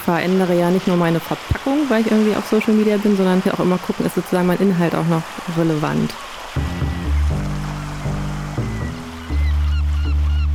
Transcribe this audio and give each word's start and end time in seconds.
verändere 0.00 0.58
ja 0.58 0.70
nicht 0.70 0.86
nur 0.86 0.96
meine 0.96 1.20
Verpackung, 1.20 1.88
weil 1.88 2.02
ich 2.02 2.10
irgendwie 2.10 2.34
auf 2.34 2.46
Social 2.46 2.74
Media 2.74 2.96
bin, 2.96 3.16
sondern 3.16 3.42
ich 3.44 3.52
auch 3.52 3.60
immer 3.60 3.78
gucken, 3.78 4.06
ist 4.06 4.14
sozusagen 4.14 4.46
mein 4.46 4.58
Inhalt 4.58 4.94
auch 4.94 5.06
noch 5.06 5.22
relevant. 5.56 6.12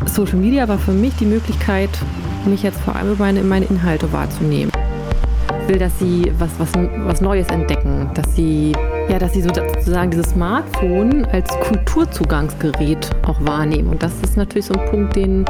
Social 0.06 0.38
Media 0.38 0.68
war 0.68 0.80
für 0.80 0.94
mich 0.94 1.14
die 1.18 1.26
Möglichkeit, 1.26 1.90
mich 2.46 2.64
jetzt 2.64 2.80
vor 2.80 2.96
allem 2.96 3.12
über 3.12 3.26
meine, 3.26 3.42
meine 3.44 3.66
Inhalte 3.66 4.12
wahrzunehmen. 4.14 4.72
Ich 5.62 5.68
will, 5.68 5.80
dass 5.80 5.98
sie 6.00 6.32
was, 6.38 6.52
was, 6.58 6.70
was 7.06 7.22
Neues 7.22 7.48
entdecken, 7.48 8.10
dass 8.14 8.36
sie, 8.36 8.72
ja, 9.10 9.20
dass 9.20 9.34
sie 9.34 9.42
sozusagen 9.42 10.12
dieses 10.12 10.32
Smartphone 10.32 11.26
als 11.26 11.50
Kulturzugangsgerät 11.62 13.10
auch 13.26 13.44
wahrnehmen. 13.46 13.90
Und 13.90 14.04
das 14.04 14.14
ist 14.22 14.38
natürlich 14.38 14.66
so 14.66 14.74
ein 14.74 14.86
Punkt, 14.90 15.16
den 15.16 15.46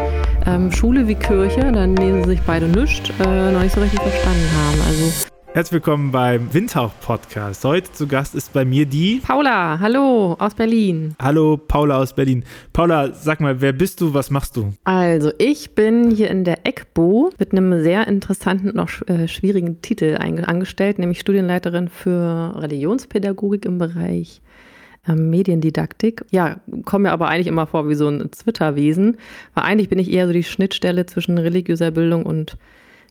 ähm, 0.45 0.71
Schule 0.71 1.07
wie 1.07 1.15
Kirche, 1.15 1.71
dann 1.71 1.95
lesen 1.95 2.23
sie 2.23 2.31
sich 2.31 2.41
beide 2.41 2.67
nichts, 2.67 3.09
äh, 3.19 3.51
noch 3.51 3.61
nicht 3.61 3.75
so 3.75 3.81
richtig 3.81 4.01
verstanden 4.01 4.49
haben. 4.57 4.81
Also 4.87 5.34
Herzlich 5.55 5.85
willkommen 5.85 6.11
beim 6.11 6.53
Windhauch-Podcast. 6.53 7.63
Heute 7.63 7.89
zu 7.93 8.07
Gast 8.07 8.35
ist 8.35 8.51
bei 8.51 8.65
mir 8.65 8.85
die 8.85 9.21
Paula. 9.25 9.79
Hallo 9.79 10.33
aus 10.37 10.53
Berlin. 10.53 11.15
Hallo 11.17 11.55
Paula 11.55 11.97
aus 11.99 12.11
Berlin. 12.11 12.43
Paula, 12.73 13.13
sag 13.13 13.39
mal, 13.39 13.61
wer 13.61 13.71
bist 13.71 14.01
du? 14.01 14.13
Was 14.13 14.29
machst 14.29 14.57
du? 14.57 14.73
Also 14.83 15.31
ich 15.37 15.73
bin 15.73 16.11
hier 16.11 16.29
in 16.29 16.43
der 16.43 16.65
ECBO 16.65 17.31
mit 17.39 17.53
einem 17.53 17.81
sehr 17.81 18.05
interessanten 18.05 18.77
auch 18.77 18.89
äh, 19.07 19.29
schwierigen 19.29 19.81
Titel 19.81 20.17
angestellt, 20.19 20.99
nämlich 20.99 21.21
Studienleiterin 21.21 21.87
für 21.87 22.53
Religionspädagogik 22.57 23.63
im 23.63 23.77
Bereich 23.77 24.41
ähm, 25.07 25.29
Mediendidaktik. 25.29 26.25
Ja, 26.31 26.59
komme 26.83 27.03
mir 27.03 27.13
aber 27.13 27.29
eigentlich 27.29 27.47
immer 27.47 27.65
vor 27.65 27.87
wie 27.87 27.95
so 27.95 28.09
ein 28.09 28.29
Twitter-Wesen, 28.29 29.15
weil 29.53 29.63
eigentlich 29.63 29.87
bin 29.87 29.99
ich 29.99 30.11
eher 30.11 30.27
so 30.27 30.33
die 30.33 30.43
Schnittstelle 30.43 31.05
zwischen 31.05 31.37
religiöser 31.37 31.91
Bildung 31.91 32.25
und 32.25 32.57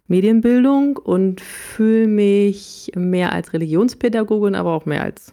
Medienbildung 0.08 0.96
und 0.96 1.40
fühle 1.40 2.06
mich 2.06 2.92
mehr 2.94 3.32
als 3.32 3.52
Religionspädagogin, 3.52 4.54
aber 4.54 4.72
auch 4.72 4.86
mehr 4.86 5.02
als 5.02 5.32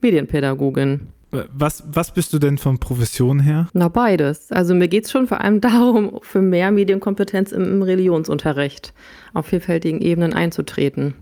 Medienpädagogin. 0.00 1.08
Was, 1.30 1.82
was 1.86 2.12
bist 2.12 2.34
du 2.34 2.38
denn 2.38 2.58
von 2.58 2.78
Profession 2.78 3.40
her? 3.40 3.68
Na, 3.72 3.88
beides. 3.88 4.52
Also 4.52 4.74
mir 4.74 4.88
geht 4.88 5.06
es 5.06 5.10
schon 5.10 5.26
vor 5.26 5.40
allem 5.40 5.60
darum, 5.62 6.18
für 6.20 6.42
mehr 6.42 6.70
Medienkompetenz 6.70 7.52
im, 7.52 7.64
im 7.64 7.82
Religionsunterricht 7.82 8.92
auf 9.32 9.46
vielfältigen 9.46 10.02
Ebenen 10.02 10.34
einzutreten. 10.34 11.14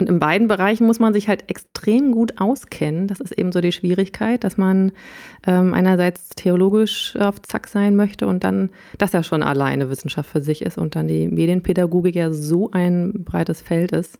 Und 0.00 0.08
in 0.08 0.20
beiden 0.20 0.46
Bereichen 0.46 0.86
muss 0.86 1.00
man 1.00 1.12
sich 1.12 1.28
halt 1.28 1.50
extrem 1.50 2.12
gut 2.12 2.40
auskennen. 2.40 3.08
Das 3.08 3.18
ist 3.18 3.32
eben 3.32 3.50
so 3.50 3.60
die 3.60 3.72
Schwierigkeit, 3.72 4.44
dass 4.44 4.56
man 4.56 4.92
ähm, 5.44 5.74
einerseits 5.74 6.30
theologisch 6.30 7.16
auf 7.16 7.42
Zack 7.42 7.66
sein 7.66 7.96
möchte 7.96 8.28
und 8.28 8.44
dann, 8.44 8.70
dass 8.98 9.12
ja 9.12 9.24
schon 9.24 9.42
alleine 9.42 9.90
Wissenschaft 9.90 10.30
für 10.30 10.40
sich 10.40 10.62
ist 10.62 10.78
und 10.78 10.94
dann 10.94 11.08
die 11.08 11.26
Medienpädagogik 11.26 12.14
ja 12.14 12.32
so 12.32 12.70
ein 12.70 13.24
breites 13.24 13.60
Feld 13.60 13.90
ist. 13.90 14.18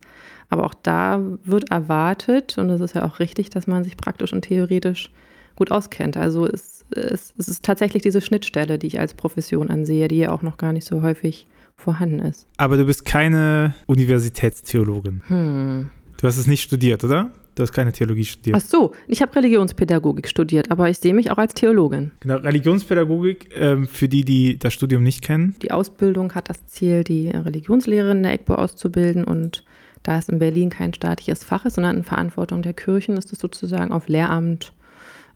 Aber 0.49 0.65
auch 0.65 0.73
da 0.73 1.21
wird 1.45 1.71
erwartet, 1.71 2.57
und 2.57 2.69
es 2.71 2.81
ist 2.81 2.95
ja 2.95 3.05
auch 3.05 3.19
richtig, 3.19 3.49
dass 3.49 3.67
man 3.67 3.85
sich 3.85 3.95
praktisch 3.95 4.33
und 4.33 4.41
theoretisch 4.41 5.11
gut 5.55 5.71
auskennt. 5.71 6.17
Also 6.17 6.45
es, 6.45 6.85
es, 6.91 7.33
es 7.37 7.47
ist 7.47 7.63
tatsächlich 7.63 8.03
diese 8.03 8.19
Schnittstelle, 8.19 8.79
die 8.79 8.87
ich 8.87 8.99
als 8.99 9.13
Profession 9.13 9.69
ansehe, 9.69 10.09
die 10.09 10.17
ja 10.17 10.31
auch 10.31 10.41
noch 10.41 10.57
gar 10.57 10.73
nicht 10.73 10.85
so 10.85 11.01
häufig 11.03 11.47
vorhanden 11.79 12.19
ist. 12.19 12.47
Aber 12.57 12.77
du 12.77 12.85
bist 12.85 13.05
keine 13.05 13.73
Universitätstheologin. 13.87 15.21
Hm. 15.27 15.89
Du 16.17 16.27
hast 16.27 16.37
es 16.37 16.47
nicht 16.47 16.63
studiert, 16.63 17.03
oder? 17.03 17.31
Du 17.55 17.63
hast 17.63 17.73
keine 17.73 17.91
Theologie 17.91 18.23
studiert. 18.23 18.55
Ach 18.55 18.65
so, 18.65 18.93
ich 19.07 19.21
habe 19.21 19.35
Religionspädagogik 19.35 20.29
studiert, 20.29 20.71
aber 20.71 20.89
ich 20.89 20.99
sehe 20.99 21.13
mich 21.13 21.29
auch 21.31 21.37
als 21.37 21.53
Theologin. 21.53 22.11
Genau, 22.21 22.37
Religionspädagogik, 22.37 23.49
ähm, 23.55 23.87
für 23.87 24.07
die, 24.07 24.23
die 24.23 24.57
das 24.57 24.73
Studium 24.73 25.03
nicht 25.03 25.21
kennen. 25.21 25.55
Die 25.61 25.71
Ausbildung 25.71 26.35
hat 26.35 26.49
das 26.49 26.65
Ziel, 26.67 27.03
die 27.03 27.29
Religionslehrerin 27.29 28.23
der 28.23 28.33
EGBO 28.33 28.55
auszubilden 28.55 29.25
und 29.25 29.65
da 30.03 30.17
es 30.17 30.29
in 30.29 30.39
Berlin 30.39 30.69
kein 30.69 30.93
staatliches 30.93 31.43
Fach 31.43 31.65
ist, 31.65 31.75
sondern 31.75 31.97
in 31.97 32.03
Verantwortung 32.03 32.61
der 32.61 32.73
Kirchen, 32.73 33.17
ist 33.17 33.33
es 33.33 33.39
sozusagen 33.39 33.91
auf 33.91 34.07
Lehramt 34.07 34.71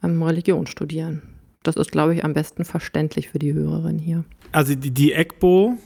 ähm, 0.02 0.24
Religion 0.24 0.68
studieren. 0.68 1.22
Das 1.64 1.76
ist, 1.76 1.92
glaube 1.92 2.14
ich, 2.14 2.24
am 2.24 2.34
besten 2.34 2.66
verständlich 2.66 3.30
für 3.30 3.40
die 3.40 3.54
Hörerin 3.54 4.00
hier. 4.00 4.24
Also 4.52 4.76
die, 4.76 4.92
die 4.92 5.14
EGBO 5.14 5.78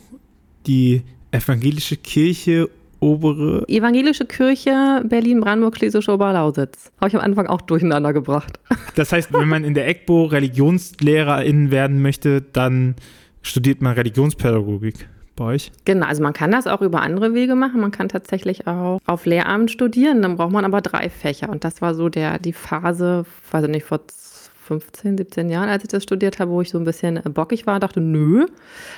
die 0.67 1.01
evangelische 1.31 1.97
Kirche 1.97 2.69
obere. 2.99 3.63
Evangelische 3.67 4.25
Kirche 4.25 5.03
Berlin-Brandenburg, 5.07 5.77
Schleswig-Oberlausitz. 5.77 6.91
Habe 6.99 7.09
ich 7.09 7.15
am 7.15 7.21
Anfang 7.21 7.47
auch 7.47 7.61
durcheinander 7.61 8.13
gebracht. 8.13 8.59
Das 8.95 9.11
heißt, 9.11 9.31
wenn 9.31 9.47
man 9.47 9.63
in 9.63 9.75
der 9.75 9.87
EGBO 9.87 10.25
Religionslehrerin 10.25 11.69
werden 11.69 12.01
möchte, 12.01 12.41
dann 12.41 12.95
studiert 13.43 13.79
man 13.79 13.93
Religionspädagogik 13.93 15.07
bei 15.35 15.45
euch? 15.45 15.71
Genau, 15.85 16.07
also 16.07 16.23
man 16.23 16.33
kann 16.33 16.51
das 16.51 16.65
auch 16.65 16.81
über 16.81 17.01
andere 17.03 17.35
Wege 17.35 17.53
machen. 17.53 17.79
Man 17.79 17.91
kann 17.91 18.09
tatsächlich 18.09 18.65
auch 18.65 18.99
auf 19.05 19.25
Lehramt 19.27 19.69
studieren. 19.69 20.23
Dann 20.23 20.35
braucht 20.35 20.51
man 20.51 20.65
aber 20.65 20.81
drei 20.81 21.09
Fächer. 21.09 21.49
Und 21.49 21.63
das 21.63 21.79
war 21.81 21.93
so 21.93 22.09
der, 22.09 22.39
die 22.39 22.53
Phase, 22.53 23.25
weiß 23.51 23.65
ich 23.65 23.69
nicht, 23.69 23.85
vor 23.85 24.01
15, 24.67 25.17
17 25.17 25.49
Jahren, 25.49 25.69
als 25.69 25.83
ich 25.83 25.89
das 25.89 26.03
studiert 26.03 26.39
habe, 26.39 26.51
wo 26.51 26.61
ich 26.61 26.69
so 26.69 26.77
ein 26.77 26.83
bisschen 26.83 27.17
äh, 27.17 27.29
bockig 27.29 27.65
war, 27.65 27.79
dachte, 27.79 28.01
nö. 28.01 28.45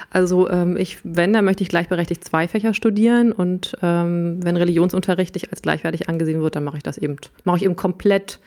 Also 0.10 0.50
ähm, 0.50 0.76
ich, 0.78 0.98
wenn, 1.04 1.32
dann 1.32 1.46
möchte 1.46 1.64
ich 1.64 1.70
gleichberechtigt 1.70 2.24
zwei 2.24 2.48
Fächer 2.48 2.74
studieren 2.74 3.32
und 3.32 3.78
ähm, 3.82 4.44
wenn 4.44 4.58
Religionsunterricht 4.58 5.36
nicht 5.36 5.52
als 5.52 5.62
gleichwertig 5.62 6.10
angesehen 6.10 6.42
wird, 6.42 6.56
dann 6.56 6.64
mache 6.64 6.78
ich 6.78 6.84
das 6.84 6.98
eben, 6.98 7.18
mache 7.44 7.58
ich 7.58 7.64
eben 7.64 7.76
komplett 7.76 8.40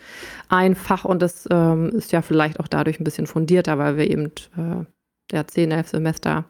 ein 0.49 0.75
Fach 0.75 1.05
und 1.05 1.23
das 1.23 1.49
ähm, 1.51 1.91
ist 1.91 2.13
ja 2.13 2.23
vielleicht 2.23 2.59
auch 2.61 2.69
dadurch 2.69 3.01
ein 3.01 3.05
bisschen 3.05 3.27
fundierter, 3.27 3.79
weil 3.79 3.97
wir 3.97 4.11
eben 4.11 4.27
äh, 4.57 4.85
der 5.31 5.47
10, 5.47 5.71
11 5.71 5.89
Semester 5.89 6.45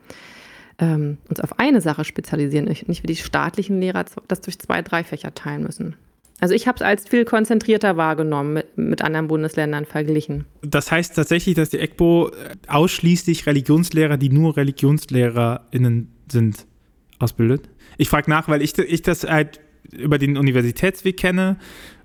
ähm, 0.78 1.19
uns 1.28 1.41
auf 1.41 1.59
eine 1.59 1.81
Sache 1.81 2.04
spezialisieren, 2.04 2.65
nicht 2.65 3.03
wie 3.03 3.06
die 3.06 3.16
staatlichen 3.16 3.81
Lehrer 3.81 4.04
das 4.27 4.41
durch 4.41 4.59
zwei, 4.59 4.83
drei 4.83 5.04
Fächer 5.04 5.34
teilen 5.34 5.62
müssen. 5.62 5.97
Also 6.42 6.56
ich 6.56 6.66
habe 6.66 6.75
es 6.75 6.82
als 6.82 7.08
viel 7.08 7.25
konzentrierter 7.25 7.97
wahrgenommen, 7.97 8.54
mit, 8.54 8.76
mit, 8.76 9.00
anderen 9.00 9.28
Bundesländern 9.28 9.84
verglichen. 9.84 10.44
Das 10.62 10.91
heißt 10.91 11.14
tatsächlich, 11.14 11.54
dass 11.54 11.70
die 11.70 11.78
EGBO 11.78 12.32
ausschließlich 12.66 13.47
Religionslehrer, 13.47 14.16
die 14.16 14.28
nur 14.28 14.56
ReligionslehrerInnen 14.56 16.10
sind, 16.28 16.66
ausbildet? 17.20 17.69
Ich 17.97 18.08
frage 18.08 18.28
nach, 18.28 18.48
weil 18.48 18.60
ich, 18.60 18.76
ich 18.76 19.03
das 19.03 19.22
halt 19.22 19.60
über 19.92 20.19
den 20.19 20.36
Universitätsweg 20.36 21.16
kenne, 21.16 21.58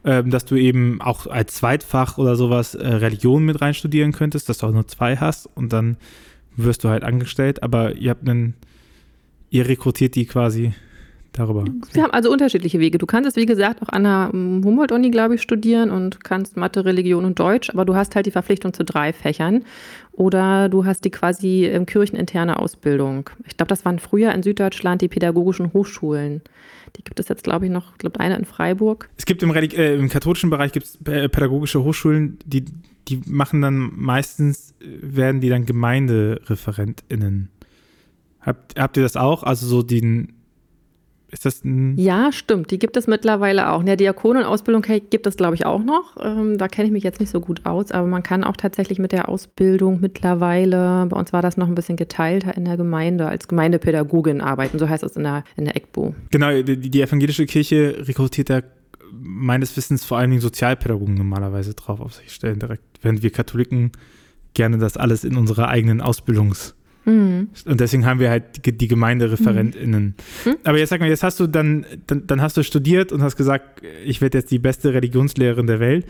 äh, 0.04 0.24
dass 0.24 0.46
du 0.46 0.56
eben 0.56 1.02
auch 1.02 1.26
als 1.26 1.56
Zweitfach 1.56 2.20
oder 2.20 2.36
sowas 2.36 2.76
äh, 2.76 2.88
Religion 2.88 3.44
mit 3.44 3.60
rein 3.60 3.74
studieren 3.74 4.12
könntest, 4.12 4.50
dass 4.50 4.60
du 4.60 4.68
auch 4.68 4.72
nur 4.72 4.88
zwei 4.88 5.18
hast 5.18 5.48
und 5.48 5.74
dann 5.74 5.98
wirst 6.56 6.84
du 6.84 6.90
halt 6.90 7.04
angestellt, 7.04 7.64
aber 7.64 7.96
ihr 7.96 8.12
habt 8.12 8.30
einen, 8.30 8.54
ihr 9.50 9.68
rekrutiert 9.68 10.14
die 10.14 10.28
quasi 10.28 10.76
darüber. 11.40 11.66
Wir 11.94 12.04
haben 12.04 12.12
also 12.12 12.32
unterschiedliche 12.32 12.80
Wege. 12.80 12.98
Du 12.98 13.06
kannst 13.06 13.30
es, 13.30 13.36
wie 13.36 13.46
gesagt, 13.46 13.82
auch 13.82 13.90
an 13.90 14.04
der 14.04 14.32
ähm, 14.34 14.62
Humboldt-Uni, 14.64 15.12
glaube 15.12 15.36
ich, 15.36 15.42
studieren 15.42 15.92
und 15.92 16.24
kannst 16.24 16.58
Mathe, 16.58 16.86
Religion 16.86 17.26
und 17.26 17.40
Deutsch, 17.40 17.70
aber 17.70 17.86
du 17.86 17.96
hast 17.96 18.16
halt 18.16 18.26
die 18.26 18.32
Verpflichtung 18.32 18.74
zu 18.74 18.84
drei 18.84 19.14
Fächern. 19.14 19.64
Oder 20.14 20.68
du 20.68 20.86
hast 20.86 21.06
die 21.06 21.12
quasi 21.12 21.66
ähm, 21.66 21.86
kircheninterne 21.86 22.58
Ausbildung. 22.58 23.30
Ich 23.46 23.56
glaube, 23.56 23.70
das 23.70 23.86
waren 23.86 24.00
früher 24.00 24.34
in 24.34 24.42
Süddeutschland 24.42 25.02
die 25.02 25.08
pädagogischen 25.08 25.74
Hochschulen. 25.74 26.42
Die 26.96 27.04
gibt 27.04 27.20
es 27.20 27.28
jetzt, 27.28 27.44
glaube 27.44 27.66
ich, 27.66 27.72
noch, 27.72 27.92
ich 27.92 27.98
glaube, 28.00 28.20
eine 28.20 28.36
in 28.36 28.46
Freiburg. 28.46 29.10
Es 29.18 29.26
gibt 29.26 29.44
im, 29.44 29.54
äh, 29.54 29.96
im 29.96 30.10
katholischen 30.10 30.50
Bereich 30.50 30.72
gibt's 30.72 30.98
pädagogische 31.04 31.84
Hochschulen, 31.84 32.40
die, 32.46 32.66
die 33.08 33.22
machen 33.28 33.62
dann 33.62 33.92
meistens, 33.96 34.74
werden 34.80 35.40
die 35.40 35.50
dann 35.50 35.66
GemeindereferentInnen. 35.66 37.50
Habt, 38.42 38.80
habt 38.80 38.98
ihr 38.98 39.04
das 39.04 39.18
auch? 39.18 39.44
Also 39.44 39.68
so 39.68 39.84
den 39.84 40.34
ist 41.30 41.46
das 41.46 41.64
ein. 41.64 41.98
Ja, 41.98 42.32
stimmt. 42.32 42.72
Die 42.72 42.80
gibt 42.80 42.96
es 42.96 43.06
mittlerweile 43.08 43.72
auch. 43.72 43.82
In 43.82 43.86
der 43.86 43.98
Diakonenausbildung 43.98 44.84
gibt 45.10 45.28
es, 45.28 45.36
glaube 45.36 45.56
ich, 45.56 45.66
auch 45.66 45.84
noch. 45.84 46.16
Ähm, 46.22 46.58
da 46.58 46.68
kenne 46.68 46.88
ich 46.88 46.94
mich 46.94 47.04
jetzt 47.04 47.20
nicht 47.20 47.30
so 47.30 47.42
gut 47.42 47.66
aus, 47.66 47.92
aber 47.92 48.08
man 48.08 48.24
kann 48.24 48.44
auch 48.44 48.56
tatsächlich 48.56 48.98
mit 48.98 49.12
der 49.12 49.28
Ausbildung 49.28 50.00
mittlerweile, 50.00 51.06
bei 51.10 51.18
uns 51.18 51.34
war 51.34 51.42
das 51.42 51.58
noch 51.58 51.68
ein 51.68 51.76
bisschen 51.76 51.98
geteilter 51.98 52.56
in 52.56 52.64
der 52.64 52.78
Gemeinde, 52.78 53.28
als 53.28 53.48
Gemeindepädagogin 53.48 54.40
arbeiten. 54.40 54.80
So 54.80 54.88
heißt 54.88 55.04
es 55.04 55.18
in 55.18 55.24
der, 55.24 55.44
in 55.58 55.66
der 55.66 55.76
EGBO. 55.76 56.16
Genau, 56.32 56.62
die, 56.62 56.78
die 56.78 57.02
evangelische 57.02 57.46
Kirche 57.46 58.08
rekrutiert 58.08 58.50
da 58.50 58.62
meines 59.12 59.76
Wissens 59.76 60.06
vor 60.06 60.18
allen 60.18 60.30
Dingen 60.30 60.42
Sozialpädagogen 60.42 61.16
normalerweise 61.16 61.74
drauf 61.74 62.00
auf 62.00 62.14
sich 62.14 62.32
stellen, 62.32 62.60
direkt, 62.60 62.84
während 63.02 63.22
wir 63.22 63.32
Katholiken 63.32 63.92
gerne 64.54 64.78
das 64.78 64.96
alles 64.98 65.24
in 65.24 65.36
unserer 65.36 65.68
eigenen 65.68 66.02
Ausbildungs- 66.02 66.77
Mhm. 67.08 67.50
Und 67.66 67.80
deswegen 67.80 68.06
haben 68.06 68.20
wir 68.20 68.30
halt 68.30 68.66
die, 68.66 68.78
die 68.78 68.88
GemeindereferentInnen. 68.88 70.16
Mhm. 70.46 70.56
Aber 70.64 70.78
jetzt 70.78 70.90
sag 70.90 71.00
mal, 71.00 71.10
jetzt 71.10 71.24
hast 71.24 71.40
du 71.40 71.48
dann, 71.48 71.86
dann, 72.06 72.28
dann 72.28 72.42
hast 72.42 72.58
du 72.58 72.64
studiert 72.64 73.12
und 73.12 73.24
hast 73.24 73.38
gesagt, 73.38 73.82
ich 74.06 74.22
werde 74.22 74.38
jetzt 74.38 74.52
die 74.52 74.60
beste 74.60 74.94
Religionslehrerin 74.94 75.68
der 75.68 75.80
Welt. 75.80 76.06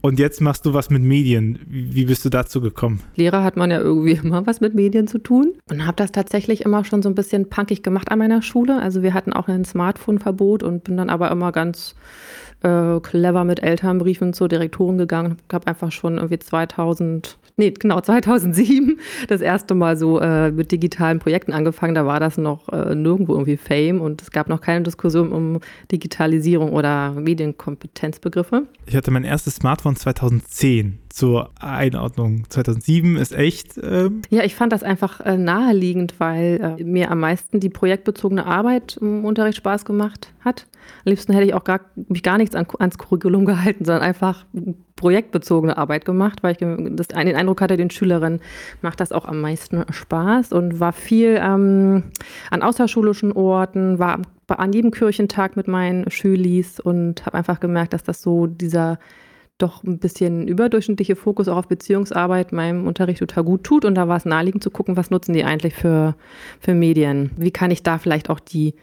Und 0.00 0.18
jetzt 0.18 0.40
machst 0.42 0.66
du 0.66 0.74
was 0.74 0.90
mit 0.90 1.02
Medien. 1.02 1.58
Wie 1.66 2.04
bist 2.04 2.24
du 2.26 2.28
dazu 2.28 2.60
gekommen? 2.60 3.00
Lehrer 3.16 3.42
hat 3.42 3.56
man 3.56 3.70
ja 3.70 3.80
irgendwie 3.80 4.12
immer 4.22 4.46
was 4.46 4.60
mit 4.60 4.74
Medien 4.74 5.08
zu 5.08 5.18
tun. 5.18 5.54
Und 5.68 5.86
habe 5.86 5.96
das 5.96 6.12
tatsächlich 6.12 6.64
immer 6.64 6.84
schon 6.84 7.02
so 7.02 7.08
ein 7.08 7.14
bisschen 7.14 7.48
punkig 7.48 7.82
gemacht 7.82 8.12
an 8.12 8.18
meiner 8.18 8.42
Schule. 8.42 8.80
Also 8.80 9.02
wir 9.02 9.14
hatten 9.14 9.32
auch 9.32 9.48
ein 9.48 9.64
Smartphone-Verbot 9.64 10.62
und 10.62 10.84
bin 10.84 10.96
dann 10.96 11.10
aber 11.10 11.30
immer 11.30 11.52
ganz 11.52 11.96
äh, 12.62 13.00
clever 13.00 13.44
mit 13.44 13.62
Elternbriefen 13.62 14.32
zur 14.32 14.48
Direktorin 14.48 14.98
gegangen. 14.98 15.38
Ich 15.48 15.54
habe 15.54 15.66
einfach 15.66 15.90
schon 15.90 16.16
irgendwie 16.16 16.38
2000, 16.38 17.38
nee, 17.56 17.70
genau, 17.70 18.00
2007 18.00 18.98
das 19.28 19.40
erste 19.40 19.74
Mal 19.74 19.96
so 19.96 20.20
äh, 20.20 20.50
mit 20.50 20.72
digitalen 20.72 21.18
Projekten 21.18 21.52
angefangen. 21.52 21.94
Da 21.94 22.06
war 22.06 22.20
das 22.20 22.38
noch 22.38 22.68
äh, 22.68 22.94
nirgendwo 22.94 23.34
irgendwie 23.34 23.56
Fame 23.56 24.00
und 24.00 24.22
es 24.22 24.30
gab 24.30 24.48
noch 24.48 24.60
keine 24.60 24.82
Diskussion 24.82 25.32
um 25.32 25.60
Digitalisierung 25.90 26.72
oder 26.72 27.12
Medienkompetenzbegriffe. 27.12 28.66
Ich 28.86 28.96
hatte 28.96 29.10
mein 29.10 29.24
erstes 29.24 29.56
Smartphone 29.56 29.96
2010 29.96 30.98
zur 31.08 31.50
Einordnung. 31.60 32.44
2007 32.48 33.16
ist 33.16 33.32
echt. 33.32 33.78
Ähm 33.80 34.22
ja, 34.30 34.42
ich 34.42 34.56
fand 34.56 34.72
das 34.72 34.82
einfach 34.82 35.20
äh, 35.20 35.36
naheliegend, 35.36 36.14
weil 36.18 36.76
äh, 36.78 36.82
mir 36.82 37.10
am 37.10 37.20
meisten 37.20 37.60
die 37.60 37.68
projektbezogene 37.68 38.44
Arbeit 38.44 38.98
im 39.00 39.24
Unterricht 39.24 39.58
Spaß 39.58 39.84
gemacht 39.84 40.32
hat. 40.40 40.66
Am 41.04 41.10
liebsten 41.10 41.32
hätte 41.32 41.46
ich 41.46 41.54
auch 41.54 41.64
gar, 41.64 41.80
mich 42.08 42.22
gar 42.22 42.36
nichts 42.36 42.56
an, 42.56 42.66
ans 42.78 42.98
Curriculum 42.98 43.44
gehalten, 43.44 43.84
sondern 43.84 44.02
einfach 44.02 44.44
projektbezogene 45.04 45.76
Arbeit 45.76 46.06
gemacht, 46.06 46.42
weil 46.42 46.52
ich 46.52 46.66
das, 46.96 47.08
den 47.08 47.36
Eindruck 47.36 47.60
hatte, 47.60 47.76
den 47.76 47.90
Schülerinnen 47.90 48.40
macht 48.80 49.00
das 49.00 49.12
auch 49.12 49.26
am 49.26 49.42
meisten 49.42 49.84
Spaß 49.92 50.54
und 50.54 50.80
war 50.80 50.94
viel 50.94 51.38
ähm, 51.42 52.04
an 52.50 52.62
außerschulischen 52.62 53.30
Orten, 53.30 53.98
war 53.98 54.22
an 54.48 54.72
jedem 54.72 54.92
Kirchentag 54.92 55.56
mit 55.56 55.68
meinen 55.68 56.10
Schülis 56.10 56.80
und 56.80 57.26
habe 57.26 57.36
einfach 57.36 57.60
gemerkt, 57.60 57.92
dass 57.92 58.02
das 58.02 58.22
so 58.22 58.46
dieser 58.46 58.98
doch 59.58 59.84
ein 59.84 59.98
bisschen 59.98 60.48
überdurchschnittliche 60.48 61.16
Fokus 61.16 61.48
auch 61.48 61.58
auf 61.58 61.68
Beziehungsarbeit 61.68 62.52
meinem 62.52 62.86
Unterricht 62.86 63.18
total 63.18 63.44
gut 63.44 63.62
tut. 63.62 63.84
Und 63.84 63.96
da 63.96 64.08
war 64.08 64.16
es 64.16 64.24
naheliegend 64.24 64.62
zu 64.62 64.70
gucken, 64.70 64.96
was 64.96 65.10
nutzen 65.10 65.34
die 65.34 65.44
eigentlich 65.44 65.74
für, 65.74 66.16
für 66.60 66.74
Medien? 66.74 67.30
Wie 67.36 67.50
kann 67.50 67.70
ich 67.70 67.82
da 67.82 67.98
vielleicht 67.98 68.30
auch 68.30 68.40
die 68.40 68.74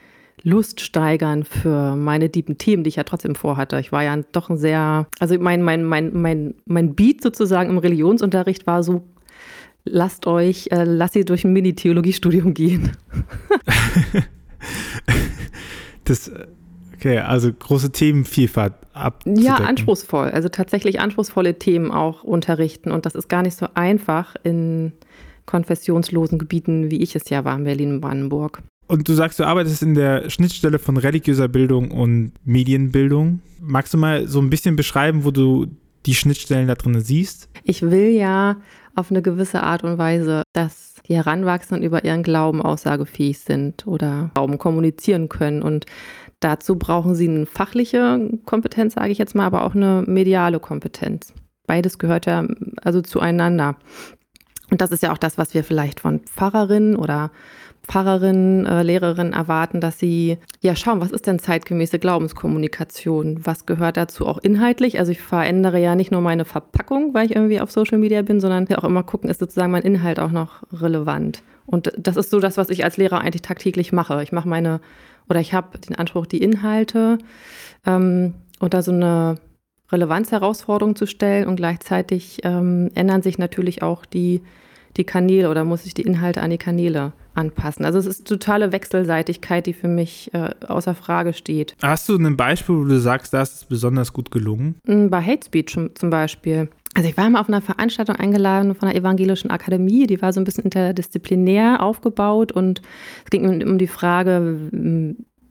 Lust 0.44 0.81
steigern 0.81 1.44
für 1.44 1.95
meine 1.95 2.31
tiefen 2.31 2.57
Themen, 2.57 2.83
die 2.83 2.89
ich 2.89 2.95
ja 2.95 3.04
trotzdem 3.04 3.36
vorhatte. 3.36 3.80
Ich 3.80 3.92
war 3.92 4.04
ja 4.04 4.18
doch 4.31 4.50
ein 4.50 4.57
sehr, 4.57 5.07
also 5.19 5.38
mein, 5.39 5.62
mein, 5.62 5.83
mein, 5.83 6.12
mein, 6.13 6.56
mein 6.66 6.95
Beat 6.95 7.22
sozusagen 7.22 7.69
im 7.69 7.78
Religionsunterricht 7.78 8.66
war 8.66 8.83
so, 8.83 9.04
lasst 9.86 10.28
euch, 10.28 10.69
äh, 10.72 10.83
lasst 10.83 11.13
sie 11.13 11.25
durch 11.25 11.44
ein 11.44 11.54
Mini-Theologiestudium 11.54 12.54
gehen. 12.54 12.92
das, 16.06 16.31
okay, 16.95 17.19
also 17.19 17.51
große 17.54 17.92
Themenvielfalt 17.92 18.74
abzudecken. 18.94 19.44
Ja, 19.44 19.56
anspruchsvoll. 19.56 20.30
Also 20.30 20.50
tatsächlich 20.50 21.00
anspruchsvolle 21.00 21.57
Themen 21.57 21.92
auch 21.92 22.24
unterrichten. 22.24 22.92
Und 22.92 23.06
das 23.06 23.16
ist 23.16 23.30
gar 23.30 23.42
nicht 23.44 23.57
so 23.57 23.68
einfach 23.74 24.36
in 24.44 24.94
konfessionslosen 25.45 26.39
Gebieten, 26.39 26.92
wie 26.92 27.01
ich 27.01 27.16
es 27.16 27.30
ja 27.30 27.44
war 27.44 27.57
in 27.57 27.63
Berlin 27.63 28.01
und 28.92 29.08
du 29.08 29.14
sagst, 29.14 29.40
du 29.40 29.46
arbeitest 29.46 29.82
in 29.84 29.94
der 29.94 30.30
Schnittstelle 30.30 30.78
von 30.78 30.98
religiöser 30.98 31.48
Bildung 31.48 31.92
und 31.92 32.34
Medienbildung. 32.44 33.40
Magst 33.62 33.94
du 33.94 33.98
mal 33.98 34.28
so 34.28 34.42
ein 34.42 34.50
bisschen 34.50 34.76
beschreiben, 34.76 35.24
wo 35.24 35.32
du 35.32 35.68
die 36.06 36.14
Schnittstellen 36.14 36.68
da 36.68 36.76
drin 36.76 37.00
siehst? 37.00 37.48
Ich 37.64 37.84
will 37.84 38.10
ja 38.10 38.58
auf 38.94 39.10
eine 39.10 39.22
gewisse 39.22 39.64
Art 39.64 39.86
und 39.86 39.98
Weise, 39.98 40.44
dass 40.52 40.96
die 41.08 41.16
Heranwachsenden 41.16 41.86
über 41.86 42.04
ihren 42.04 42.22
Glauben 42.22 42.62
aussagefähig 42.62 43.40
sind 43.40 43.88
oder 43.88 44.30
Glauben 44.34 44.58
kommunizieren 44.58 45.30
können. 45.30 45.62
Und 45.62 45.86
dazu 46.42 46.76
brauchen 46.76 47.16
sie 47.16 47.30
eine 47.30 47.46
fachliche 47.46 48.30
Kompetenz, 48.44 48.96
sage 48.96 49.14
ich 49.14 49.18
jetzt 49.18 49.36
mal, 49.36 49.46
aber 49.46 49.64
auch 49.64 49.74
eine 49.74 50.04
mediale 50.06 50.60
Kompetenz. 50.60 51.34
Beides 51.66 51.98
gehört 51.98 52.26
ja 52.26 52.46
also 52.82 53.02
zueinander. 53.02 53.78
Und 54.70 54.82
das 54.82 54.92
ist 54.92 55.02
ja 55.02 55.14
auch 55.14 55.18
das, 55.18 55.38
was 55.38 55.54
wir 55.54 55.64
vielleicht 55.64 56.02
von 56.02 56.20
Pfarrerinnen 56.20 56.98
oder 56.98 57.32
Pfarrerinnen, 57.92 58.66
äh, 58.66 58.84
Lehrerinnen 58.84 59.34
erwarten, 59.34 59.82
dass 59.82 60.00
sie 60.00 60.38
ja 60.62 60.78
schauen, 60.78 61.02
was 61.02 61.12
ist 61.12 61.28
denn 61.28 61.40
zeitgemäße 61.40 62.00
Glaubenskommunikation? 62.00 63.46
Was 63.46 63.66
gehört 63.66 63.98
dazu 63.98 64.26
auch 64.28 64.38
inhaltlich? 64.38 64.98
Also 64.98 65.12
ich 65.12 65.22
verändere 65.22 65.78
ja 65.78 65.96
nicht 65.96 66.10
nur 66.10 66.22
meine 66.22 66.46
Verpackung, 66.46 67.14
weil 67.14 67.26
ich 67.26 67.36
irgendwie 67.36 67.60
auf 67.60 67.70
Social 67.70 67.98
Media 67.98 68.22
bin, 68.22 68.40
sondern 68.40 68.74
auch 68.76 68.86
immer 68.86 69.04
gucken, 69.04 69.30
ist 69.30 69.42
sozusagen 69.42 69.74
mein 69.74 69.84
Inhalt 69.84 70.22
auch 70.22 70.32
noch 70.32 70.64
relevant. 70.72 71.44
Und 71.66 71.92
das 71.98 72.16
ist 72.16 72.30
so 72.30 72.40
das, 72.40 72.56
was 72.56 72.70
ich 72.70 72.86
als 72.86 72.96
Lehrer 72.96 73.20
eigentlich 73.20 73.42
tagtäglich 73.42 73.92
mache. 73.92 74.24
Ich 74.24 74.32
mache 74.32 74.48
meine, 74.48 74.80
oder 75.30 75.42
ich 75.42 75.54
habe 75.54 75.78
den 75.78 75.98
Anspruch, 75.98 76.28
die 76.28 76.42
Inhalte 76.42 77.18
ähm, 77.86 78.36
unter 78.62 78.84
so 78.84 78.94
eine 78.94 79.36
Relevanzherausforderung 79.92 80.96
zu 80.96 81.08
stellen 81.08 81.46
und 81.46 81.58
gleichzeitig 81.58 82.40
ähm, 82.44 82.90
ändern 82.96 83.22
sich 83.22 83.38
natürlich 83.38 83.82
auch 83.84 84.06
die, 84.06 84.42
die 84.96 85.04
Kanäle 85.04 85.50
oder 85.50 85.66
muss 85.66 85.86
ich 85.86 85.94
die 85.94 86.04
Inhalte 86.04 86.42
an 86.42 86.52
die 86.52 86.58
Kanäle 86.58 87.12
anpassen. 87.33 87.86
Also 87.86 88.00
es 88.00 88.06
ist 88.06 88.28
totale 88.28 88.72
Wechselseitigkeit, 88.72 89.66
die 89.66 89.74
für 89.74 89.88
mich 89.88 90.33
äh, 90.33 90.50
außer 90.68 90.95
Frage 90.95 91.33
steht. 91.33 91.75
Hast 91.81 92.10
du 92.10 92.18
ein 92.18 92.38
Beispiel, 92.38 92.75
wo 92.75 92.83
du 92.83 93.00
sagst, 93.00 93.33
das 93.33 93.54
ist 93.54 93.69
besonders 93.69 94.13
gut 94.13 94.31
gelungen? 94.31 94.75
Mm, 94.86 95.10
bei 95.10 95.22
Hate 95.22 95.45
Speech 95.45 95.78
zum 95.95 96.10
Beispiel. 96.10 96.69
Also 96.94 97.07
ich 97.07 97.16
war 97.16 97.30
mal 97.30 97.39
auf 97.39 97.48
einer 97.48 97.62
Veranstaltung 97.62 98.18
eingeladen 98.18 98.75
von 98.75 98.89
der 98.89 98.98
Evangelischen 98.98 99.50
Akademie, 99.50 100.07
die 100.07 100.22
war 100.22 100.33
so 100.33 100.42
ein 100.42 100.44
bisschen 100.44 100.66
interdisziplinär 100.66 101.81
aufgebaut 101.81 102.51
und 102.51 102.81
es 103.24 103.30
ging 103.30 103.63
um 103.63 103.77
die 103.77 103.88
Frage, 103.88 104.69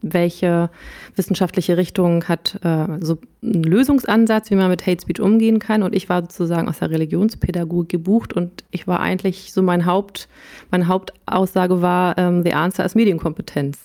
welche 0.02 0.70
wissenschaftliche 1.16 1.76
Richtung 1.76 2.24
hat 2.24 2.58
äh, 2.62 2.86
so 3.00 3.18
einen 3.42 3.62
Lösungsansatz, 3.62 4.50
wie 4.50 4.54
man 4.54 4.70
mit 4.70 4.86
Hate 4.86 5.02
Speech 5.02 5.20
umgehen 5.20 5.58
kann. 5.58 5.82
Und 5.82 5.94
ich 5.94 6.08
war 6.08 6.22
sozusagen 6.22 6.68
aus 6.68 6.78
der 6.78 6.90
Religionspädagogik 6.90 7.90
gebucht 7.90 8.32
und 8.32 8.64
ich 8.70 8.86
war 8.86 9.00
eigentlich 9.00 9.52
so 9.52 9.62
mein 9.62 9.86
Haupt, 9.86 10.28
meine 10.70 10.88
Hauptaussage 10.88 11.82
war, 11.82 12.16
ähm, 12.18 12.42
the 12.44 12.54
answer 12.54 12.84
ist 12.84 12.96
Medienkompetenz. 12.96 13.78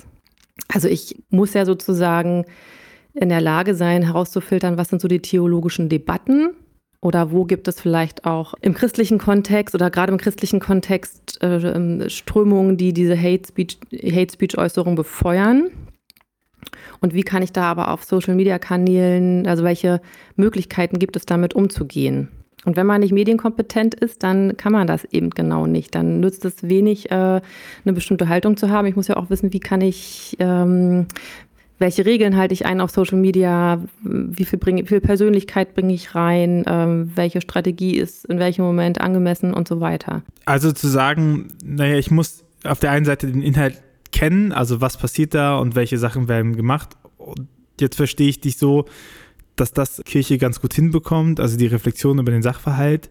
Also 0.73 0.87
ich 0.87 1.15
muss 1.29 1.53
ja 1.53 1.65
sozusagen 1.65 2.45
in 3.13 3.29
der 3.29 3.41
Lage 3.41 3.75
sein, 3.75 4.03
herauszufiltern, 4.03 4.77
was 4.77 4.89
sind 4.89 5.01
so 5.01 5.07
die 5.07 5.21
theologischen 5.21 5.89
Debatten 5.89 6.51
oder 7.01 7.31
wo 7.31 7.45
gibt 7.45 7.67
es 7.67 7.79
vielleicht 7.79 8.25
auch 8.25 8.55
im 8.61 8.73
christlichen 8.73 9.19
Kontext 9.19 9.75
oder 9.75 9.89
gerade 9.89 10.11
im 10.11 10.17
christlichen 10.17 10.59
Kontext 10.59 11.41
äh, 11.41 11.57
ähm, 11.57 12.09
Strömungen, 12.09 12.77
die 12.77 12.93
diese 12.93 13.17
Hate 13.17 13.47
Speech, 13.47 13.77
Hate 13.93 14.33
Speech 14.33 14.55
befeuern 14.95 15.69
und 17.01 17.13
wie 17.13 17.23
kann 17.23 17.43
ich 17.43 17.51
da 17.51 17.63
aber 17.63 17.91
auf 17.91 18.03
Social-Media-Kanälen, 18.03 19.47
also 19.47 19.63
welche 19.63 20.01
Möglichkeiten 20.35 20.99
gibt 20.99 21.15
es 21.15 21.25
damit 21.25 21.53
umzugehen? 21.53 22.29
Und 22.65 22.75
wenn 22.75 22.87
man 22.87 23.01
nicht 23.01 23.13
medienkompetent 23.13 23.93
ist, 23.93 24.23
dann 24.23 24.57
kann 24.57 24.73
man 24.73 24.87
das 24.87 25.05
eben 25.05 25.29
genau 25.29 25.67
nicht. 25.67 25.93
Dann 25.93 26.19
nützt 26.19 26.43
es 26.45 26.63
wenig, 26.63 27.11
äh, 27.11 27.13
eine 27.13 27.93
bestimmte 27.93 28.27
Haltung 28.27 28.57
zu 28.57 28.71
haben. 28.71 28.87
Ich 28.87 28.95
muss 28.95 29.07
ja 29.07 29.17
auch 29.17 29.29
wissen, 29.29 29.53
wie 29.53 29.59
kann 29.59 29.81
ich, 29.81 30.35
ähm, 30.39 31.05
welche 31.77 32.05
Regeln 32.05 32.35
halte 32.35 32.53
ich 32.53 32.65
ein 32.65 32.81
auf 32.81 32.89
Social 32.89 33.19
Media, 33.19 33.83
wie 34.01 34.45
viel, 34.45 34.57
bring, 34.57 34.77
wie 34.77 34.85
viel 34.87 35.01
Persönlichkeit 35.01 35.75
bringe 35.75 35.93
ich 35.93 36.15
rein, 36.15 36.63
ähm, 36.67 37.11
welche 37.13 37.41
Strategie 37.41 37.97
ist 37.97 38.25
in 38.25 38.39
welchem 38.39 38.63
Moment 38.65 38.99
angemessen 38.99 39.53
und 39.53 39.67
so 39.67 39.79
weiter. 39.79 40.23
Also 40.45 40.71
zu 40.71 40.87
sagen, 40.87 41.49
naja, 41.63 41.97
ich 41.97 42.09
muss 42.09 42.43
auf 42.63 42.79
der 42.79 42.91
einen 42.91 43.05
Seite 43.05 43.27
den 43.27 43.43
Inhalt 43.43 43.79
kennen, 44.15 44.53
also 44.53 44.79
was 44.79 44.95
passiert 44.95 45.33
da 45.33 45.57
und 45.57 45.75
welche 45.75 45.97
Sachen 45.97 46.29
werden 46.29 46.55
gemacht. 46.55 46.95
Und 47.17 47.49
jetzt 47.81 47.97
verstehe 47.97 48.29
ich 48.29 48.39
dich 48.39 48.57
so, 48.57 48.85
dass 49.57 49.73
das 49.73 50.01
Kirche 50.05 50.37
ganz 50.37 50.61
gut 50.61 50.73
hinbekommt, 50.73 51.41
also 51.41 51.57
die 51.57 51.67
Reflexion 51.67 52.17
über 52.19 52.31
den 52.31 52.41
Sachverhalt. 52.41 53.09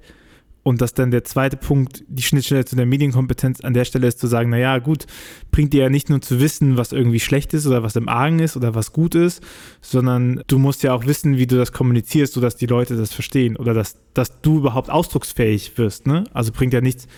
Und 0.62 0.80
dass 0.80 0.94
dann 0.94 1.10
der 1.10 1.24
zweite 1.24 1.58
Punkt, 1.58 2.04
die 2.08 2.22
Schnittstelle 2.22 2.64
zu 2.64 2.74
der 2.74 2.86
Medienkompetenz 2.86 3.60
an 3.60 3.74
der 3.74 3.84
Stelle 3.84 4.06
ist 4.06 4.18
zu 4.18 4.26
sagen, 4.26 4.48
naja, 4.48 4.78
gut, 4.78 5.04
bringt 5.50 5.74
dir 5.74 5.82
ja 5.82 5.90
nicht 5.90 6.08
nur 6.08 6.22
zu 6.22 6.40
wissen, 6.40 6.78
was 6.78 6.92
irgendwie 6.92 7.20
schlecht 7.20 7.52
ist 7.52 7.66
oder 7.66 7.82
was 7.82 7.96
im 7.96 8.08
Argen 8.08 8.38
ist 8.38 8.56
oder 8.56 8.74
was 8.74 8.94
gut 8.94 9.14
ist, 9.14 9.42
sondern 9.82 10.42
du 10.46 10.58
musst 10.58 10.82
ja 10.82 10.94
auch 10.94 11.04
wissen, 11.04 11.36
wie 11.36 11.46
du 11.46 11.58
das 11.58 11.72
kommunizierst, 11.72 12.32
sodass 12.32 12.56
die 12.56 12.64
Leute 12.64 12.96
das 12.96 13.12
verstehen 13.12 13.56
oder 13.58 13.74
dass, 13.74 13.98
dass 14.14 14.40
du 14.40 14.56
überhaupt 14.56 14.88
ausdrucksfähig 14.88 15.76
wirst. 15.76 16.06
Ne? 16.06 16.24
Also 16.32 16.50
bringt 16.50 16.72
ja 16.72 16.80
nichts, 16.80 17.08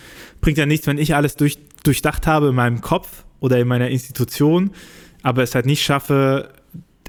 bringt 0.41 0.57
ja 0.57 0.65
nichts, 0.65 0.85
wenn 0.85 0.97
ich 0.97 1.15
alles 1.15 1.37
durch, 1.37 1.57
durchdacht 1.85 2.27
habe 2.27 2.49
in 2.49 2.55
meinem 2.55 2.81
Kopf, 2.81 3.23
oder 3.39 3.59
in 3.59 3.67
meiner 3.67 3.89
Institution, 3.89 4.71
aber 5.23 5.43
es 5.43 5.55
halt 5.55 5.65
nicht 5.65 5.83
schaffe, 5.83 6.49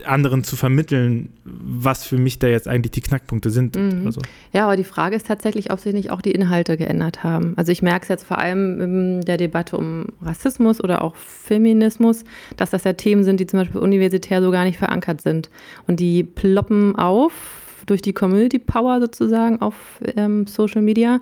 anderen 0.05 0.45
zu 0.45 0.57
vermitteln, 0.57 1.31
was 1.45 2.05
für 2.05 2.19
mich 2.19 2.39
da 2.39 2.47
jetzt 2.47 2.69
eigentlich 2.69 2.93
die 2.93 3.01
Knackpunkte 3.01 3.51
sind. 3.51 3.77
Mhm. 3.77 4.11
So. 4.11 4.21
Ja, 4.53 4.65
aber 4.65 4.77
die 4.77 4.85
Frage 4.85 5.17
ist 5.17 5.27
tatsächlich, 5.27 5.71
ob 5.73 5.81
sich 5.81 5.93
nicht 5.93 6.11
auch 6.11 6.21
die 6.21 6.33
Inhalte 6.33 6.77
geändert 6.77 7.25
haben. 7.25 7.55
Also 7.57 7.73
ich 7.73 7.83
merke 7.83 8.05
es 8.05 8.09
jetzt 8.09 8.25
vor 8.25 8.39
allem 8.39 8.81
in 8.81 9.21
der 9.23 9.37
Debatte 9.37 9.77
um 9.77 10.07
Rassismus 10.23 10.83
oder 10.83 11.03
auch 11.03 11.17
Feminismus, 11.17 12.25
dass 12.57 12.71
das 12.71 12.85
ja 12.85 12.93
Themen 12.93 13.25
sind, 13.25 13.41
die 13.41 13.47
zum 13.47 13.61
Beispiel 13.61 13.81
universitär 13.81 14.43
so 14.43 14.51
gar 14.51 14.65
nicht 14.65 14.79
verankert 14.79 15.21
sind. 15.21 15.51
Und 15.87 16.01
die 16.01 16.25
ploppen 16.25 16.97
auf 16.97 17.33
durch 17.87 18.03
die 18.03 18.13
Community 18.13 18.59
Power 18.59 19.01
sozusagen 19.01 19.61
auf 19.63 19.75
ähm, 20.17 20.47
Social 20.47 20.83
Media 20.83 21.21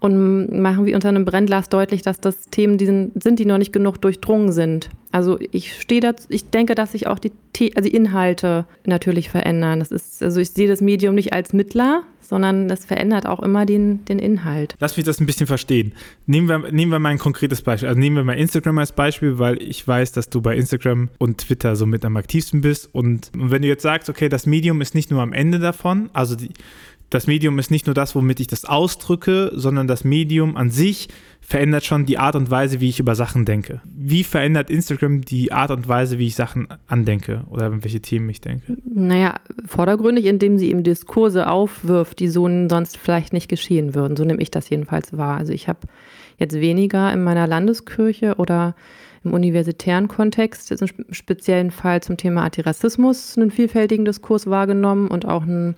und 0.00 0.60
machen 0.60 0.86
wie 0.86 0.94
unter 0.94 1.08
einem 1.08 1.24
Brennglas 1.24 1.68
deutlich, 1.68 2.02
dass 2.02 2.20
das 2.20 2.46
Themen 2.50 2.78
sind, 2.78 3.38
die 3.38 3.44
noch 3.44 3.58
nicht 3.58 3.72
genug 3.72 4.00
durchdrungen 4.00 4.52
sind. 4.52 4.90
Also 5.10 5.38
ich 5.50 5.80
stehe 5.80 6.00
da, 6.00 6.12
ich 6.28 6.50
denke, 6.50 6.74
dass 6.74 6.92
sich 6.92 7.06
auch 7.06 7.18
die, 7.18 7.32
also 7.74 7.88
die 7.88 7.96
Inhalte 7.96 8.66
natürlich 8.86 9.30
verändern. 9.30 9.80
Das 9.80 9.90
ist, 9.90 10.22
also 10.22 10.40
ich 10.40 10.50
sehe 10.50 10.68
das 10.68 10.80
Medium 10.80 11.14
nicht 11.14 11.32
als 11.32 11.52
Mittler, 11.52 12.04
sondern 12.20 12.68
das 12.68 12.84
verändert 12.84 13.26
auch 13.26 13.40
immer 13.40 13.64
den, 13.64 14.04
den 14.04 14.18
Inhalt. 14.18 14.76
Lass 14.80 14.96
mich 14.98 15.06
das 15.06 15.18
ein 15.18 15.24
bisschen 15.26 15.46
verstehen. 15.46 15.94
Nehmen 16.26 16.46
wir, 16.46 16.70
nehmen 16.70 16.92
wir 16.92 16.98
mal 16.98 17.08
ein 17.08 17.18
konkretes 17.18 17.62
Beispiel. 17.62 17.88
Also 17.88 17.98
nehmen 17.98 18.16
wir 18.16 18.24
mal 18.24 18.34
Instagram 18.34 18.78
als 18.78 18.92
Beispiel, 18.92 19.38
weil 19.38 19.60
ich 19.62 19.88
weiß, 19.88 20.12
dass 20.12 20.28
du 20.28 20.42
bei 20.42 20.54
Instagram 20.54 21.08
und 21.18 21.38
Twitter 21.38 21.74
so 21.74 21.86
mit 21.86 22.04
am 22.04 22.18
aktivsten 22.18 22.60
bist. 22.60 22.90
Und 22.92 23.30
wenn 23.34 23.62
du 23.62 23.68
jetzt 23.68 23.82
sagst, 23.82 24.10
okay, 24.10 24.28
das 24.28 24.44
Medium 24.44 24.82
ist 24.82 24.94
nicht 24.94 25.10
nur 25.10 25.22
am 25.22 25.32
Ende 25.32 25.58
davon, 25.58 26.10
also 26.12 26.36
die, 26.36 26.50
das 27.10 27.26
Medium 27.26 27.58
ist 27.58 27.70
nicht 27.70 27.86
nur 27.86 27.94
das, 27.94 28.14
womit 28.14 28.40
ich 28.40 28.46
das 28.46 28.64
ausdrücke, 28.64 29.50
sondern 29.54 29.86
das 29.86 30.04
Medium 30.04 30.56
an 30.56 30.70
sich 30.70 31.08
verändert 31.40 31.84
schon 31.84 32.04
die 32.04 32.18
Art 32.18 32.36
und 32.36 32.50
Weise, 32.50 32.80
wie 32.80 32.90
ich 32.90 33.00
über 33.00 33.14
Sachen 33.14 33.46
denke. 33.46 33.80
Wie 33.84 34.24
verändert 34.24 34.68
Instagram 34.68 35.22
die 35.22 35.50
Art 35.50 35.70
und 35.70 35.88
Weise, 35.88 36.18
wie 36.18 36.26
ich 36.26 36.34
Sachen 36.34 36.68
andenke 36.86 37.44
oder 37.48 37.82
welche 37.82 38.00
Themen 38.00 38.28
ich 38.28 38.42
denke? 38.42 38.76
Naja, 38.84 39.36
vordergründig, 39.64 40.26
indem 40.26 40.58
sie 40.58 40.68
eben 40.68 40.82
Diskurse 40.82 41.48
aufwirft, 41.48 42.18
die 42.18 42.28
so 42.28 42.46
sonst 42.68 42.98
vielleicht 42.98 43.32
nicht 43.32 43.48
geschehen 43.48 43.94
würden. 43.94 44.16
So 44.16 44.24
nehme 44.24 44.42
ich 44.42 44.50
das 44.50 44.68
jedenfalls 44.68 45.16
wahr. 45.16 45.38
Also 45.38 45.54
ich 45.54 45.68
habe 45.68 45.80
jetzt 46.36 46.60
weniger 46.60 47.12
in 47.12 47.24
meiner 47.24 47.46
Landeskirche 47.46 48.34
oder 48.36 48.74
im 49.24 49.32
universitären 49.32 50.08
Kontext, 50.08 50.70
jetzt 50.70 50.82
im 50.82 50.88
speziellen 51.10 51.70
Fall 51.70 52.02
zum 52.02 52.16
Thema 52.16 52.44
Antirassismus, 52.44 53.36
einen 53.36 53.50
vielfältigen 53.50 54.04
Diskurs 54.04 54.46
wahrgenommen 54.46 55.08
und 55.08 55.26
auch 55.26 55.42
ein, 55.42 55.74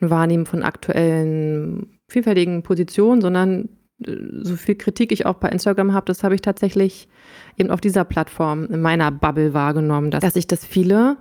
ein 0.00 0.10
Wahrnehmen 0.10 0.46
von 0.46 0.62
aktuellen 0.62 1.98
vielfältigen 2.08 2.62
Positionen, 2.62 3.20
sondern 3.20 3.68
so 3.98 4.56
viel 4.56 4.74
Kritik 4.74 5.12
ich 5.12 5.26
auch 5.26 5.34
bei 5.34 5.48
Instagram 5.48 5.92
habe, 5.92 6.06
das 6.06 6.24
habe 6.24 6.34
ich 6.34 6.42
tatsächlich 6.42 7.08
eben 7.56 7.70
auf 7.70 7.80
dieser 7.80 8.04
Plattform 8.04 8.66
in 8.66 8.80
meiner 8.80 9.10
Bubble 9.10 9.54
wahrgenommen, 9.54 10.10
dass, 10.10 10.20
dass 10.20 10.34
sich 10.34 10.46
das 10.46 10.64
viele, 10.64 11.16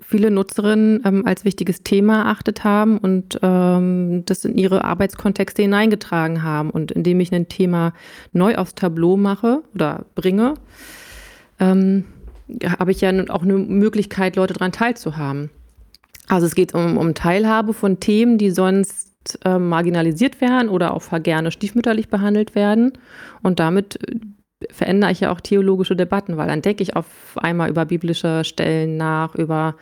viele 0.00 0.30
Nutzerinnen 0.30 1.02
ähm, 1.04 1.26
als 1.26 1.44
wichtiges 1.44 1.82
Thema 1.82 2.20
erachtet 2.20 2.64
haben 2.64 2.98
und 2.98 3.38
ähm, 3.42 4.24
das 4.24 4.44
in 4.44 4.56
ihre 4.56 4.84
Arbeitskontexte 4.84 5.62
hineingetragen 5.62 6.42
haben. 6.42 6.70
Und 6.70 6.92
indem 6.92 7.20
ich 7.20 7.34
ein 7.34 7.48
Thema 7.48 7.92
neu 8.32 8.56
aufs 8.56 8.74
Tableau 8.74 9.16
mache 9.16 9.62
oder 9.74 10.06
bringe, 10.14 10.54
ähm, 11.58 12.04
habe 12.78 12.92
ich 12.92 13.00
ja 13.00 13.10
auch 13.30 13.42
eine 13.42 13.54
Möglichkeit, 13.54 14.36
Leute 14.36 14.54
daran 14.54 14.72
teilzuhaben. 14.72 15.50
Also 16.28 16.46
es 16.46 16.54
geht 16.54 16.74
um, 16.74 16.96
um 16.96 17.14
Teilhabe 17.14 17.72
von 17.72 18.00
Themen, 18.00 18.38
die 18.38 18.50
sonst 18.50 19.38
äh, 19.44 19.58
marginalisiert 19.58 20.40
werden 20.40 20.68
oder 20.68 20.94
auch 20.94 21.04
gerne 21.22 21.50
stiefmütterlich 21.50 22.08
behandelt 22.08 22.54
werden. 22.54 22.92
Und 23.42 23.60
damit 23.60 23.98
äh, 24.02 24.18
verändere 24.70 25.12
ich 25.12 25.20
ja 25.20 25.32
auch 25.32 25.40
theologische 25.40 25.96
Debatten, 25.96 26.36
weil 26.36 26.48
dann 26.48 26.62
denke 26.62 26.82
ich 26.82 26.96
auf 26.96 27.06
einmal 27.36 27.70
über 27.70 27.84
biblische 27.84 28.44
Stellen 28.44 28.96
nach, 28.96 29.34
über 29.34 29.76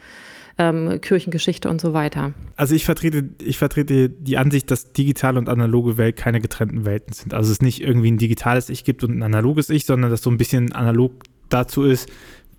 ähm, 0.59 1.01
Kirchengeschichte 1.01 1.69
und 1.69 1.81
so 1.81 1.93
weiter. 1.93 2.33
Also 2.57 2.75
ich 2.75 2.85
vertrete, 2.85 3.31
ich 3.43 3.59
vertrete 3.59 4.09
die 4.09 4.37
Ansicht, 4.37 4.71
dass 4.71 4.93
digitale 4.93 5.39
und 5.39 5.49
analoge 5.49 5.97
Welt 5.97 6.17
keine 6.17 6.41
getrennten 6.41 6.85
Welten 6.85 7.13
sind. 7.13 7.35
Also 7.35 7.51
es 7.51 7.61
nicht 7.61 7.81
irgendwie 7.81 8.11
ein 8.11 8.19
digitales 8.19 8.69
Ich 8.69 8.85
gibt 8.85 9.03
und 9.03 9.19
ein 9.19 9.23
analoges 9.23 9.71
Ich, 9.71 9.87
sondern 9.87 10.11
dass 10.11 10.23
so 10.23 10.31
ein 10.31 10.39
bisschen 10.39 10.73
analog 10.73 11.13
dazu 11.49 11.83
ist, 11.83 12.09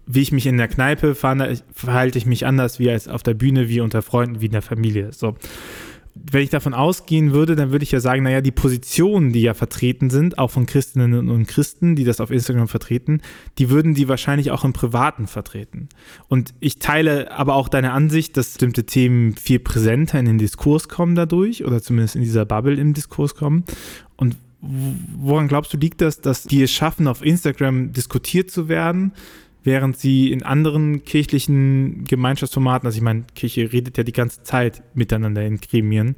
wie 0.08 0.22
ich 0.22 0.32
mich 0.32 0.46
in 0.46 0.58
der 0.58 0.68
Kneipe 0.68 1.16
verhalte 1.16 2.18
ich 2.18 2.26
mich 2.26 2.46
anders 2.46 2.80
wie 2.80 2.90
als 2.90 3.08
auf 3.08 3.24
der 3.24 3.34
Bühne, 3.34 3.70
wie 3.70 3.82
unter 3.82 4.02
Freunden, 4.02 4.42
wie 4.42 4.48
in 4.48 4.52
der 4.52 4.62
Familie. 4.62 5.12
So 5.12 5.36
wenn 6.16 6.44
ich 6.44 6.50
davon 6.50 6.74
ausgehen 6.74 7.34
würde, 7.34 7.56
dann 7.56 7.72
würde 7.72 7.84
ich 7.84 7.92
ja 7.92 8.00
sagen, 8.00 8.24
naja, 8.24 8.40
die 8.40 8.52
Positionen, 8.52 9.34
die 9.34 9.42
ja 9.42 9.54
vertreten 9.54 10.10
sind, 10.10 10.38
auch 10.38 10.50
von 10.50 10.66
Christinnen 10.66 11.30
und 11.30 11.48
Christen, 11.48 11.96
die 11.96 12.06
das 12.06 12.22
auf 12.22 12.32
Instagram 12.32 12.70
vertreten, 12.70 13.22
die 13.58 13.70
würden 13.70 13.94
die 13.94 14.08
wahrscheinlich 14.08 14.52
auch 14.52 14.64
im 14.64 14.72
Privaten 14.72 15.28
vertreten. 15.28 15.90
Und 16.30 16.54
ich 16.62 16.80
teile 16.80 17.32
aber 17.32 17.56
auch 17.56 17.68
deine 17.68 17.92
Ansicht, 17.92 18.38
dass 18.38 18.52
bestimmte 18.52 18.86
Themen 18.86 19.36
viel 19.36 19.60
präsenter 19.60 20.18
in 20.18 20.26
den 20.26 20.38
Diskurs 20.38 20.88
kommen 20.88 21.16
dadurch 21.16 21.66
oder 21.66 21.82
zumindest 21.82 22.16
in 22.16 22.22
dieser 22.22 22.46
Bubble 22.46 22.76
im 22.76 22.94
Diskurs 22.94 23.36
kommen. 23.36 23.66
Und 24.16 24.38
woran 24.62 25.50
glaubst 25.50 25.74
du, 25.74 25.78
liegt 25.78 26.00
das, 26.00 26.22
dass 26.22 26.44
die 26.44 26.64
es 26.64 26.72
schaffen, 26.72 27.08
auf 27.08 27.24
Instagram 27.24 27.92
diskutiert 27.92 28.50
zu 28.50 28.70
werden? 28.70 29.12
Während 29.66 29.98
sie 29.98 30.32
in 30.32 30.44
anderen 30.44 31.04
kirchlichen 31.04 32.06
Gemeinschaftsformaten, 32.06 32.86
also 32.88 32.98
ich 32.98 33.04
meine, 33.04 33.26
Kirche 33.36 33.74
redet 33.74 33.98
ja 33.98 34.04
die 34.04 34.14
ganze 34.14 34.44
Zeit 34.44 34.84
miteinander 34.94 35.44
in 35.44 35.58
Gremien 35.58 36.16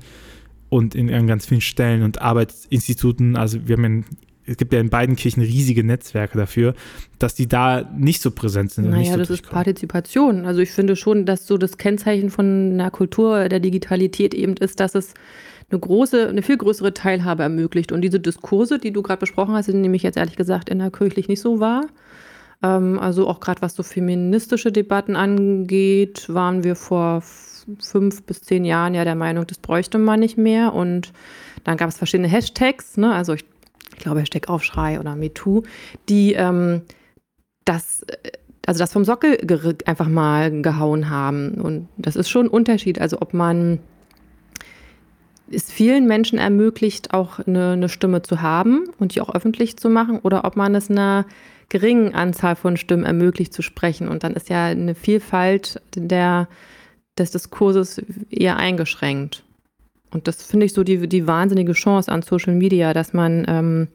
und 0.70 0.94
in, 0.94 1.10
in 1.10 1.28
ganz 1.28 1.46
vielen 1.46 1.62
Stellen 1.62 2.04
und 2.04 2.22
Arbeitsinstituten, 2.22 3.38
also 3.38 3.68
wir 3.68 3.78
haben 3.78 3.86
in, 3.86 4.06
es 4.46 4.58
gibt 4.58 4.74
ja 4.74 4.80
in 4.80 4.90
beiden 4.90 5.16
Kirchen 5.16 5.42
riesige 5.42 5.84
Netzwerke 5.84 6.38
dafür, 6.38 6.74
dass 7.20 7.36
die 7.36 7.48
da 7.48 7.90
nicht 7.98 8.22
so 8.22 8.32
präsent 8.32 8.72
sind. 8.72 8.90
Naja, 8.90 9.14
so 9.14 9.18
das 9.18 9.30
ist 9.30 9.50
Partizipation. 9.50 10.46
Also 10.46 10.62
ich 10.62 10.72
finde 10.72 10.96
schon, 10.96 11.26
dass 11.26 11.48
so 11.48 11.58
das 11.58 11.78
Kennzeichen 11.78 12.30
von 12.30 12.72
einer 12.74 12.92
Kultur 12.92 13.50
der 13.50 13.60
Digitalität 13.60 14.34
eben 14.34 14.56
ist, 14.56 14.80
dass 14.80 14.96
es 14.96 15.14
eine 15.70 15.80
große, 15.80 16.30
eine 16.30 16.42
viel 16.44 16.58
größere 16.58 16.94
Teilhabe 16.94 17.44
ermöglicht. 17.44 17.92
Und 17.92 18.02
diese 18.02 18.22
Diskurse, 18.22 18.80
die 18.80 18.92
du 18.92 19.02
gerade 19.02 19.20
besprochen 19.20 19.54
hast, 19.54 19.66
sind 19.66 19.82
nämlich 19.82 20.04
jetzt 20.04 20.18
ehrlich 20.18 20.38
gesagt 20.38 20.70
in 20.70 20.80
der 20.80 20.92
kirchlich 20.92 21.28
nicht 21.28 21.42
so 21.42 21.60
wahr. 21.60 21.88
Ähm, 22.64 23.00
also 23.00 23.28
auch 23.28 23.40
gerade 23.40 23.62
was 23.62 23.76
so 23.76 23.84
feministische 23.84 24.72
Debatten 24.72 25.16
angeht, 25.16 26.34
waren 26.34 26.64
wir 26.64 26.76
vor 26.76 27.24
fünf 27.80 28.24
bis 28.24 28.42
zehn 28.42 28.66
Jahren 28.66 28.94
ja 28.94 29.04
der 29.04 29.16
Meinung, 29.16 29.46
das 29.46 29.58
bräuchte 29.58 29.98
man 29.98 30.20
nicht 30.20 30.38
mehr. 30.38 30.74
Und 30.74 31.14
dann 31.64 31.78
gab 31.78 31.90
es 31.90 31.98
verschiedene 31.98 32.28
Hashtags, 32.28 32.98
ne? 32.98 33.14
also 33.14 33.34
ich, 33.34 33.46
ich 33.94 34.00
glaube 34.00 34.22
Hashtag 34.22 34.50
Aufschrei 34.50 35.00
oder 35.00 35.16
MeToo, 35.16 35.64
die 36.08 36.34
ähm, 36.34 36.82
das 37.66 38.06
also 38.68 38.80
das 38.80 38.92
vom 38.92 39.06
Sockel 39.06 39.40
einfach 39.86 40.10
mal 40.10 40.62
gehauen 40.62 41.10
haben. 41.10 41.54
Und 41.54 41.88
das 41.98 42.18
ist 42.18 42.30
schon 42.30 42.48
ein 42.48 42.50
Unterschied. 42.50 43.00
Also 43.00 43.22
ob 43.22 43.34
man 43.34 43.80
es 45.50 45.72
vielen 45.72 46.06
Menschen 46.06 46.38
ermöglicht, 46.38 47.14
auch 47.14 47.40
eine, 47.40 47.72
eine 47.72 47.88
Stimme 47.88 48.22
zu 48.24 48.42
haben 48.42 48.90
und 49.00 49.16
die 49.16 49.22
auch 49.22 49.34
öffentlich 49.34 49.78
zu 49.78 49.90
machen, 49.90 50.20
oder 50.20 50.44
ob 50.44 50.58
man 50.58 50.76
es 50.76 50.92
einer 50.92 51.26
geringen 51.70 52.14
Anzahl 52.14 52.56
von 52.56 52.78
Stimmen 52.78 53.04
ermöglicht 53.04 53.54
zu 53.54 53.62
sprechen. 53.62 54.08
Und 54.08 54.24
dann 54.24 54.34
ist 54.34 54.50
ja 54.50 54.66
eine 54.66 54.96
Vielfalt 54.96 55.82
der, 55.96 56.48
des 57.18 57.32
Diskurses 57.32 58.02
eher 58.30 58.58
eingeschränkt. 58.58 59.44
Und 60.12 60.28
das 60.28 60.44
finde 60.44 60.66
ich 60.66 60.74
so 60.74 60.84
die, 60.84 61.08
die 61.08 61.28
wahnsinnige 61.28 61.74
Chance 61.74 62.12
an 62.12 62.22
Social 62.22 62.56
Media, 62.56 62.94
dass 62.94 63.14
man 63.14 63.46
ähm, 63.48 63.88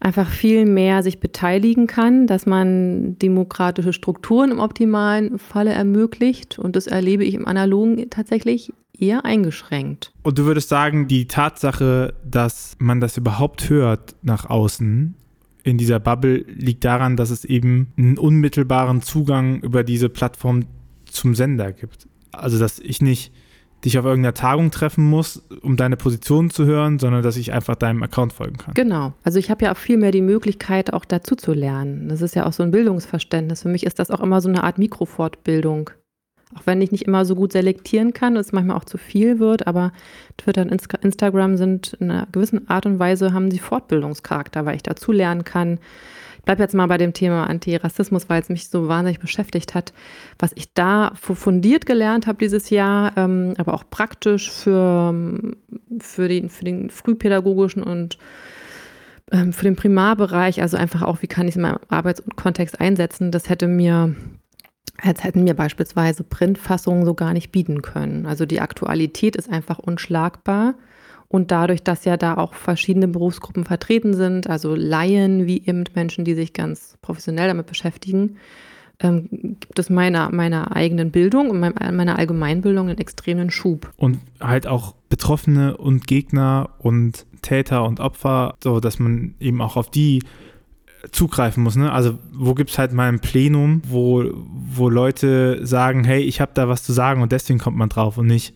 einfach 0.00 0.28
viel 0.28 0.64
mehr 0.64 1.02
sich 1.02 1.20
beteiligen 1.20 1.86
kann, 1.86 2.26
dass 2.26 2.46
man 2.46 3.18
demokratische 3.18 3.92
Strukturen 3.92 4.50
im 4.50 4.58
optimalen 4.58 5.38
Falle 5.38 5.72
ermöglicht. 5.72 6.58
Und 6.58 6.76
das 6.76 6.86
erlebe 6.86 7.24
ich 7.24 7.34
im 7.34 7.46
Analogen 7.46 8.08
tatsächlich 8.08 8.72
eher 8.98 9.24
eingeschränkt. 9.24 10.12
Und 10.22 10.38
du 10.38 10.44
würdest 10.44 10.68
sagen, 10.70 11.08
die 11.08 11.28
Tatsache, 11.28 12.14
dass 12.24 12.76
man 12.78 13.00
das 13.00 13.16
überhaupt 13.16 13.68
hört 13.68 14.14
nach 14.22 14.48
außen, 14.48 15.14
in 15.66 15.78
dieser 15.78 15.98
Bubble 15.98 16.44
liegt 16.46 16.84
daran, 16.84 17.16
dass 17.16 17.30
es 17.30 17.44
eben 17.44 17.92
einen 17.98 18.18
unmittelbaren 18.18 19.02
Zugang 19.02 19.60
über 19.62 19.82
diese 19.82 20.08
Plattform 20.08 20.66
zum 21.06 21.34
Sender 21.34 21.72
gibt. 21.72 22.06
Also, 22.30 22.58
dass 22.58 22.78
ich 22.78 23.02
nicht 23.02 23.32
dich 23.84 23.98
auf 23.98 24.04
irgendeiner 24.04 24.34
Tagung 24.34 24.70
treffen 24.70 25.04
muss, 25.04 25.42
um 25.62 25.76
deine 25.76 25.96
Position 25.96 26.50
zu 26.50 26.66
hören, 26.66 27.00
sondern 27.00 27.22
dass 27.22 27.36
ich 27.36 27.52
einfach 27.52 27.74
deinem 27.74 28.02
Account 28.04 28.32
folgen 28.32 28.58
kann. 28.58 28.74
Genau. 28.74 29.12
Also 29.22 29.38
ich 29.38 29.50
habe 29.50 29.64
ja 29.64 29.72
auch 29.72 29.76
viel 29.76 29.96
mehr 29.96 30.12
die 30.12 30.22
Möglichkeit, 30.22 30.92
auch 30.92 31.04
dazu 31.04 31.34
zu 31.34 31.52
lernen. 31.52 32.08
Das 32.08 32.22
ist 32.22 32.34
ja 32.36 32.46
auch 32.46 32.52
so 32.52 32.62
ein 32.62 32.70
Bildungsverständnis. 32.70 33.62
Für 33.62 33.68
mich 33.68 33.84
ist 33.84 33.98
das 33.98 34.10
auch 34.10 34.20
immer 34.20 34.40
so 34.40 34.48
eine 34.48 34.64
Art 34.64 34.78
Mikrofortbildung. 34.78 35.90
Auch 36.54 36.62
wenn 36.64 36.80
ich 36.80 36.92
nicht 36.92 37.06
immer 37.06 37.24
so 37.24 37.34
gut 37.34 37.52
selektieren 37.52 38.12
kann, 38.12 38.36
es 38.36 38.52
manchmal 38.52 38.76
auch 38.76 38.84
zu 38.84 38.98
viel 38.98 39.40
wird, 39.40 39.66
aber 39.66 39.92
Twitter 40.36 40.62
und 40.62 40.70
Instagram 40.70 41.56
sind 41.56 41.94
in 41.94 42.10
einer 42.10 42.28
gewissen 42.30 42.68
Art 42.68 42.86
und 42.86 43.00
Weise, 43.00 43.32
haben 43.32 43.50
sie 43.50 43.58
Fortbildungscharakter, 43.58 44.64
weil 44.64 44.76
ich 44.76 44.84
dazu 44.84 45.10
lernen 45.10 45.42
kann. 45.42 45.80
Ich 46.36 46.42
bleibe 46.44 46.62
jetzt 46.62 46.74
mal 46.74 46.86
bei 46.86 46.98
dem 46.98 47.12
Thema 47.12 47.48
Antirassismus, 47.48 48.28
weil 48.28 48.40
es 48.40 48.48
mich 48.48 48.68
so 48.68 48.86
wahnsinnig 48.86 49.18
beschäftigt 49.18 49.74
hat. 49.74 49.92
Was 50.38 50.52
ich 50.54 50.72
da 50.72 51.10
fundiert 51.16 51.84
gelernt 51.84 52.28
habe 52.28 52.38
dieses 52.38 52.70
Jahr, 52.70 53.16
ähm, 53.16 53.54
aber 53.58 53.74
auch 53.74 53.82
praktisch 53.90 54.52
für, 54.52 55.12
für, 55.98 56.28
den, 56.28 56.48
für 56.48 56.64
den 56.64 56.90
frühpädagogischen 56.90 57.82
und 57.82 58.18
ähm, 59.32 59.52
für 59.52 59.64
den 59.64 59.74
Primarbereich, 59.74 60.62
also 60.62 60.76
einfach 60.76 61.02
auch, 61.02 61.22
wie 61.22 61.26
kann 61.26 61.48
ich 61.48 61.54
es 61.54 61.56
in 61.56 61.62
meinem 61.62 61.80
Arbeitskontext 61.88 62.80
einsetzen, 62.80 63.32
das 63.32 63.48
hätte 63.48 63.66
mir 63.66 64.14
als 65.02 65.24
hätten 65.24 65.44
mir 65.44 65.54
beispielsweise 65.54 66.24
Printfassungen 66.24 67.04
so 67.04 67.14
gar 67.14 67.32
nicht 67.32 67.52
bieten 67.52 67.82
können. 67.82 68.26
Also 68.26 68.46
die 68.46 68.60
Aktualität 68.60 69.36
ist 69.36 69.50
einfach 69.50 69.78
unschlagbar. 69.78 70.74
Und 71.28 71.50
dadurch, 71.50 71.82
dass 71.82 72.04
ja 72.04 72.16
da 72.16 72.36
auch 72.36 72.54
verschiedene 72.54 73.08
Berufsgruppen 73.08 73.64
vertreten 73.64 74.14
sind, 74.14 74.48
also 74.48 74.74
Laien 74.74 75.46
wie 75.46 75.66
eben 75.66 75.84
Menschen, 75.94 76.24
die 76.24 76.34
sich 76.34 76.52
ganz 76.52 76.96
professionell 77.02 77.48
damit 77.48 77.66
beschäftigen, 77.66 78.36
ähm, 79.00 79.28
gibt 79.30 79.78
es 79.78 79.90
meiner, 79.90 80.30
meiner 80.30 80.74
eigenen 80.74 81.10
Bildung 81.10 81.50
und 81.50 81.60
meiner 81.60 82.18
Allgemeinbildung 82.18 82.88
einen 82.88 82.98
extremen 82.98 83.50
Schub. 83.50 83.92
Und 83.96 84.20
halt 84.40 84.66
auch 84.66 84.94
Betroffene 85.08 85.76
und 85.76 86.06
Gegner 86.06 86.70
und 86.78 87.26
Täter 87.42 87.84
und 87.84 88.00
Opfer, 88.00 88.54
so 88.62 88.80
dass 88.80 88.98
man 88.98 89.34
eben 89.40 89.60
auch 89.60 89.76
auf 89.76 89.90
die 89.90 90.22
zugreifen 91.12 91.62
muss. 91.62 91.76
Ne? 91.76 91.90
Also 91.92 92.18
wo 92.32 92.54
gibt 92.54 92.70
es 92.70 92.78
halt 92.78 92.92
mal 92.92 93.08
ein 93.08 93.20
Plenum, 93.20 93.82
wo, 93.88 94.24
wo 94.34 94.88
Leute 94.88 95.66
sagen, 95.66 96.04
hey, 96.04 96.22
ich 96.22 96.40
habe 96.40 96.52
da 96.54 96.68
was 96.68 96.82
zu 96.82 96.92
sagen 96.92 97.22
und 97.22 97.32
deswegen 97.32 97.58
kommt 97.58 97.76
man 97.76 97.88
drauf 97.88 98.18
und 98.18 98.26
nicht, 98.26 98.54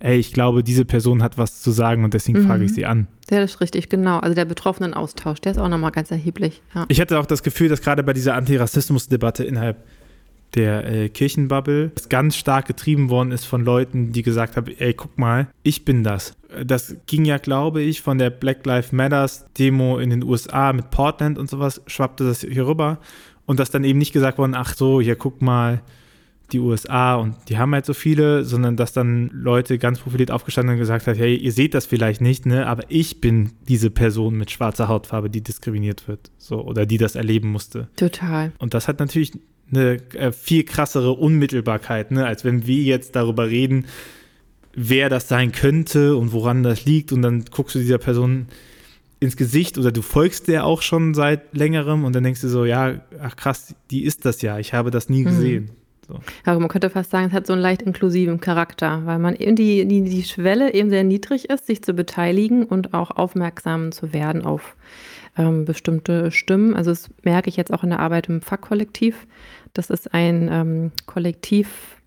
ey, 0.00 0.18
ich 0.18 0.32
glaube, 0.32 0.62
diese 0.62 0.84
Person 0.84 1.22
hat 1.22 1.38
was 1.38 1.60
zu 1.60 1.70
sagen 1.70 2.04
und 2.04 2.14
deswegen 2.14 2.42
mhm. 2.42 2.46
frage 2.46 2.64
ich 2.64 2.74
sie 2.74 2.86
an. 2.86 3.08
Ja, 3.30 3.40
das 3.40 3.52
ist 3.52 3.60
richtig, 3.60 3.88
genau. 3.88 4.18
Also 4.18 4.34
der 4.34 4.44
betroffenen 4.44 4.94
Austausch, 4.94 5.40
der 5.40 5.52
ist 5.52 5.58
auch 5.58 5.68
nochmal 5.68 5.90
ganz 5.90 6.10
erheblich. 6.10 6.62
Ja. 6.74 6.86
Ich 6.88 7.00
hatte 7.00 7.18
auch 7.18 7.26
das 7.26 7.42
Gefühl, 7.42 7.68
dass 7.68 7.82
gerade 7.82 8.02
bei 8.02 8.12
dieser 8.12 8.34
Antirassismus-Debatte 8.34 9.44
innerhalb 9.44 9.84
der 10.54 10.90
äh, 10.90 11.08
Kirchenbubble, 11.10 11.90
das 11.94 12.08
ganz 12.08 12.36
stark 12.36 12.66
getrieben 12.66 13.10
worden 13.10 13.32
ist 13.32 13.44
von 13.44 13.64
Leuten, 13.64 14.12
die 14.12 14.22
gesagt 14.22 14.56
haben, 14.56 14.72
ey, 14.78 14.94
guck 14.94 15.18
mal, 15.18 15.48
ich 15.62 15.84
bin 15.84 16.04
das. 16.04 16.34
Das 16.64 16.96
ging 17.06 17.24
ja, 17.24 17.38
glaube 17.38 17.82
ich, 17.82 18.00
von 18.00 18.18
der 18.18 18.30
Black 18.30 18.64
Lives 18.64 18.92
Matters 18.92 19.46
Demo 19.58 19.98
in 19.98 20.10
den 20.10 20.22
USA 20.22 20.72
mit 20.72 20.90
Portland 20.90 21.38
und 21.38 21.50
sowas, 21.50 21.82
schwappte 21.86 22.24
das 22.24 22.40
hier 22.40 22.66
rüber. 22.66 22.98
Und 23.46 23.60
das 23.60 23.70
dann 23.70 23.84
eben 23.84 23.98
nicht 23.98 24.12
gesagt 24.12 24.38
worden, 24.38 24.54
ach 24.54 24.74
so, 24.74 25.00
hier 25.00 25.16
guck 25.16 25.40
mal, 25.40 25.82
die 26.52 26.60
USA 26.60 27.16
und 27.16 27.34
die 27.48 27.58
haben 27.58 27.74
halt 27.74 27.84
so 27.84 27.94
viele, 27.94 28.44
sondern 28.44 28.76
dass 28.76 28.92
dann 28.92 29.28
Leute 29.32 29.78
ganz 29.78 30.00
profiliert 30.00 30.30
aufgestanden 30.30 30.74
und 30.74 30.78
gesagt 30.78 31.06
haben, 31.06 31.18
hey, 31.18 31.36
ihr 31.36 31.52
seht 31.52 31.74
das 31.74 31.86
vielleicht 31.86 32.20
nicht, 32.20 32.46
ne, 32.46 32.66
aber 32.66 32.84
ich 32.88 33.20
bin 33.20 33.52
diese 33.68 33.90
Person 33.90 34.36
mit 34.36 34.50
schwarzer 34.50 34.88
Hautfarbe, 34.88 35.28
die 35.28 35.42
diskriminiert 35.42 36.08
wird, 36.08 36.30
so 36.38 36.62
oder 36.62 36.86
die 36.86 36.98
das 36.98 37.16
erleben 37.16 37.50
musste. 37.50 37.88
Total. 37.96 38.52
Und 38.58 38.74
das 38.74 38.88
hat 38.88 38.98
natürlich 38.98 39.32
eine 39.70 39.96
äh, 40.14 40.32
viel 40.32 40.64
krassere 40.64 41.12
Unmittelbarkeit, 41.12 42.10
ne, 42.10 42.26
als 42.26 42.44
wenn 42.44 42.66
wir 42.66 42.82
jetzt 42.82 43.14
darüber 43.14 43.48
reden, 43.48 43.84
wer 44.78 45.08
das 45.08 45.28
sein 45.28 45.52
könnte 45.52 46.16
und 46.16 46.32
woran 46.32 46.62
das 46.62 46.84
liegt 46.84 47.12
und 47.12 47.22
dann 47.22 47.44
guckst 47.50 47.74
du 47.74 47.80
dieser 47.80 47.98
Person 47.98 48.46
ins 49.20 49.36
Gesicht 49.36 49.76
oder 49.78 49.90
du 49.90 50.02
folgst 50.02 50.46
der 50.46 50.64
auch 50.64 50.82
schon 50.82 51.14
seit 51.14 51.56
längerem 51.56 52.04
und 52.04 52.14
dann 52.14 52.22
denkst 52.22 52.40
du 52.40 52.48
so, 52.48 52.64
ja, 52.64 53.00
ach 53.20 53.34
krass, 53.34 53.74
die 53.90 54.04
ist 54.04 54.24
das 54.24 54.42
ja, 54.42 54.58
ich 54.58 54.74
habe 54.74 54.90
das 54.90 55.08
nie 55.08 55.22
mhm. 55.22 55.24
gesehen. 55.24 55.64
Mhm. 55.64 55.70
So. 56.06 56.20
Ja, 56.46 56.58
man 56.58 56.68
könnte 56.68 56.88
fast 56.88 57.10
sagen, 57.10 57.26
es 57.26 57.32
hat 57.32 57.46
so 57.46 57.52
einen 57.52 57.60
leicht 57.60 57.82
inklusiven 57.82 58.40
Charakter, 58.40 59.02
weil 59.04 59.18
man 59.18 59.34
eben 59.34 59.56
die, 59.56 59.86
die, 59.86 60.02
die 60.02 60.22
Schwelle 60.22 60.72
eben 60.72 60.88
sehr 60.88 61.04
niedrig 61.04 61.50
ist, 61.50 61.66
sich 61.66 61.82
zu 61.82 61.92
beteiligen 61.92 62.64
und 62.64 62.94
auch 62.94 63.10
aufmerksam 63.10 63.92
zu 63.92 64.12
werden 64.14 64.46
auf 64.46 64.76
ähm, 65.36 65.66
bestimmte 65.66 66.30
Stimmen. 66.30 66.74
Also 66.74 66.92
das 66.92 67.10
merke 67.24 67.50
ich 67.50 67.56
jetzt 67.56 67.72
auch 67.72 67.82
in 67.82 67.90
der 67.90 68.00
Arbeit 68.00 68.28
im 68.28 68.40
Fachkollektiv. 68.40 69.26
Das 69.74 69.90
ist 69.90 70.14
ein 70.14 70.48
ähm, 70.50 70.92
Kollektiv, 71.04 71.97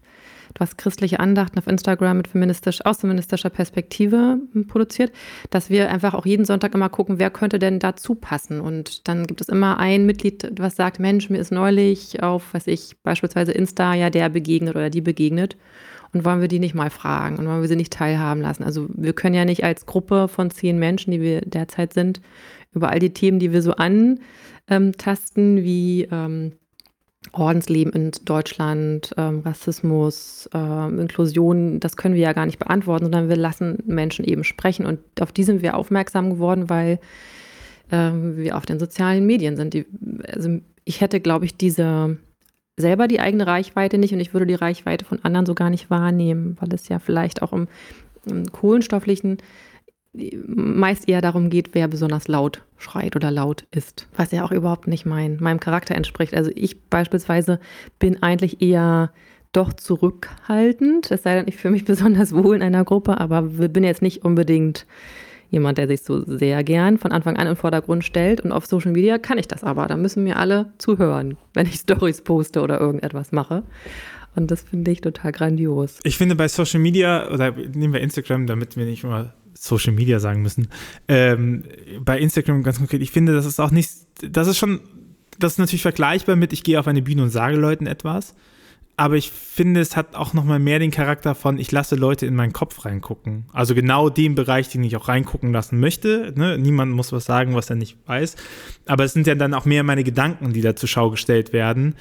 was 0.58 0.78
christliche 0.78 1.20
Andachten 1.20 1.58
auf 1.60 1.68
Instagram 1.68 2.18
mit 2.18 2.28
feministisch, 2.28 2.86
aus 2.86 3.02
feministischer 3.02 3.50
Perspektive 3.50 4.40
hm, 4.52 4.68
produziert, 4.68 5.12
dass 5.50 5.70
wir 5.70 5.90
einfach 5.90 6.14
auch 6.14 6.26
jeden 6.26 6.46
Sonntag 6.46 6.74
immer 6.74 6.90
gucken, 6.90 7.20
wer 7.20 7.30
könnte 7.30 7.60
denn 7.60 7.80
dazu 7.80 8.16
passen. 8.16 8.62
Und 8.62 9.08
dann 9.08 9.28
gibt 9.28 9.42
es 9.42 9.50
immer 9.50 9.80
ein 9.80 10.06
Mitglied, 10.06 10.52
was 10.58 10.76
sagt, 10.76 11.00
Mensch, 11.00 11.30
mir 11.30 11.40
ist 11.40 11.52
neulich 11.52 12.24
auf, 12.24 12.54
weiß 12.54 12.68
ich, 12.68 12.96
beispielsweise 13.04 13.52
Insta 13.52 13.94
ja 13.94 14.10
der 14.10 14.30
begegnet 14.30 14.76
oder 14.76 14.90
die 14.90 15.02
begegnet. 15.02 15.58
Und 16.14 16.26
wollen 16.26 16.42
wir 16.42 16.50
die 16.50 16.60
nicht 16.60 16.76
mal 16.76 16.90
fragen 16.90 17.38
und 17.38 17.48
wollen 17.48 17.62
wir 17.62 17.70
sie 17.70 17.78
nicht 17.78 17.94
teilhaben 17.94 18.42
lassen? 18.42 18.64
Also 18.64 18.88
wir 18.94 19.14
können 19.14 19.34
ja 19.36 19.46
nicht 19.46 19.64
als 19.64 19.86
Gruppe 19.86 20.28
von 20.28 20.52
zehn 20.52 20.78
Menschen, 20.78 21.12
die 21.12 21.22
wir 21.22 21.42
derzeit 21.42 21.94
sind, 21.94 22.20
über 22.74 22.90
all 22.90 23.00
die 23.00 23.14
Themen, 23.14 23.40
die 23.40 23.54
wir 23.54 23.62
so 23.62 23.76
antasten, 23.76 25.64
wie 25.64 26.08
ähm, 26.12 26.54
Ordensleben 27.34 27.94
in 27.94 28.12
Deutschland, 28.26 29.14
ähm, 29.16 29.42
Rassismus, 29.46 30.50
ähm, 30.54 31.00
Inklusion, 31.00 31.80
das 31.80 31.96
können 31.96 32.16
wir 32.16 32.22
ja 32.22 32.34
gar 32.34 32.48
nicht 32.48 32.58
beantworten, 32.58 33.06
sondern 33.06 33.30
wir 33.30 33.36
lassen 33.36 33.78
Menschen 33.86 34.26
eben 34.26 34.44
sprechen. 34.44 34.86
Und 34.86 35.00
auf 35.22 35.32
die 35.32 35.44
sind 35.44 35.62
wir 35.62 35.78
aufmerksam 35.78 36.32
geworden, 36.32 36.70
weil 36.70 37.00
ähm, 37.92 38.38
wir 38.38 38.58
auf 38.58 38.66
den 38.66 38.80
sozialen 38.80 39.26
Medien 39.26 39.56
sind. 39.56 39.74
Die, 39.74 39.86
also 40.28 40.60
ich 40.84 41.02
hätte, 41.02 41.20
glaube 41.20 41.46
ich, 41.46 41.56
diese 41.56 42.18
selber 42.76 43.08
die 43.08 43.20
eigene 43.20 43.46
Reichweite 43.46 44.00
nicht 44.00 44.14
und 44.14 44.20
ich 44.20 44.34
würde 44.34 44.48
die 44.48 44.56
Reichweite 44.56 45.06
von 45.06 45.24
anderen 45.24 45.46
so 45.46 45.54
gar 45.54 45.70
nicht 45.70 45.92
wahrnehmen, 45.92 46.58
weil 46.60 46.74
es 46.74 46.90
ja 46.90 46.98
vielleicht 46.98 47.44
auch 47.44 47.54
im, 47.54 47.68
im 48.26 48.52
kohlenstofflichen 48.52 49.38
meist 50.14 51.08
eher 51.08 51.22
darum 51.22 51.50
geht, 51.50 51.70
wer 51.74 51.88
besonders 51.88 52.28
laut 52.28 52.64
schreit 52.78 53.16
oder 53.16 53.32
laut 53.32 53.66
ist. 53.72 54.08
Was 54.16 54.32
ja 54.32 54.44
auch 54.44 54.52
überhaupt 54.52 54.88
nicht 54.88 55.06
mein, 55.06 55.38
meinem 55.40 55.60
Charakter 55.60 55.96
entspricht. 55.96 56.34
Also 56.34 56.52
ich 56.54 56.82
beispielsweise 56.90 57.60
bin 58.00 58.22
eigentlich 58.22 58.62
eher 58.62 59.12
doch 59.54 59.74
zurückhaltend, 59.74 61.12
es 61.12 61.24
sei 61.24 61.36
denn, 61.36 61.48
ich 61.48 61.58
fühle 61.58 61.74
mich 61.74 61.86
besonders 61.86 62.34
wohl 62.34 62.56
in 62.56 62.62
einer 62.62 62.86
Gruppe, 62.86 63.20
aber 63.20 63.42
bin 63.44 63.84
jetzt 63.84 64.02
nicht 64.02 64.24
unbedingt 64.24 64.86
jemand, 65.50 65.78
der 65.78 65.88
sich 65.88 66.02
so 66.02 66.24
sehr 66.24 66.64
gern 66.64 66.98
von 66.98 67.12
Anfang 67.12 67.36
an 67.36 67.48
im 67.48 67.58
Vordergrund 67.58 68.06
stellt. 68.06 68.42
Und 68.42 68.54
auf 68.54 68.66
Social 68.66 68.92
Media 68.92 69.18
kann 69.18 69.38
ich 69.38 69.48
das 69.48 69.64
aber. 69.64 69.88
Da 69.88 69.98
müssen 69.98 70.24
mir 70.24 70.38
alle 70.38 70.72
zuhören, 70.78 71.38
wenn 71.54 71.68
ich 71.68 71.76
Stories 71.76 72.22
poste 72.22 72.62
oder 72.62 72.80
irgendetwas 72.80 73.32
mache. 73.32 73.64
Und 74.34 74.50
das 74.50 74.64
finde 74.64 74.92
ich 74.92 75.02
total 75.02 75.34
grandios. 75.34 76.00
Ich 76.04 76.18
finde 76.18 76.36
bei 76.36 76.48
Social 76.48 76.80
Media, 76.80 77.30
oder 77.30 77.52
nehmen 77.52 77.92
wir 77.92 78.00
Instagram, 78.00 78.48
damit 78.48 78.78
wir 78.78 78.86
nicht 78.86 79.04
immer 79.04 79.34
Social 79.54 79.94
Media 79.94 80.20
sagen 80.20 80.42
müssen. 80.42 80.70
Ähm, 81.08 81.64
bei 82.04 82.20
Instagram 82.20 82.64
ganz 82.64 82.78
konkret, 82.78 83.02
ich 83.02 83.12
finde, 83.12 83.34
das 83.34 83.46
ist 83.46 83.60
auch 83.60 83.72
nicht, 83.72 83.92
das 84.22 84.48
ist 84.48 84.58
schon, 84.58 84.82
das 85.40 85.54
ist 85.54 85.60
natürlich 85.60 85.82
vergleichbar 85.82 86.36
mit, 86.36 86.54
ich 86.54 86.64
gehe 86.64 86.80
auf 86.80 86.88
eine 86.88 87.02
Bühne 87.02 87.24
und 87.24 87.30
sage 87.30 87.58
Leuten 87.58 87.88
etwas. 87.88 88.36
Aber 88.98 89.16
ich 89.16 89.32
finde, 89.32 89.80
es 89.80 89.96
hat 89.96 90.16
auch 90.16 90.34
nochmal 90.34 90.60
mehr 90.60 90.78
den 90.78 90.92
Charakter 90.92 91.34
von, 91.34 91.58
ich 91.58 91.72
lasse 91.72 91.96
Leute 91.96 92.26
in 92.26 92.36
meinen 92.36 92.54
Kopf 92.54 92.86
reingucken. 92.86 93.46
Also 93.52 93.74
genau 93.74 94.10
den 94.10 94.36
Bereich, 94.36 94.70
den 94.70 94.84
ich 94.84 94.96
auch 94.96 95.08
reingucken 95.08 95.52
lassen 95.52 95.80
möchte. 95.80 96.34
Ne? 96.36 96.58
Niemand 96.60 96.92
muss 96.92 97.12
was 97.12 97.26
sagen, 97.26 97.56
was 97.56 97.70
er 97.70 97.78
nicht 97.78 97.98
weiß. 98.06 98.36
Aber 98.86 99.04
es 99.04 99.14
sind 99.14 99.26
ja 99.26 99.34
dann 99.34 99.54
auch 99.56 99.66
mehr 99.66 99.84
meine 99.84 100.04
Gedanken, 100.04 100.54
die 100.54 100.62
da 100.62 100.76
zur 100.76 100.90
Schau 100.90 101.10
gestellt 101.10 101.52
werden. 101.54 101.96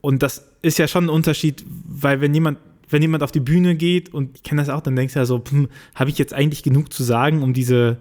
Und 0.00 0.22
das 0.22 0.46
ist 0.60 0.78
ja 0.78 0.86
schon 0.86 1.06
ein 1.06 1.10
Unterschied, 1.10 1.64
weil 1.66 2.20
wenn 2.20 2.34
jemand 2.34 2.58
wenn 2.88 3.02
jemand 3.02 3.22
auf 3.22 3.32
die 3.32 3.40
Bühne 3.40 3.74
geht 3.74 4.12
und 4.12 4.36
ich 4.36 4.42
kenne 4.42 4.62
das 4.62 4.68
auch, 4.68 4.80
dann 4.80 4.96
denkst 4.96 5.14
du 5.14 5.20
ja 5.20 5.26
so, 5.26 5.42
hm, 5.48 5.68
habe 5.94 6.10
ich 6.10 6.18
jetzt 6.18 6.34
eigentlich 6.34 6.62
genug 6.62 6.92
zu 6.92 7.02
sagen, 7.02 7.42
um 7.42 7.52
diese 7.52 7.98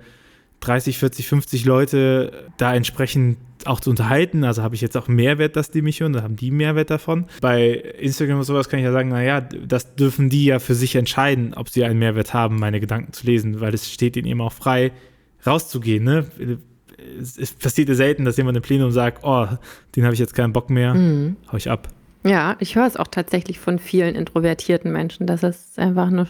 30, 0.61 0.97
40, 0.97 1.27
50 1.27 1.65
Leute 1.65 2.49
da 2.57 2.73
entsprechend 2.73 3.37
auch 3.65 3.79
zu 3.79 3.89
unterhalten. 3.89 4.43
Also 4.43 4.63
habe 4.63 4.75
ich 4.75 4.81
jetzt 4.81 4.97
auch 4.97 5.07
Mehrwert, 5.07 5.55
dass 5.55 5.71
die 5.71 5.81
mich 5.81 5.99
hören, 5.99 6.13
da 6.13 6.23
haben 6.23 6.35
die 6.35 6.51
Mehrwert 6.51 6.89
davon. 6.89 7.25
Bei 7.41 7.71
Instagram 7.71 8.39
und 8.39 8.43
sowas 8.43 8.69
kann 8.69 8.79
ich 8.79 8.85
ja 8.85 8.91
sagen, 8.91 9.09
naja, 9.09 9.41
das 9.41 9.95
dürfen 9.95 10.29
die 10.29 10.45
ja 10.45 10.59
für 10.59 10.75
sich 10.75 10.95
entscheiden, 10.95 11.53
ob 11.53 11.69
sie 11.69 11.83
einen 11.83 11.99
Mehrwert 11.99 12.33
haben, 12.33 12.59
meine 12.59 12.79
Gedanken 12.79 13.13
zu 13.13 13.25
lesen, 13.25 13.59
weil 13.59 13.73
es 13.73 13.91
steht 13.91 14.15
ihnen 14.15 14.27
eben 14.27 14.41
auch 14.41 14.53
frei, 14.53 14.91
rauszugehen. 15.45 16.03
Ne? 16.03 16.25
Es, 17.19 17.37
es 17.37 17.53
passiert 17.53 17.89
ja 17.89 17.95
selten, 17.95 18.25
dass 18.25 18.37
jemand 18.37 18.57
im 18.57 18.63
Plenum 18.63 18.91
sagt, 18.91 19.23
oh, 19.23 19.47
den 19.95 20.03
habe 20.03 20.13
ich 20.13 20.19
jetzt 20.19 20.33
keinen 20.33 20.53
Bock 20.53 20.69
mehr, 20.69 20.93
mhm. 20.93 21.35
hau 21.51 21.57
ich 21.57 21.69
ab. 21.69 21.89
Ja, 22.27 22.57
ich 22.59 22.75
höre 22.75 22.85
es 22.85 22.97
auch 22.97 23.07
tatsächlich 23.07 23.59
von 23.59 23.79
vielen 23.79 24.15
introvertierten 24.15 24.91
Menschen, 24.91 25.27
dass 25.27 25.43
es 25.43 25.77
einfach 25.77 26.09
nur, 26.09 26.27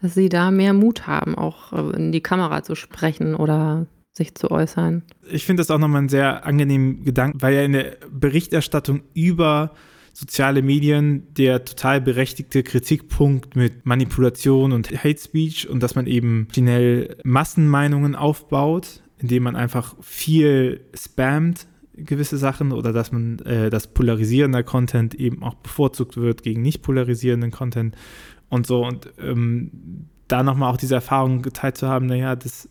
dass 0.00 0.14
sie 0.14 0.28
da 0.28 0.50
mehr 0.50 0.72
Mut 0.72 1.06
haben, 1.06 1.36
auch 1.36 1.72
äh, 1.72 1.96
in 1.96 2.12
die 2.12 2.20
Kamera 2.20 2.62
zu 2.62 2.74
sprechen 2.74 3.34
oder 3.34 3.86
sich 4.12 4.34
zu 4.34 4.50
äußern. 4.50 5.02
Ich 5.30 5.46
finde 5.46 5.62
das 5.62 5.70
auch 5.70 5.78
nochmal 5.78 6.00
einen 6.00 6.08
sehr 6.08 6.44
angenehmen 6.44 7.04
Gedanken, 7.04 7.40
weil 7.40 7.54
ja 7.54 7.62
in 7.62 7.72
der 7.72 7.96
Berichterstattung 8.10 9.02
über 9.14 9.72
soziale 10.12 10.60
Medien 10.60 11.32
der 11.34 11.64
total 11.64 12.00
berechtigte 12.00 12.62
Kritikpunkt 12.62 13.56
mit 13.56 13.86
Manipulation 13.86 14.72
und 14.72 14.90
Hate 14.90 15.18
Speech 15.18 15.68
und 15.68 15.82
dass 15.82 15.94
man 15.94 16.06
eben 16.06 16.48
schnell 16.52 17.16
Massenmeinungen 17.24 18.14
aufbaut, 18.14 19.02
indem 19.18 19.44
man 19.44 19.56
einfach 19.56 19.96
viel 20.02 20.82
spammt 20.94 21.66
gewisse 21.94 22.38
Sachen 22.38 22.72
oder 22.72 22.92
dass 22.92 23.12
man, 23.12 23.38
äh, 23.40 23.70
dass 23.70 23.86
polarisierender 23.86 24.62
Content 24.62 25.14
eben 25.14 25.42
auch 25.42 25.54
bevorzugt 25.54 26.16
wird 26.16 26.42
gegen 26.42 26.62
nicht 26.62 26.82
polarisierenden 26.82 27.50
Content 27.50 27.96
und 28.48 28.66
so. 28.66 28.84
Und 28.84 29.12
ähm, 29.18 30.06
da 30.28 30.42
nochmal 30.42 30.72
auch 30.72 30.76
diese 30.76 30.94
Erfahrung 30.94 31.42
geteilt 31.42 31.76
zu 31.76 31.88
haben, 31.88 32.06
naja, 32.06 32.36
das, 32.36 32.68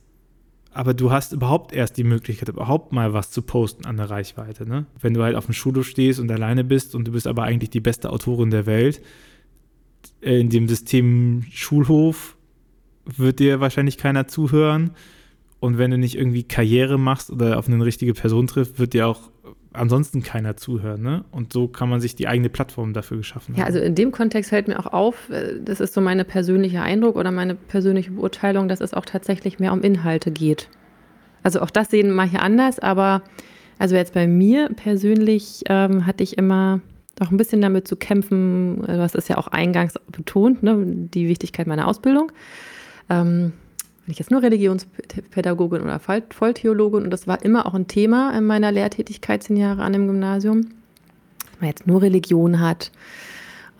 aber 0.73 0.93
du 0.93 1.11
hast 1.11 1.33
überhaupt 1.33 1.73
erst 1.73 1.97
die 1.97 2.03
Möglichkeit, 2.03 2.49
überhaupt 2.49 2.93
mal 2.93 3.13
was 3.13 3.29
zu 3.31 3.41
posten 3.41 3.85
an 3.85 3.97
der 3.97 4.09
Reichweite. 4.09 4.67
Ne? 4.67 4.85
Wenn 4.99 5.13
du 5.13 5.21
halt 5.21 5.35
auf 5.35 5.45
dem 5.45 5.53
Schulhof 5.53 5.85
stehst 5.85 6.19
und 6.19 6.31
alleine 6.31 6.63
bist 6.63 6.95
und 6.95 7.07
du 7.07 7.11
bist 7.11 7.27
aber 7.27 7.43
eigentlich 7.43 7.69
die 7.69 7.81
beste 7.81 8.09
Autorin 8.09 8.49
der 8.49 8.65
Welt, 8.65 9.01
äh, 10.21 10.39
in 10.39 10.49
dem 10.49 10.67
System 10.67 11.43
Schulhof 11.51 12.37
wird 13.05 13.39
dir 13.39 13.59
wahrscheinlich 13.59 13.97
keiner 13.97 14.27
zuhören. 14.27 14.91
Und 15.61 15.77
wenn 15.77 15.91
du 15.91 15.97
nicht 15.99 16.17
irgendwie 16.17 16.41
Karriere 16.41 16.97
machst 16.97 17.29
oder 17.29 17.59
auf 17.59 17.67
eine 17.67 17.85
richtige 17.85 18.15
Person 18.15 18.47
triffst, 18.47 18.79
wird 18.79 18.93
dir 18.93 19.07
auch 19.07 19.29
ansonsten 19.73 20.23
keiner 20.23 20.57
zuhören. 20.57 21.03
Ne? 21.03 21.23
Und 21.29 21.53
so 21.53 21.67
kann 21.67 21.87
man 21.87 22.01
sich 22.01 22.15
die 22.15 22.27
eigene 22.27 22.49
Plattform 22.49 22.93
dafür 22.93 23.17
geschaffen. 23.17 23.53
Ja, 23.55 23.65
also 23.65 23.77
in 23.77 23.93
dem 23.93 24.11
Kontext 24.11 24.49
fällt 24.49 24.67
mir 24.67 24.79
auch 24.79 24.91
auf, 24.91 25.29
äh, 25.29 25.59
das 25.63 25.79
ist 25.79 25.93
so 25.93 26.01
mein 26.01 26.25
persönlicher 26.25 26.81
Eindruck 26.81 27.15
oder 27.15 27.29
meine 27.29 27.53
persönliche 27.53 28.09
Beurteilung, 28.09 28.67
dass 28.67 28.81
es 28.81 28.95
auch 28.95 29.05
tatsächlich 29.05 29.59
mehr 29.59 29.71
um 29.71 29.83
Inhalte 29.83 30.31
geht. 30.31 30.67
Also 31.43 31.61
auch 31.61 31.69
das 31.69 31.91
sehen 31.91 32.09
manche 32.09 32.39
anders, 32.39 32.79
aber 32.79 33.21
also 33.77 33.95
jetzt 33.95 34.15
bei 34.15 34.25
mir 34.25 34.69
persönlich 34.69 35.61
ähm, 35.69 36.07
hatte 36.07 36.23
ich 36.23 36.39
immer 36.39 36.81
auch 37.19 37.29
ein 37.29 37.37
bisschen 37.37 37.61
damit 37.61 37.87
zu 37.87 37.95
kämpfen, 37.95 38.81
das 38.87 39.13
ist 39.13 39.29
ja 39.29 39.37
auch 39.37 39.47
eingangs 39.47 39.93
betont, 40.11 40.63
ne, 40.63 40.83
die 40.85 41.27
Wichtigkeit 41.27 41.67
meiner 41.67 41.87
Ausbildung. 41.87 42.31
Ähm, 43.11 43.53
bin 44.11 44.15
ich 44.15 44.19
jetzt 44.19 44.31
nur 44.31 44.41
Religionspädagogin 44.41 45.83
oder 45.83 46.01
Volltheologin 46.01 47.03
und 47.03 47.11
das 47.11 47.27
war 47.27 47.45
immer 47.45 47.65
auch 47.65 47.73
ein 47.73 47.87
Thema 47.87 48.37
in 48.37 48.45
meiner 48.45 48.69
Lehrtätigkeit 48.69 49.41
zehn 49.41 49.55
Jahre 49.55 49.83
an 49.83 49.93
dem 49.93 50.05
Gymnasium. 50.05 50.63
Dass 51.39 51.61
man 51.61 51.69
jetzt 51.69 51.87
nur 51.87 52.01
Religion 52.01 52.59
hat, 52.59 52.91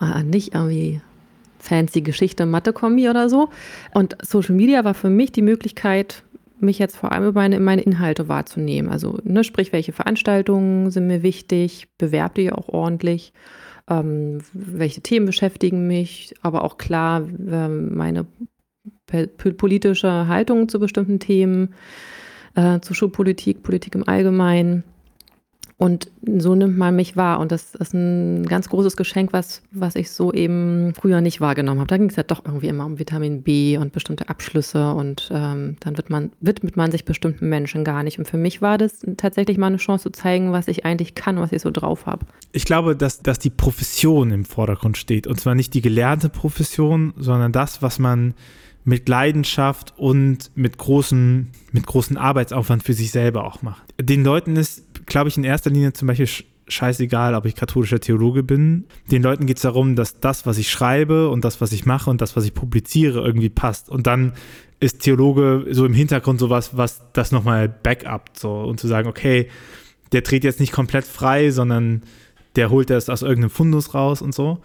äh, 0.00 0.22
nicht 0.22 0.54
irgendwie 0.54 1.02
fancy 1.58 2.00
Geschichte, 2.00 2.46
Mathe-Kombi 2.46 3.10
oder 3.10 3.28
so. 3.28 3.50
Und 3.92 4.16
Social 4.22 4.54
Media 4.54 4.86
war 4.86 4.94
für 4.94 5.10
mich 5.10 5.32
die 5.32 5.42
Möglichkeit, 5.42 6.22
mich 6.60 6.78
jetzt 6.78 6.96
vor 6.96 7.12
allem 7.12 7.24
über 7.26 7.42
meine, 7.42 7.60
meine 7.60 7.82
Inhalte 7.82 8.28
wahrzunehmen. 8.28 8.90
Also, 8.90 9.18
ne, 9.24 9.44
sprich, 9.44 9.70
welche 9.74 9.92
Veranstaltungen 9.92 10.90
sind 10.90 11.08
mir 11.08 11.22
wichtig, 11.22 11.88
bewerb 11.98 12.36
die 12.36 12.50
auch 12.50 12.70
ordentlich. 12.70 13.34
ähm, 13.90 14.38
welche 14.54 15.02
Themen 15.02 15.26
beschäftigen 15.26 15.86
mich, 15.86 16.34
aber 16.40 16.64
auch 16.64 16.78
klar 16.78 17.20
äh, 17.20 17.68
meine 17.68 18.26
politische 19.06 20.28
Haltung 20.28 20.68
zu 20.68 20.78
bestimmten 20.78 21.18
Themen, 21.18 21.74
äh, 22.54 22.80
zu 22.80 22.94
Schulpolitik, 22.94 23.62
Politik 23.62 23.94
im 23.94 24.08
Allgemeinen. 24.08 24.84
Und 25.82 26.12
so 26.38 26.54
nimmt 26.54 26.78
man 26.78 26.94
mich 26.94 27.16
wahr. 27.16 27.40
Und 27.40 27.50
das 27.50 27.74
ist 27.74 27.92
ein 27.92 28.46
ganz 28.46 28.68
großes 28.68 28.96
Geschenk, 28.96 29.32
was, 29.32 29.62
was 29.72 29.96
ich 29.96 30.12
so 30.12 30.32
eben 30.32 30.94
früher 30.94 31.20
nicht 31.20 31.40
wahrgenommen 31.40 31.80
habe. 31.80 31.88
Da 31.88 31.96
ging 31.96 32.08
es 32.08 32.14
ja 32.14 32.22
doch 32.22 32.44
irgendwie 32.44 32.68
immer 32.68 32.86
um 32.86 33.00
Vitamin 33.00 33.42
B 33.42 33.76
und 33.78 33.92
bestimmte 33.92 34.28
Abschlüsse 34.28 34.92
und 34.92 35.28
ähm, 35.34 35.74
dann 35.80 35.96
wird 35.96 36.08
man, 36.08 36.30
widmet 36.40 36.76
man 36.76 36.92
sich 36.92 37.04
bestimmten 37.04 37.48
Menschen 37.48 37.82
gar 37.82 38.04
nicht. 38.04 38.20
Und 38.20 38.28
für 38.28 38.36
mich 38.36 38.62
war 38.62 38.78
das 38.78 39.00
tatsächlich 39.16 39.58
mal 39.58 39.66
eine 39.66 39.78
Chance 39.78 40.04
zu 40.04 40.10
zeigen, 40.10 40.52
was 40.52 40.68
ich 40.68 40.84
eigentlich 40.84 41.16
kann, 41.16 41.40
was 41.40 41.50
ich 41.50 41.62
so 41.62 41.72
drauf 41.72 42.06
habe. 42.06 42.26
Ich 42.52 42.64
glaube, 42.64 42.94
dass, 42.94 43.20
dass 43.20 43.40
die 43.40 43.50
Profession 43.50 44.30
im 44.30 44.44
Vordergrund 44.44 44.96
steht. 44.98 45.26
Und 45.26 45.40
zwar 45.40 45.56
nicht 45.56 45.74
die 45.74 45.82
gelernte 45.82 46.28
Profession, 46.28 47.12
sondern 47.16 47.50
das, 47.50 47.82
was 47.82 47.98
man 47.98 48.34
mit 48.84 49.08
Leidenschaft 49.08 49.94
und 49.96 50.50
mit 50.54 50.78
großem, 50.78 51.48
mit 51.70 51.86
großem 51.86 52.16
Arbeitsaufwand 52.16 52.82
für 52.82 52.94
sich 52.94 53.10
selber 53.10 53.44
auch 53.44 53.62
macht. 53.62 53.82
Den 54.00 54.24
Leuten 54.24 54.56
ist 54.56 54.84
glaube 55.06 55.28
ich, 55.28 55.36
in 55.36 55.44
erster 55.44 55.70
Linie 55.70 55.92
zum 55.92 56.08
Beispiel 56.08 56.28
scheißegal, 56.68 57.34
ob 57.34 57.44
ich 57.44 57.54
katholischer 57.54 58.00
Theologe 58.00 58.42
bin. 58.42 58.84
Den 59.10 59.22
Leuten 59.22 59.46
geht 59.46 59.56
es 59.56 59.62
darum, 59.62 59.96
dass 59.96 60.20
das, 60.20 60.46
was 60.46 60.58
ich 60.58 60.70
schreibe 60.70 61.28
und 61.28 61.44
das, 61.44 61.60
was 61.60 61.72
ich 61.72 61.86
mache 61.86 62.08
und 62.08 62.20
das, 62.20 62.36
was 62.36 62.44
ich 62.44 62.54
publiziere, 62.54 63.20
irgendwie 63.20 63.50
passt. 63.50 63.90
Und 63.90 64.06
dann 64.06 64.32
ist 64.80 65.00
Theologe 65.02 65.66
so 65.70 65.84
im 65.84 65.94
Hintergrund 65.94 66.40
sowas, 66.40 66.76
was 66.76 67.02
das 67.12 67.32
nochmal 67.32 67.68
backupt, 67.68 68.38
so 68.38 68.62
und 68.62 68.80
zu 68.80 68.88
sagen, 68.88 69.08
okay, 69.08 69.48
der 70.12 70.22
dreht 70.22 70.44
jetzt 70.44 70.60
nicht 70.60 70.72
komplett 70.72 71.04
frei, 71.04 71.50
sondern 71.50 72.02
der 72.56 72.70
holt 72.70 72.90
das 72.90 73.08
aus 73.08 73.22
irgendeinem 73.22 73.50
Fundus 73.50 73.94
raus 73.94 74.22
und 74.22 74.34
so. 74.34 74.60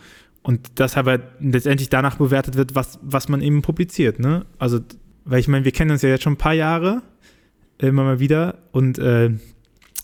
Und 0.48 0.80
das 0.80 0.96
aber 0.96 1.20
letztendlich 1.42 1.90
danach 1.90 2.16
bewertet 2.16 2.56
wird, 2.56 2.74
was, 2.74 3.00
was 3.02 3.28
man 3.28 3.42
eben 3.42 3.62
publiziert, 3.62 4.18
ne? 4.18 4.46
Also, 4.60 4.80
weil 5.26 5.42
ich 5.42 5.50
meine, 5.50 5.66
wir 5.66 5.74
kennen 5.74 5.92
uns 5.92 6.04
ja 6.04 6.08
jetzt 6.08 6.24
schon 6.24 6.34
ein 6.34 6.38
paar 6.38 6.54
Jahre, 6.54 7.02
immer 7.80 8.06
mal 8.06 8.22
wieder, 8.22 8.58
und 8.72 8.98
äh, 8.98 9.32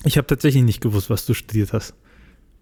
ich 0.04 0.18
habe 0.18 0.28
tatsächlich 0.28 0.64
nicht 0.64 0.82
gewusst, 0.82 1.10
was 1.10 1.26
du 1.26 1.34
studiert 1.34 1.72
hast. 1.72 1.96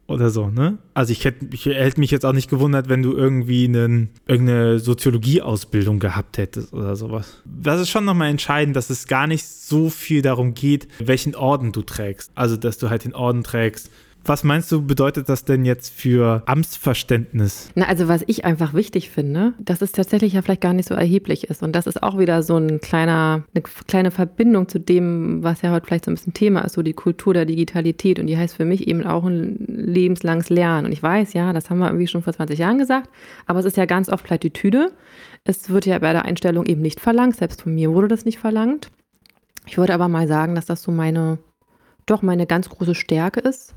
Oder 0.06 0.30
so, 0.30 0.52
ne? 0.52 0.78
Also 0.94 1.12
ich 1.12 1.26
hätte, 1.26 1.48
ich 1.52 1.65
hätte 1.65 2.00
mich 2.00 2.12
jetzt 2.12 2.24
auch 2.24 2.34
nicht 2.34 2.52
gewundert, 2.52 2.88
wenn 2.88 3.02
du 3.02 3.13
irgendwie 3.13 3.65
einen, 3.65 4.12
irgendeine 4.28 4.78
Soziologie-Ausbildung 4.78 5.98
gehabt 5.98 6.38
hättest 6.38 6.74
oder 6.74 6.96
sowas. 6.96 7.41
Das 7.46 7.82
ist 7.82 7.89
schon 7.89 8.06
nochmal 8.06 8.30
entscheidend, 8.30 8.76
dass 8.76 8.91
es 8.91 9.08
gar 9.08 9.26
nicht 9.26 9.48
so 9.48 9.89
viel 9.89 10.22
darum 10.22 10.54
geht, 10.54 10.88
welchen 11.00 11.34
Orden 11.34 11.72
du 11.72 11.82
trägst. 11.82 12.32
Also, 12.36 12.58
dass 12.58 12.78
du 12.78 12.91
halt 12.91 13.06
den 13.06 13.15
Orden 13.15 13.44
trägst, 13.44 13.89
was 14.24 14.44
meinst 14.44 14.72
du, 14.72 14.86
bedeutet 14.86 15.30
das 15.30 15.46
denn 15.46 15.66
jetzt 15.66 15.94
für 15.94 16.44
Amtsverständnis? 16.46 17.70
Na, 17.76 17.86
also 17.86 18.08
was 18.08 18.24
ich 18.28 18.46
einfach 18.46 18.74
wichtig 18.74 19.10
finde, 19.10 19.54
dass 19.60 19.82
es 19.82 19.92
tatsächlich 19.92 20.34
ja 20.34 20.42
vielleicht 20.42 20.62
gar 20.62 20.74
nicht 20.74 20.88
so 20.88 20.94
erheblich 20.94 21.50
ist. 21.50 21.64
Und 21.64 21.76
das 21.76 21.88
ist 21.88 22.04
auch 22.04 22.20
wieder 22.20 22.44
so 22.44 22.58
ein 22.58 22.80
kleiner, 22.82 23.44
eine 23.54 23.64
kleine 23.88 24.12
Verbindung 24.12 24.70
zu 24.70 24.80
dem, 24.80 25.44
was 25.44 25.64
ja 25.64 25.72
heute 25.72 25.88
vielleicht 25.88 26.06
so 26.06 26.12
ein 26.12 26.16
bisschen 26.16 26.34
Thema 26.34 26.62
ist, 26.62 26.74
so 26.74 26.84
die 26.84 26.94
Kultur 26.94 27.34
der 27.34 27.46
Digitalität. 27.46 28.20
Und 28.20 28.28
die 28.28 28.38
heißt 28.38 28.56
für 28.56 28.66
mich 28.66 28.88
eben 28.88 29.06
auch 29.06 29.24
ein 29.24 29.66
lebenslanges 29.68 30.50
Lernen. 30.50 30.86
Und 30.86 30.92
ich 30.92 31.02
weiß, 31.02 31.34
ja, 31.34 31.52
das 31.52 31.70
haben 31.70 31.80
wir 31.80 31.88
irgendwie 31.88 32.08
schon 32.08 32.22
vor 32.22 32.34
20 32.34 32.60
Jahren 32.60 32.78
gesagt, 32.78 33.10
aber 33.48 33.60
es 33.60 33.66
ist 33.66 33.78
ja 33.78 33.86
ganz 33.86 34.08
oft 34.08 34.24
Plattitüde. 34.24 34.92
Es 35.44 35.70
wird 35.70 35.88
ja 35.88 35.98
bei 35.98 36.14
der 36.14 36.26
Einstellung 36.26 36.68
eben 36.68 36.82
nicht 36.82 37.00
verlangt, 37.00 37.38
selbst 37.38 37.64
von 37.64 37.74
mir 37.74 37.92
wurde 37.92 38.08
das 38.08 38.26
nicht 38.26 38.38
verlangt. 38.38 38.92
Ich 39.66 39.78
würde 39.78 39.94
aber 39.94 40.08
mal 40.08 40.28
sagen, 40.28 40.54
dass 40.54 40.66
das 40.68 40.84
so 40.84 40.92
meine, 40.92 41.40
doch 42.06 42.22
meine 42.22 42.46
ganz 42.46 42.70
große 42.70 42.96
Stärke 42.96 43.40
ist, 43.40 43.74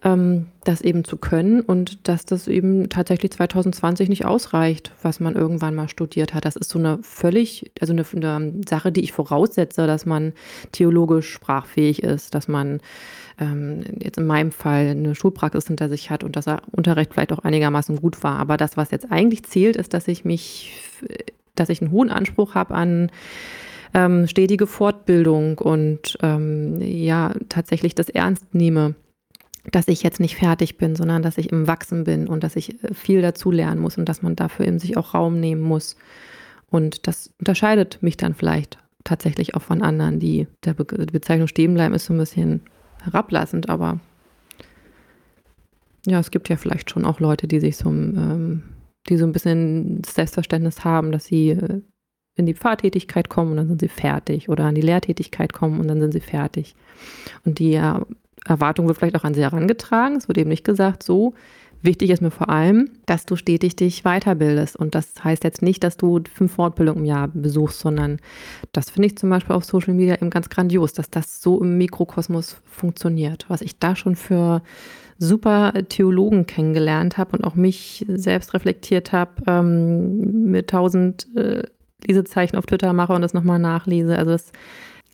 das 0.00 0.80
eben 0.80 1.02
zu 1.02 1.16
können 1.16 1.60
und 1.60 2.06
dass 2.06 2.24
das 2.24 2.46
eben 2.46 2.88
tatsächlich 2.88 3.32
2020 3.32 4.08
nicht 4.08 4.24
ausreicht, 4.24 4.92
was 5.02 5.18
man 5.18 5.34
irgendwann 5.34 5.74
mal 5.74 5.88
studiert 5.88 6.34
hat. 6.34 6.44
Das 6.44 6.54
ist 6.54 6.70
so 6.70 6.78
eine 6.78 6.98
völlig, 7.02 7.72
also 7.80 7.92
eine, 7.92 8.04
eine 8.14 8.52
Sache, 8.68 8.92
die 8.92 9.00
ich 9.00 9.12
voraussetze, 9.12 9.88
dass 9.88 10.06
man 10.06 10.34
theologisch 10.70 11.32
sprachfähig 11.32 12.04
ist, 12.04 12.34
dass 12.34 12.46
man 12.46 12.80
ähm, 13.40 13.82
jetzt 13.98 14.18
in 14.18 14.26
meinem 14.26 14.52
Fall 14.52 14.88
eine 14.88 15.16
Schulpraxis 15.16 15.66
hinter 15.66 15.88
sich 15.88 16.10
hat 16.10 16.22
und 16.22 16.36
dass 16.36 16.46
er 16.46 16.62
Unterricht 16.70 17.12
vielleicht 17.12 17.32
auch 17.32 17.40
einigermaßen 17.40 17.96
gut 18.00 18.22
war. 18.22 18.38
Aber 18.38 18.56
das, 18.56 18.76
was 18.76 18.92
jetzt 18.92 19.10
eigentlich 19.10 19.44
zählt, 19.44 19.74
ist, 19.74 19.94
dass 19.94 20.06
ich 20.06 20.24
mich, 20.24 20.80
dass 21.56 21.70
ich 21.70 21.82
einen 21.82 21.90
hohen 21.90 22.10
Anspruch 22.10 22.54
habe 22.54 22.74
an 22.74 23.10
ähm, 23.94 24.28
stetige 24.28 24.66
Fortbildung 24.66 25.58
und 25.58 26.18
ähm, 26.22 26.80
ja, 26.80 27.32
tatsächlich 27.48 27.94
das 27.94 28.08
ernst 28.08 28.54
nehme 28.54 28.94
dass 29.70 29.88
ich 29.88 30.02
jetzt 30.02 30.20
nicht 30.20 30.36
fertig 30.36 30.78
bin, 30.78 30.96
sondern 30.96 31.22
dass 31.22 31.38
ich 31.38 31.52
im 31.52 31.66
Wachsen 31.66 32.04
bin 32.04 32.28
und 32.28 32.44
dass 32.44 32.56
ich 32.56 32.82
äh, 32.82 32.94
viel 32.94 33.22
dazu 33.22 33.50
lernen 33.50 33.80
muss 33.80 33.98
und 33.98 34.08
dass 34.08 34.22
man 34.22 34.36
dafür 34.36 34.66
eben 34.66 34.78
sich 34.78 34.96
auch 34.96 35.14
Raum 35.14 35.40
nehmen 35.40 35.62
muss. 35.62 35.96
Und 36.70 37.06
das 37.06 37.32
unterscheidet 37.38 38.02
mich 38.02 38.16
dann 38.16 38.34
vielleicht 38.34 38.78
tatsächlich 39.04 39.54
auch 39.54 39.62
von 39.62 39.82
anderen, 39.82 40.20
die 40.20 40.46
der 40.64 40.74
Be 40.74 40.84
Bezeichnung 40.84 41.48
stehen 41.48 41.74
bleiben, 41.74 41.94
ist 41.94 42.06
so 42.06 42.14
ein 42.14 42.18
bisschen 42.18 42.62
herablassend, 43.02 43.68
aber 43.68 44.00
ja, 46.06 46.18
es 46.18 46.30
gibt 46.30 46.48
ja 46.48 46.56
vielleicht 46.56 46.90
schon 46.90 47.04
auch 47.04 47.20
Leute, 47.20 47.46
die 47.48 47.60
sich 47.60 47.76
so, 47.76 47.90
ähm, 47.90 48.62
die 49.08 49.16
so 49.16 49.24
ein 49.24 49.32
bisschen 49.32 50.02
das 50.02 50.14
Selbstverständnis 50.14 50.84
haben, 50.84 51.12
dass 51.12 51.26
sie 51.26 51.50
äh, 51.50 51.80
in 52.34 52.46
die 52.46 52.54
Pfarrtätigkeit 52.54 53.28
kommen 53.28 53.52
und 53.52 53.56
dann 53.56 53.68
sind 53.68 53.80
sie 53.80 53.88
fertig 53.88 54.48
oder 54.48 54.64
an 54.64 54.74
die 54.74 54.80
Lehrtätigkeit 54.80 55.52
kommen 55.52 55.80
und 55.80 55.88
dann 55.88 56.00
sind 56.00 56.12
sie 56.12 56.20
fertig. 56.20 56.76
Und 57.44 57.58
die 57.58 57.72
ja 57.72 58.06
Erwartung 58.48 58.86
wird 58.86 58.98
vielleicht 58.98 59.16
auch 59.16 59.24
an 59.24 59.34
sie 59.34 59.42
herangetragen. 59.42 60.16
Es 60.16 60.28
wird 60.28 60.38
eben 60.38 60.50
nicht 60.50 60.64
gesagt, 60.64 61.02
so. 61.02 61.34
Wichtig 61.80 62.10
ist 62.10 62.22
mir 62.22 62.32
vor 62.32 62.48
allem, 62.48 62.90
dass 63.06 63.24
du 63.24 63.36
stetig 63.36 63.76
dich 63.76 64.02
weiterbildest. 64.02 64.74
Und 64.74 64.96
das 64.96 65.12
heißt 65.22 65.44
jetzt 65.44 65.62
nicht, 65.62 65.84
dass 65.84 65.96
du 65.96 66.20
fünf 66.32 66.52
Fortbildungen 66.54 67.04
im 67.04 67.08
Jahr 67.08 67.28
besuchst, 67.28 67.78
sondern 67.78 68.18
das 68.72 68.90
finde 68.90 69.06
ich 69.06 69.16
zum 69.16 69.30
Beispiel 69.30 69.54
auf 69.54 69.64
Social 69.64 69.94
Media 69.94 70.16
eben 70.16 70.30
ganz 70.30 70.48
grandios, 70.48 70.92
dass 70.92 71.08
das 71.08 71.40
so 71.40 71.62
im 71.62 71.78
Mikrokosmos 71.78 72.56
funktioniert. 72.64 73.44
Was 73.48 73.60
ich 73.60 73.78
da 73.78 73.94
schon 73.94 74.16
für 74.16 74.62
super 75.18 75.72
Theologen 75.88 76.46
kennengelernt 76.46 77.16
habe 77.16 77.36
und 77.36 77.44
auch 77.44 77.54
mich 77.54 78.04
selbst 78.08 78.54
reflektiert 78.54 79.12
habe, 79.12 79.30
ähm, 79.46 80.50
mit 80.50 80.70
tausend 80.70 81.28
äh, 81.36 81.62
Lesezeichen 82.06 82.56
auf 82.56 82.66
Twitter 82.66 82.92
mache 82.92 83.12
und 83.12 83.22
das 83.22 83.34
nochmal 83.34 83.58
nachlese. 83.58 84.18
Also 84.18 84.32
es 84.32 84.52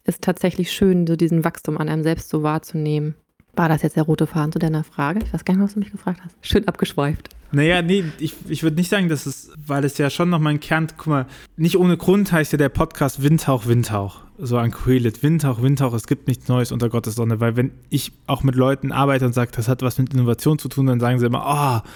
ist 0.05 0.23
tatsächlich 0.23 0.73
schön, 0.73 1.07
so 1.07 1.17
diesen 1.17 1.45
Wachstum 1.45 1.79
an 1.79 1.89
einem 1.89 2.03
selbst 2.03 2.29
so 2.29 2.43
wahrzunehmen. 2.43 3.15
War 3.57 3.69
das 3.69 3.83
jetzt 3.83 3.97
der 3.97 4.03
rote 4.03 4.27
Faden 4.27 4.53
zu 4.53 4.59
deiner 4.59 4.85
Frage? 4.85 5.21
Ich 5.25 5.33
weiß 5.33 5.45
gar 5.45 5.55
nicht, 5.55 5.63
was 5.63 5.75
du 5.75 5.81
mich 5.81 5.93
gefragt 5.93 6.21
hast. 6.25 6.35
Schön 6.43 6.67
abgeschweift. 6.67 7.29
Naja, 7.53 7.83
nee, 7.83 8.05
ich, 8.19 8.35
ich 8.49 8.65
würde 8.65 8.77
nicht 8.77 8.91
sagen, 8.91 9.09
dass 9.09 9.27
es, 9.27 9.53
weil 9.65 9.85
es 9.85 9.97
ja 9.97 10.11
schon 10.11 10.29
noch 10.29 10.41
mal 10.41 10.51
ein 10.51 10.61
Kern, 10.61 10.89
guck 10.97 11.07
mal, 11.07 11.27
nicht 11.57 11.79
ohne 11.79 11.97
Grund 11.97 12.33
heißt 12.33 12.51
ja 12.51 12.59
der 12.59 12.69
Podcast 12.69 13.23
Windhauch, 13.23 13.67
Windhauch. 13.67 14.23
So 14.39 14.57
ein 14.57 14.73
Kohelet, 14.73 15.23
Windhauch, 15.23 15.63
Windhauch, 15.63 15.95
es 15.95 16.09
gibt 16.09 16.27
nichts 16.27 16.49
Neues 16.49 16.73
unter 16.73 16.89
Gottes 16.89 17.15
Sonne, 17.15 17.39
weil 17.39 17.55
wenn 17.55 17.71
ich 17.91 18.11
auch 18.27 18.43
mit 18.43 18.57
Leuten 18.57 18.91
arbeite 18.91 19.25
und 19.27 19.35
sage, 19.35 19.53
das 19.55 19.69
hat 19.69 19.83
was 19.83 19.99
mit 19.99 20.13
Innovation 20.13 20.59
zu 20.59 20.69
tun, 20.69 20.87
dann 20.87 20.99
sagen 20.99 21.21
sie 21.21 21.27
immer, 21.27 21.45
oh, 21.85 21.89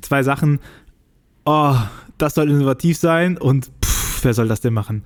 zwei 0.00 0.22
Sachen, 0.22 0.60
oh, 1.44 1.76
das 2.16 2.34
soll 2.34 2.50
innovativ 2.50 2.96
sein 2.96 3.36
und 3.36 3.70
pff, 3.84 4.24
wer 4.24 4.32
soll 4.32 4.48
das 4.48 4.62
denn 4.62 4.72
machen? 4.72 5.04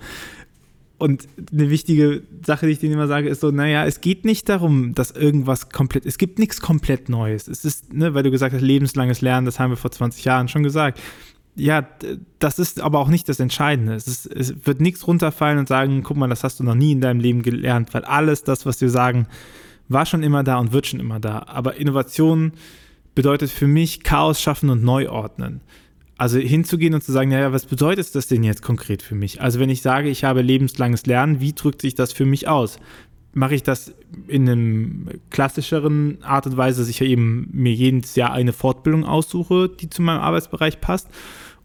Und 0.98 1.28
eine 1.52 1.70
wichtige 1.70 2.22
Sache, 2.44 2.66
die 2.66 2.72
ich 2.72 2.80
denen 2.80 2.94
immer 2.94 3.06
sage, 3.06 3.28
ist 3.28 3.40
so, 3.40 3.52
naja, 3.52 3.86
es 3.86 4.00
geht 4.00 4.24
nicht 4.24 4.48
darum, 4.48 4.94
dass 4.94 5.12
irgendwas 5.12 5.68
komplett, 5.70 6.04
es 6.04 6.18
gibt 6.18 6.40
nichts 6.40 6.60
komplett 6.60 7.08
Neues. 7.08 7.46
Es 7.46 7.64
ist, 7.64 7.92
ne, 7.92 8.14
weil 8.14 8.24
du 8.24 8.32
gesagt 8.32 8.52
hast, 8.52 8.62
lebenslanges 8.62 9.20
Lernen, 9.20 9.46
das 9.46 9.60
haben 9.60 9.70
wir 9.70 9.76
vor 9.76 9.92
20 9.92 10.24
Jahren 10.24 10.48
schon 10.48 10.64
gesagt. 10.64 11.00
Ja, 11.54 11.86
das 12.40 12.58
ist 12.58 12.80
aber 12.80 12.98
auch 12.98 13.08
nicht 13.08 13.28
das 13.28 13.38
Entscheidende. 13.38 13.94
Es, 13.94 14.08
ist, 14.08 14.26
es 14.26 14.66
wird 14.66 14.80
nichts 14.80 15.06
runterfallen 15.06 15.58
und 15.58 15.68
sagen, 15.68 16.02
guck 16.02 16.16
mal, 16.16 16.28
das 16.28 16.42
hast 16.42 16.58
du 16.58 16.64
noch 16.64 16.74
nie 16.74 16.92
in 16.92 17.00
deinem 17.00 17.20
Leben 17.20 17.42
gelernt, 17.42 17.94
weil 17.94 18.04
alles 18.04 18.42
das, 18.42 18.66
was 18.66 18.80
wir 18.80 18.90
sagen, 18.90 19.28
war 19.88 20.04
schon 20.04 20.24
immer 20.24 20.42
da 20.42 20.58
und 20.58 20.72
wird 20.72 20.88
schon 20.88 21.00
immer 21.00 21.20
da. 21.20 21.44
Aber 21.46 21.76
Innovation 21.76 22.52
bedeutet 23.14 23.50
für 23.50 23.68
mich 23.68 24.02
Chaos 24.02 24.40
schaffen 24.40 24.68
und 24.68 24.82
neu 24.82 25.08
ordnen. 25.08 25.60
Also 26.18 26.40
hinzugehen 26.40 26.94
und 26.94 27.04
zu 27.04 27.12
sagen, 27.12 27.30
naja, 27.30 27.52
was 27.52 27.64
bedeutet 27.64 28.12
das 28.12 28.26
denn 28.26 28.42
jetzt 28.42 28.60
konkret 28.60 29.02
für 29.02 29.14
mich? 29.14 29.40
Also 29.40 29.60
wenn 29.60 29.70
ich 29.70 29.82
sage, 29.82 30.08
ich 30.08 30.24
habe 30.24 30.42
lebenslanges 30.42 31.06
Lernen, 31.06 31.40
wie 31.40 31.52
drückt 31.52 31.80
sich 31.80 31.94
das 31.94 32.12
für 32.12 32.26
mich 32.26 32.48
aus? 32.48 32.80
Mache 33.34 33.54
ich 33.54 33.62
das 33.62 33.94
in 34.26 34.48
einem 34.48 35.08
klassischeren 35.30 36.18
Art 36.24 36.46
und 36.46 36.56
Weise, 36.56 36.80
dass 36.80 36.88
ich 36.88 37.00
eben 37.02 37.48
mir 37.52 37.72
jedes 37.72 38.16
Jahr 38.16 38.32
eine 38.32 38.52
Fortbildung 38.52 39.04
aussuche, 39.04 39.68
die 39.68 39.88
zu 39.88 40.02
meinem 40.02 40.18
Arbeitsbereich 40.18 40.80
passt? 40.80 41.08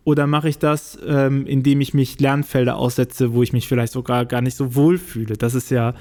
Oder 0.03 0.27
mache 0.27 0.49
ich 0.49 0.59
das, 0.59 0.99
ähm, 1.03 1.47
indem 1.47 1.81
ich 1.81 1.95
mich 1.95 2.19
Lernfelder 2.19 2.75
aussetze, 2.75 3.33
wo 3.33 3.41
ich 3.41 3.53
mich 3.53 3.67
vielleicht 3.67 3.93
sogar 3.93 4.25
gar 4.25 4.41
nicht 4.41 4.55
so 4.55 4.75
wohl 4.75 4.99
fühle? 4.99 5.35
Das 5.35 5.55
ist 5.55 5.71
ja, 5.71 5.95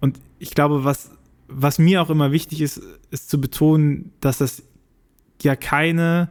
und 0.00 0.18
ich 0.38 0.52
glaube, 0.52 0.84
was, 0.84 1.10
was 1.48 1.78
mir 1.78 2.00
auch 2.00 2.08
immer 2.08 2.32
wichtig 2.32 2.62
ist, 2.62 2.80
ist 3.10 3.28
zu 3.28 3.38
betonen, 3.38 4.12
dass 4.20 4.38
das 4.38 4.62
ja 5.42 5.54
keine 5.54 6.30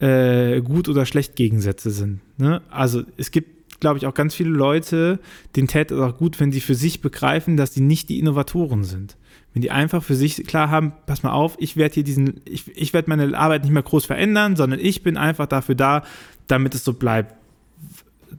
äh, 0.00 0.60
gut 0.60 0.88
oder 0.88 1.06
schlecht 1.06 1.36
Gegensätze 1.36 1.90
sind. 1.90 2.20
Ne? 2.38 2.62
Also 2.70 3.02
es 3.16 3.30
gibt 3.30 3.60
glaube 3.80 3.98
ich, 3.98 4.06
auch 4.06 4.14
ganz 4.14 4.34
viele 4.34 4.50
Leute, 4.50 5.18
denen 5.56 5.66
täte 5.66 5.94
es 5.94 6.00
auch 6.00 6.16
gut, 6.16 6.38
wenn 6.38 6.52
sie 6.52 6.60
für 6.60 6.74
sich 6.74 7.00
begreifen, 7.00 7.56
dass 7.56 7.74
sie 7.74 7.80
nicht 7.80 8.08
die 8.08 8.18
Innovatoren 8.18 8.84
sind. 8.84 9.16
Wenn 9.52 9.62
die 9.62 9.70
einfach 9.70 10.04
für 10.04 10.14
sich 10.14 10.46
klar 10.46 10.70
haben, 10.70 10.92
pass 11.06 11.22
mal 11.22 11.32
auf, 11.32 11.56
ich 11.58 11.76
werde 11.76 11.94
hier 11.94 12.04
diesen, 12.04 12.40
ich, 12.44 12.76
ich 12.76 12.92
werde 12.92 13.08
meine 13.08 13.36
Arbeit 13.36 13.64
nicht 13.64 13.72
mehr 13.72 13.82
groß 13.82 14.04
verändern, 14.04 14.54
sondern 14.54 14.78
ich 14.78 15.02
bin 15.02 15.16
einfach 15.16 15.46
dafür 15.46 15.74
da, 15.74 16.04
damit 16.46 16.74
es 16.74 16.84
so 16.84 16.92
bleibt. 16.92 17.34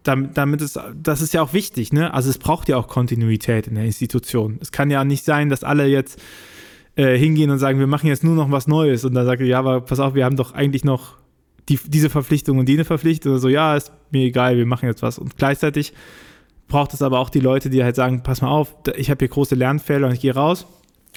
Damit, 0.04 0.38
damit 0.38 0.62
es, 0.62 0.80
das 0.96 1.22
ist 1.22 1.34
ja 1.34 1.42
auch 1.42 1.52
wichtig, 1.52 1.92
ne? 1.92 2.14
Also 2.14 2.30
es 2.30 2.38
braucht 2.38 2.70
ja 2.70 2.78
auch 2.78 2.88
Kontinuität 2.88 3.68
in 3.68 3.76
der 3.76 3.84
Institution. 3.84 4.58
Es 4.62 4.72
kann 4.72 4.90
ja 4.90 5.04
nicht 5.04 5.26
sein, 5.26 5.50
dass 5.50 5.66
alle 5.66 5.86
jetzt 5.86 6.18
äh, 6.96 7.18
hingehen 7.18 7.50
und 7.50 7.60
sagen, 7.60 7.78
wir 7.78 7.88
machen 7.88 8.08
jetzt 8.08 8.24
nur 8.24 8.36
noch 8.36 8.50
was 8.52 8.68
Neues 8.68 9.04
und 9.04 9.14
dann 9.16 9.26
sagt 9.26 9.42
ihr, 9.42 9.48
ja, 9.48 9.60
aber 9.60 9.82
pass 9.82 10.00
auf, 10.00 10.14
wir 10.14 10.24
haben 10.24 10.38
doch 10.38 10.54
eigentlich 10.54 10.86
noch 10.86 11.18
die, 11.70 11.80
diese 11.86 12.10
Verpflichtung 12.10 12.60
und 12.60 12.70
jene 12.70 12.86
Verpflichtung. 12.86 13.38
So, 13.38 13.50
ja, 13.50 13.76
ist 13.76 13.92
mir 14.12 14.26
egal, 14.26 14.58
wir 14.58 14.66
machen 14.66 14.88
jetzt 14.88 15.02
was. 15.02 15.20
Und 15.20 15.38
gleichzeitig 15.38 15.94
braucht 16.68 16.94
es 16.94 17.02
aber 17.02 17.20
auch 17.20 17.30
die 17.30 17.40
Leute, 17.40 17.70
die 17.70 17.84
halt 17.84 17.96
sagen, 17.96 18.24
pass 18.24 18.42
mal 18.42 18.50
auf, 18.50 18.76
ich 18.96 19.10
habe 19.10 19.20
hier 19.20 19.28
große 19.28 19.56
Lernfelder 19.56 20.08
und 20.08 20.14
ich 20.14 20.22
gehe 20.22 20.34
raus. 20.34 20.68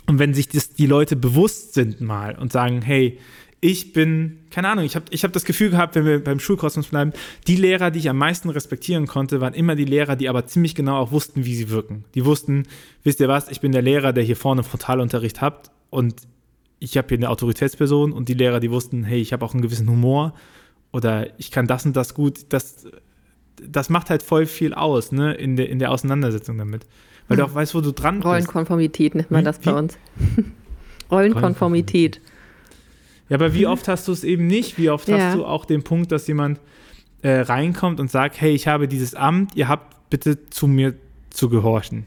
Und 0.06 0.18
wenn 0.18 0.34
sich 0.34 0.48
das 0.48 0.74
die 0.74 0.86
Leute 0.86 1.16
bewusst 1.16 1.74
sind 1.74 2.00
mal 2.00 2.36
und 2.36 2.52
sagen, 2.52 2.82
hey, 2.82 3.18
ich 3.60 3.94
bin, 3.94 4.40
keine 4.50 4.68
Ahnung, 4.68 4.84
ich 4.84 4.94
habe 4.94 5.06
ich 5.08 5.24
hab 5.24 5.32
das 5.32 5.46
Gefühl 5.46 5.70
gehabt, 5.70 5.94
wenn 5.94 6.04
wir 6.04 6.22
beim 6.22 6.38
Schulkosmos 6.38 6.88
bleiben, 6.88 7.14
die 7.46 7.56
Lehrer, 7.56 7.90
die 7.90 8.00
ich 8.00 8.10
am 8.10 8.18
meisten 8.18 8.50
respektieren 8.50 9.06
konnte, 9.06 9.40
waren 9.40 9.54
immer 9.54 9.74
die 9.74 9.86
Lehrer, 9.86 10.16
die 10.16 10.28
aber 10.28 10.44
ziemlich 10.44 10.74
genau 10.74 10.98
auch 10.98 11.12
wussten, 11.12 11.46
wie 11.46 11.54
sie 11.54 11.70
wirken. 11.70 12.04
Die 12.14 12.26
wussten, 12.26 12.64
wisst 13.04 13.20
ihr 13.20 13.28
was, 13.28 13.48
ich 13.48 13.62
bin 13.62 13.72
der 13.72 13.80
Lehrer, 13.80 14.12
der 14.12 14.22
hier 14.22 14.36
vorne 14.36 14.64
Frontalunterricht 14.64 15.40
hat 15.40 15.70
und 15.88 16.14
ich 16.84 16.96
habe 16.96 17.08
hier 17.08 17.18
eine 17.18 17.30
Autoritätsperson 17.30 18.12
und 18.12 18.28
die 18.28 18.34
Lehrer, 18.34 18.60
die 18.60 18.70
wussten, 18.70 19.04
hey, 19.04 19.20
ich 19.20 19.32
habe 19.32 19.44
auch 19.44 19.54
einen 19.54 19.62
gewissen 19.62 19.88
Humor 19.88 20.34
oder 20.92 21.38
ich 21.38 21.50
kann 21.50 21.66
das 21.66 21.86
und 21.86 21.96
das 21.96 22.14
gut, 22.14 22.46
das, 22.50 22.86
das 23.60 23.88
macht 23.88 24.10
halt 24.10 24.22
voll 24.22 24.46
viel 24.46 24.74
aus, 24.74 25.10
ne, 25.10 25.34
in 25.34 25.56
der, 25.56 25.68
in 25.68 25.78
der 25.78 25.90
Auseinandersetzung 25.90 26.58
damit. 26.58 26.86
Weil 27.28 27.38
hm. 27.38 27.44
du 27.44 27.50
auch 27.50 27.54
weißt, 27.54 27.74
wo 27.74 27.80
du 27.80 27.92
dran 27.92 28.16
bist. 28.16 28.26
Rollenkonformität 28.26 29.14
nennt 29.14 29.30
man 29.30 29.40
wie, 29.40 29.44
das 29.44 29.58
bei 29.58 29.72
wie? 29.72 29.76
uns. 29.76 29.98
Rollenkonformität. 31.10 32.20
Ja, 33.28 33.36
aber 33.36 33.54
wie 33.54 33.66
oft 33.66 33.88
hast 33.88 34.06
du 34.06 34.12
es 34.12 34.22
eben 34.22 34.46
nicht? 34.46 34.76
Wie 34.76 34.90
oft 34.90 35.08
ja. 35.08 35.18
hast 35.18 35.36
du 35.36 35.44
auch 35.46 35.64
den 35.64 35.82
Punkt, 35.82 36.12
dass 36.12 36.26
jemand 36.26 36.60
äh, 37.22 37.40
reinkommt 37.40 37.98
und 38.00 38.10
sagt, 38.10 38.40
hey, 38.40 38.54
ich 38.54 38.68
habe 38.68 38.86
dieses 38.86 39.14
Amt, 39.14 39.56
ihr 39.56 39.68
habt 39.68 40.10
bitte 40.10 40.50
zu 40.50 40.66
mir 40.66 40.94
zu 41.30 41.48
gehorchen. 41.48 42.06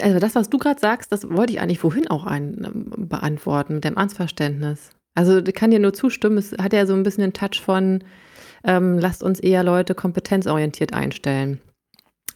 Also 0.00 0.18
das, 0.18 0.34
was 0.34 0.50
du 0.50 0.58
gerade 0.58 0.80
sagst, 0.80 1.12
das 1.12 1.28
wollte 1.28 1.52
ich 1.52 1.60
eigentlich 1.60 1.78
vorhin 1.78 2.08
auch 2.08 2.24
ein, 2.24 2.64
ähm, 2.64 3.08
beantworten 3.08 3.74
mit 3.74 3.84
dem 3.84 3.98
Amtsverständnis. 3.98 4.90
Also 5.14 5.38
ich 5.38 5.54
kann 5.54 5.70
dir 5.70 5.78
nur 5.78 5.92
zustimmen, 5.92 6.38
es 6.38 6.52
hat 6.52 6.72
ja 6.72 6.86
so 6.86 6.94
ein 6.94 7.02
bisschen 7.02 7.22
den 7.22 7.32
Touch 7.32 7.60
von, 7.60 8.02
ähm, 8.64 8.98
lasst 8.98 9.22
uns 9.22 9.38
eher 9.38 9.62
Leute 9.62 9.94
kompetenzorientiert 9.94 10.92
einstellen. 10.92 11.60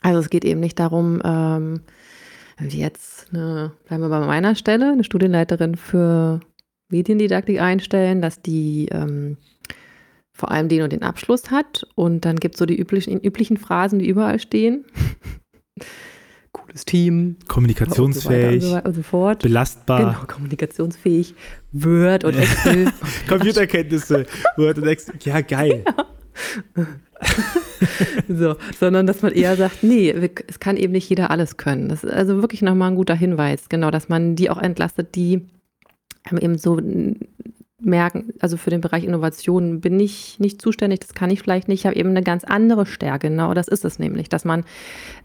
Also 0.01 0.21
es 0.21 0.31
geht 0.31 0.45
eben 0.45 0.61
nicht 0.61 0.79
darum, 0.79 1.21
ähm, 1.25 1.81
jetzt, 2.61 3.33
eine, 3.33 3.73
bleiben 3.87 4.03
wir 4.03 4.09
bei 4.09 4.21
meiner 4.21 4.55
Stelle, 4.55 4.93
eine 4.93 5.05
Studienleiterin 5.05 5.77
für 5.77 6.41
Mediendidaktik 6.91 7.61
einstellen, 7.61 8.23
dass 8.23 8.41
die 8.41 8.89
ähm, 8.93 9.37
vor 10.33 10.51
allem 10.51 10.69
den 10.69 10.83
und 10.83 10.93
den 10.93 11.03
Abschluss 11.03 11.51
hat. 11.51 11.87
Und 11.95 12.25
dann 12.25 12.37
gibt 12.37 12.55
es 12.55 12.59
so 12.59 12.67
die 12.67 12.79
üblichen, 12.79 13.21
üblichen 13.21 13.57
Phrasen, 13.57 13.99
die 13.99 14.09
überall 14.09 14.39
stehen. 14.39 14.85
Cooles 16.53 16.85
Team. 16.85 17.37
Kommunikationsfähig. 17.47 18.65
Und 18.65 18.71
so, 18.71 18.77
und 18.77 19.05
so. 19.41 19.49
Belastbar. 19.49 19.99
Genau, 19.99 20.27
kommunikationsfähig. 20.27 21.35
Word 21.73 22.25
und 22.25 22.35
Excel. 22.39 22.93
Computerkenntnisse. 23.29 24.27
Word 24.57 24.79
und 24.79 24.87
Excel. 24.87 25.15
Ja, 25.25 25.41
geil. 25.41 25.85
Ja. 25.87 26.87
so, 28.29 28.57
sondern 28.79 29.07
dass 29.07 29.23
man 29.23 29.33
eher 29.33 29.57
sagt, 29.57 29.83
nee, 29.83 30.11
es 30.47 30.61
kann 30.61 30.77
eben 30.77 30.93
nicht 30.93 31.09
jeder 31.09 31.31
alles 31.31 31.57
können. 31.57 31.89
Das 31.89 32.05
ist 32.05 32.13
also 32.13 32.41
wirklich 32.41 32.63
nochmal 32.63 32.91
ein 32.91 32.97
guter 32.97 33.15
Hinweis, 33.15 33.69
genau, 33.69 33.91
dass 33.91 34.09
man 34.09 34.37
die 34.37 34.51
auch 34.51 34.59
entlastet, 34.59 35.15
die 35.15 35.47
eben 36.31 36.59
so 36.59 36.79
merken, 37.81 38.35
also 38.41 38.57
für 38.57 38.71
den 38.71 38.81
Bereich 38.81 39.05
Innovation 39.05 39.81
bin 39.81 40.01
ich 40.01 40.41
nicht 40.41 40.61
zuständig, 40.61 41.01
das 41.01 41.15
kann 41.15 41.31
ich 41.31 41.41
vielleicht 41.41 41.69
nicht, 41.69 41.81
ich 41.81 41.87
habe 41.87 41.97
eben 41.97 42.11
eine 42.11 42.23
ganz 42.23 42.45
andere 42.45 42.87
Stärke, 42.87 43.29
genau 43.29 43.55
das 43.55 43.69
ist 43.69 43.85
es 43.85 43.99
nämlich, 43.99 44.29
dass 44.29 44.45
man 44.45 44.65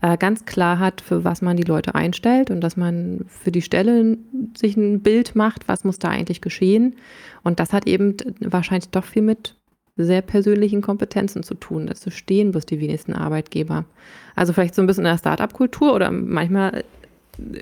äh, 0.02 0.18
ganz 0.18 0.46
klar 0.46 0.78
hat, 0.78 1.02
für 1.02 1.24
was 1.24 1.42
man 1.42 1.58
die 1.58 1.64
Leute 1.64 1.96
einstellt 1.96 2.52
und 2.52 2.62
dass 2.62 2.78
man 2.78 3.26
für 3.28 3.52
die 3.52 3.64
Stelle 3.64 4.18
sich 4.56 4.78
ein 4.78 5.02
Bild 5.02 5.36
macht, 5.36 5.68
was 5.68 5.84
muss 5.84 5.98
da 5.98 6.10
eigentlich 6.10 6.42
geschehen. 6.42 6.96
Und 7.44 7.60
das 7.60 7.74
hat 7.74 7.88
eben 7.88 8.16
wahrscheinlich 8.40 8.90
doch 8.90 9.06
viel 9.06 9.24
mit 9.24 9.56
sehr 9.96 10.22
persönlichen 10.22 10.82
Kompetenzen 10.82 11.44
zu 11.44 11.56
tun, 11.56 11.88
das 11.88 12.06
stehen 12.14 12.52
bloß 12.52 12.66
die 12.66 12.80
wenigsten 12.80 13.14
Arbeitgeber. 13.14 13.86
Also 14.36 14.54
vielleicht 14.54 14.76
so 14.76 14.82
ein 14.82 14.88
bisschen 14.88 15.06
in 15.06 15.12
der 15.12 15.18
Start-up-Kultur 15.18 15.94
oder 15.94 16.12
manchmal 16.12 16.84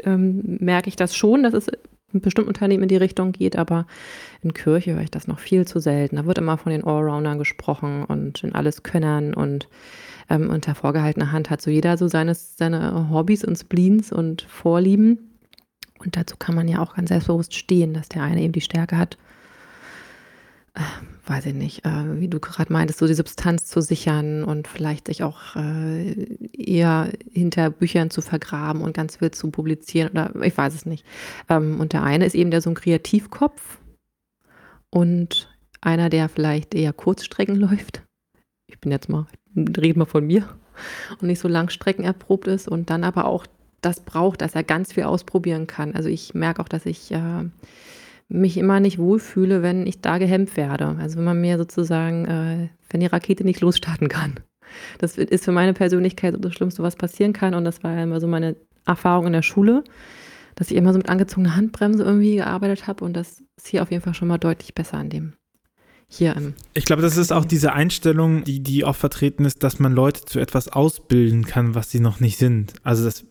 ähm, 0.04 0.58
merke 0.60 0.90
ich 0.90 0.96
das 0.96 1.16
schon, 1.16 1.44
dass 1.44 1.54
es 1.54 1.68
bestimmten 2.14 2.50
Unternehmen 2.50 2.84
in 2.84 2.90
die 2.90 2.98
Richtung 2.98 3.32
geht, 3.32 3.56
aber 3.56 3.86
in 4.42 4.54
Kirche 4.54 4.94
höre 4.94 5.02
ich 5.02 5.12
das 5.12 5.28
noch 5.28 5.40
viel 5.40 5.68
zu 5.68 5.80
selten. 5.80 6.18
Da 6.18 6.26
wird 6.26 6.38
immer 6.38 6.58
von 6.58 6.72
den 6.72 6.84
Allroundern 6.84 7.38
gesprochen 7.38 8.06
und 8.06 8.44
in 8.44 8.54
alles 8.54 8.84
Könnern 8.84 9.34
und 9.34 9.68
ähm, 10.30 10.50
unter 10.50 10.76
vorgehaltener 10.76 11.32
Hand 11.32 11.50
hat 11.50 11.62
so 11.62 11.70
jeder 11.70 11.98
so 11.98 12.08
seines, 12.08 12.58
seine 12.58 13.10
Hobbys 13.10 13.44
und 13.44 13.58
Spleens 13.58 14.12
und 14.12 14.44
Vorlieben. 14.44 15.38
Und 16.00 16.18
dazu 16.18 16.36
kann 16.38 16.56
man 16.56 16.68
ja 16.68 16.80
auch 16.80 16.96
ganz 16.96 17.10
selbstbewusst 17.10 17.54
stehen, 17.54 17.94
dass 17.94 18.10
der 18.10 18.24
eine 18.24 18.42
eben 18.42 18.54
die 18.54 18.62
Stärke 18.62 18.98
hat, 18.98 19.18
weiß 21.32 21.46
ich 21.46 21.54
nicht, 21.54 21.86
äh, 21.86 22.20
wie 22.20 22.28
du 22.28 22.40
gerade 22.40 22.72
meintest, 22.72 23.00
so 23.00 23.08
die 23.08 23.14
Substanz 23.14 23.66
zu 23.66 23.82
sichern 23.82 24.44
und 24.44 24.68
vielleicht 24.68 25.08
sich 25.08 25.24
auch 25.24 25.56
äh, 25.56 26.12
eher 26.54 27.10
hinter 27.32 27.70
Büchern 27.70 28.10
zu 28.10 28.22
vergraben 28.22 28.82
und 28.82 28.94
ganz 28.94 29.22
wild 29.22 29.34
zu 29.34 29.50
publizieren 29.50 30.10
oder 30.10 30.36
ich 30.44 30.58
weiß 30.58 30.76
es 30.76 30.86
nicht. 30.86 31.06
Ähm, 31.48 31.80
und 31.80 31.94
der 31.94 32.04
eine 32.04 32.26
ist 32.26 32.36
eben 32.36 32.52
der 32.52 32.62
so 32.62 32.70
ein 32.70 32.76
Kreativkopf 32.76 33.80
und 34.90 35.50
einer, 35.80 36.10
der 36.10 36.28
vielleicht 36.28 36.76
eher 36.76 36.92
Kurzstrecken 36.92 37.56
läuft. 37.56 38.04
Ich 38.68 38.80
bin 38.80 38.92
jetzt 38.92 39.08
mal, 39.08 39.26
rede 39.56 40.00
mal 40.00 40.06
von 40.06 40.28
mir 40.28 40.50
und 41.22 41.28
nicht 41.28 41.40
so 41.40 41.48
Langstrecken 41.48 42.04
erprobt 42.04 42.48
ist 42.48 42.68
und 42.68 42.90
dann 42.90 43.06
aber 43.06 43.26
auch 43.26 43.48
das 43.80 44.02
braucht, 44.02 44.42
dass 44.42 44.54
er 44.54 44.64
ganz 44.64 44.94
viel 44.94 45.04
ausprobieren 45.04 45.66
kann. 45.66 45.96
Also 45.96 46.10
ich 46.10 46.34
merke 46.34 46.62
auch, 46.62 46.68
dass 46.68 46.86
ich 46.86 47.12
äh, 47.12 47.46
mich 48.32 48.58
immer 48.58 48.80
nicht 48.80 48.98
wohlfühle, 48.98 49.62
wenn 49.62 49.86
ich 49.86 50.02
da 50.02 50.18
gehemmt 50.18 50.56
werde. 50.56 50.96
Also 51.00 51.18
wenn 51.18 51.26
man 51.26 51.42
mir 51.42 51.58
sozusagen, 51.58 52.26
äh, 52.26 52.70
wenn 52.90 53.02
die 53.02 53.08
Rakete 53.08 53.44
nicht 53.44 53.62
losstarten 53.62 54.08
kann. 54.08 54.36
Das 55.00 55.18
ist 55.18 55.44
für 55.44 55.52
meine 55.52 55.74
Persönlichkeit 55.74 56.36
das 56.40 56.54
Schlimmste, 56.54 56.82
was 56.82 56.96
passieren 56.96 57.34
kann. 57.34 57.54
Und 57.54 57.66
das 57.66 57.84
war 57.84 57.94
ja 57.94 58.04
immer 58.04 58.22
so 58.22 58.28
meine 58.28 58.56
Erfahrung 58.86 59.28
in 59.28 59.34
der 59.34 59.42
Schule, 59.42 59.84
dass 60.56 60.72
ich 60.72 60.78
immer 60.78 60.94
so 60.94 60.98
mit 60.98 61.10
angezogener 61.10 61.56
Handbremse 61.58 62.04
irgendwie 62.04 62.38
gearbeitet 62.38 62.88
habe. 62.88 63.04
Und 63.04 63.14
das 63.14 63.44
ist 63.58 63.68
hier 63.68 63.84
auf 63.84 63.92
jeden 63.92 64.02
Fall 64.02 64.14
schon 64.14 64.30
mal 64.30 64.38
deutlich 64.38 64.74
besser 64.74 64.98
an 64.98 65.10
dem. 65.10 65.34
Hier 66.08 66.36
im 66.36 66.54
ich 66.74 66.86
glaube, 66.86 67.02
das 67.02 67.18
ist 67.18 67.32
auch 67.34 67.46
diese 67.46 67.74
Einstellung, 67.74 68.44
die, 68.44 68.62
die 68.62 68.86
oft 68.86 69.00
vertreten 69.00 69.44
ist, 69.44 69.64
dass 69.64 69.80
man 69.80 69.94
Leute 69.94 70.24
zu 70.24 70.40
etwas 70.40 70.70
ausbilden 70.70 71.46
kann, 71.46 71.76
was 71.76 71.92
sie 71.92 72.00
noch 72.00 72.22
nicht 72.22 72.38
sind. 72.38 72.74
Also 72.84 73.04
das, 73.04 73.26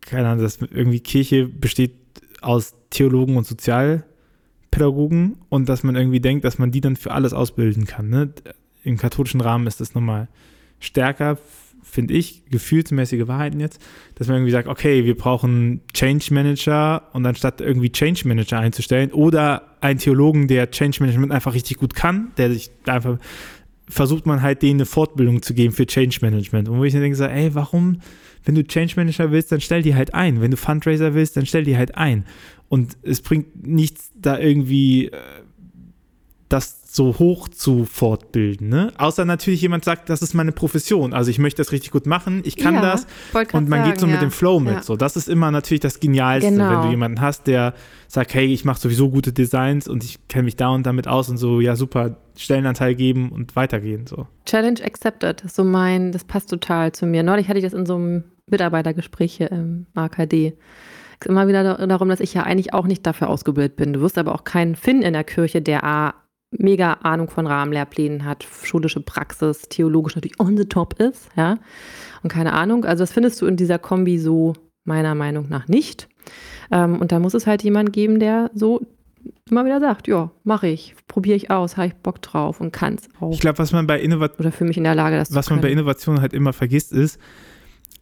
keine 0.00 0.28
Ahnung, 0.28 0.42
dass 0.42 0.58
irgendwie 0.60 1.00
Kirche 1.00 1.46
besteht 1.46 2.05
aus 2.42 2.74
Theologen 2.90 3.36
und 3.36 3.46
Sozialpädagogen 3.46 5.36
und 5.48 5.68
dass 5.68 5.82
man 5.82 5.96
irgendwie 5.96 6.20
denkt, 6.20 6.44
dass 6.44 6.58
man 6.58 6.70
die 6.70 6.80
dann 6.80 6.96
für 6.96 7.12
alles 7.12 7.32
ausbilden 7.32 7.86
kann. 7.86 8.08
Ne? 8.08 8.32
Im 8.82 8.96
katholischen 8.96 9.40
Rahmen 9.40 9.66
ist 9.66 9.80
das 9.80 9.94
nochmal 9.94 10.28
stärker, 10.78 11.38
finde 11.82 12.14
ich, 12.14 12.42
gefühlsmäßige 12.50 13.26
Wahrheiten 13.26 13.60
jetzt, 13.60 13.80
dass 14.16 14.28
man 14.28 14.36
irgendwie 14.38 14.52
sagt, 14.52 14.68
okay, 14.68 15.04
wir 15.04 15.16
brauchen 15.16 15.80
Change 15.94 16.32
Manager 16.32 17.02
und 17.12 17.24
anstatt 17.24 17.60
irgendwie 17.60 17.90
Change 17.90 18.28
Manager 18.28 18.58
einzustellen 18.58 19.12
oder 19.12 19.76
einen 19.80 19.98
Theologen, 19.98 20.48
der 20.48 20.70
Change 20.70 20.98
Management 21.00 21.32
einfach 21.32 21.54
richtig 21.54 21.78
gut 21.78 21.94
kann, 21.94 22.32
der 22.36 22.52
sich 22.52 22.70
einfach 22.86 23.18
versucht 23.88 24.26
man 24.26 24.42
halt 24.42 24.62
denen 24.62 24.80
eine 24.80 24.86
Fortbildung 24.86 25.42
zu 25.42 25.54
geben 25.54 25.72
für 25.72 25.86
Change 25.86 26.18
Management. 26.20 26.68
Und 26.68 26.78
wo 26.78 26.84
ich 26.84 26.92
dann 26.92 27.02
denke, 27.02 27.30
ey, 27.30 27.54
warum, 27.54 28.00
wenn 28.46 28.54
du 28.54 28.64
Change 28.64 28.94
Manager 28.96 29.30
willst, 29.32 29.52
dann 29.52 29.60
stell 29.60 29.82
die 29.82 29.94
halt 29.94 30.14
ein. 30.14 30.40
Wenn 30.40 30.52
du 30.52 30.56
Fundraiser 30.56 31.14
willst, 31.14 31.36
dann 31.36 31.44
stell 31.44 31.64
die 31.64 31.76
halt 31.76 31.96
ein. 31.96 32.24
Und 32.68 32.96
es 33.02 33.20
bringt 33.20 33.66
nichts, 33.66 34.10
da 34.14 34.38
irgendwie 34.38 35.08
äh, 35.08 35.12
das 36.48 36.94
so 36.96 37.18
hoch 37.18 37.48
zu 37.48 37.84
fortbilden. 37.84 38.68
Ne? 38.68 38.92
Außer 38.96 39.24
natürlich 39.24 39.60
jemand 39.60 39.84
sagt, 39.84 40.08
das 40.08 40.22
ist 40.22 40.32
meine 40.32 40.52
Profession. 40.52 41.12
Also 41.12 41.30
ich 41.30 41.38
möchte 41.38 41.60
das 41.60 41.70
richtig 41.70 41.90
gut 41.90 42.06
machen, 42.06 42.40
ich 42.44 42.56
kann 42.56 42.76
ja, 42.76 42.80
das. 42.80 43.06
Und 43.52 43.68
man 43.68 43.80
sagen, 43.80 43.90
geht 43.90 44.00
so 44.00 44.06
ja. 44.06 44.12
mit 44.12 44.22
dem 44.22 44.30
Flow 44.30 44.60
mit. 44.60 44.74
Ja. 44.74 44.82
So, 44.82 44.96
das 44.96 45.16
ist 45.16 45.28
immer 45.28 45.50
natürlich 45.50 45.80
das 45.80 46.00
Genialste, 46.00 46.50
genau. 46.50 46.70
wenn 46.70 46.82
du 46.82 46.90
jemanden 46.90 47.20
hast, 47.20 47.48
der 47.48 47.74
sagt, 48.08 48.32
hey, 48.32 48.46
ich 48.46 48.64
mache 48.64 48.80
sowieso 48.80 49.10
gute 49.10 49.32
Designs 49.32 49.88
und 49.88 50.04
ich 50.04 50.26
kenne 50.28 50.44
mich 50.44 50.56
da 50.56 50.68
und 50.68 50.86
damit 50.86 51.06
aus 51.06 51.28
und 51.28 51.36
so, 51.36 51.60
ja 51.60 51.76
super, 51.76 52.16
Stellenanteil 52.36 52.94
geben 52.94 53.30
und 53.30 53.56
weitergehen. 53.56 54.06
So. 54.06 54.26
Challenge 54.46 54.82
accepted, 54.82 55.42
so 55.50 55.64
mein, 55.64 56.12
das 56.12 56.24
passt 56.24 56.48
total 56.48 56.92
zu 56.92 57.04
mir. 57.06 57.22
Neulich 57.22 57.48
hatte 57.48 57.58
ich 57.58 57.64
das 57.64 57.74
in 57.74 57.84
so 57.84 57.96
einem 57.96 58.24
Mitarbeitergespräch 58.50 59.34
hier 59.34 59.50
im 59.50 59.86
AKD 59.94 60.56
Es 61.18 61.26
ist 61.26 61.30
immer 61.30 61.48
wieder 61.48 61.86
darum, 61.86 62.08
dass 62.08 62.20
ich 62.20 62.34
ja 62.34 62.42
eigentlich 62.42 62.74
auch 62.74 62.86
nicht 62.86 63.06
dafür 63.06 63.28
ausgebildet 63.28 63.76
bin. 63.76 63.92
Du 63.92 64.00
wirst 64.00 64.18
aber 64.18 64.34
auch 64.34 64.44
keinen 64.44 64.76
finden 64.76 65.02
in 65.02 65.12
der 65.12 65.24
Kirche, 65.24 65.62
der 65.62 65.84
A 65.84 66.14
mega 66.50 66.94
Ahnung 67.02 67.28
von 67.28 67.46
Rahmenlehrplänen 67.46 68.24
hat, 68.24 68.46
schulische 68.62 69.00
Praxis, 69.00 69.62
theologisch 69.68 70.14
natürlich 70.14 70.38
on 70.40 70.56
the 70.56 70.64
top 70.64 71.00
ist, 71.00 71.28
ja. 71.36 71.58
Und 72.22 72.30
keine 72.30 72.52
Ahnung. 72.52 72.84
Also 72.84 73.02
das 73.02 73.12
findest 73.12 73.40
du 73.42 73.46
in 73.46 73.56
dieser 73.56 73.78
Kombi 73.78 74.18
so 74.18 74.54
meiner 74.84 75.14
Meinung 75.14 75.48
nach 75.48 75.68
nicht. 75.68 76.08
Ähm, 76.70 77.00
und 77.00 77.12
da 77.12 77.18
muss 77.18 77.34
es 77.34 77.46
halt 77.46 77.62
jemand 77.62 77.92
geben, 77.92 78.20
der 78.20 78.50
so 78.54 78.86
immer 79.50 79.64
wieder 79.64 79.80
sagt, 79.80 80.08
ja, 80.08 80.30
mache 80.44 80.68
ich, 80.68 80.94
probiere 81.08 81.36
ich 81.36 81.50
aus, 81.50 81.76
habe 81.76 81.88
ich 81.88 81.94
Bock 81.94 82.22
drauf 82.22 82.60
und 82.60 82.72
kann 82.72 82.94
es 82.94 83.08
auch. 83.20 83.32
Ich 83.32 83.40
glaube, 83.40 83.58
was 83.58 83.72
man 83.72 83.86
bei 83.86 84.00
Innovation 84.00 84.40
oder 84.40 84.52
für 84.52 84.64
mich 84.64 84.76
in 84.76 84.84
der 84.84 84.94
Lage, 84.94 85.16
das 85.16 85.34
was 85.34 85.50
man 85.50 85.60
bei 85.60 85.70
Innovation 85.70 86.20
halt 86.20 86.32
immer 86.32 86.52
vergisst, 86.52 86.92
ist, 86.92 87.20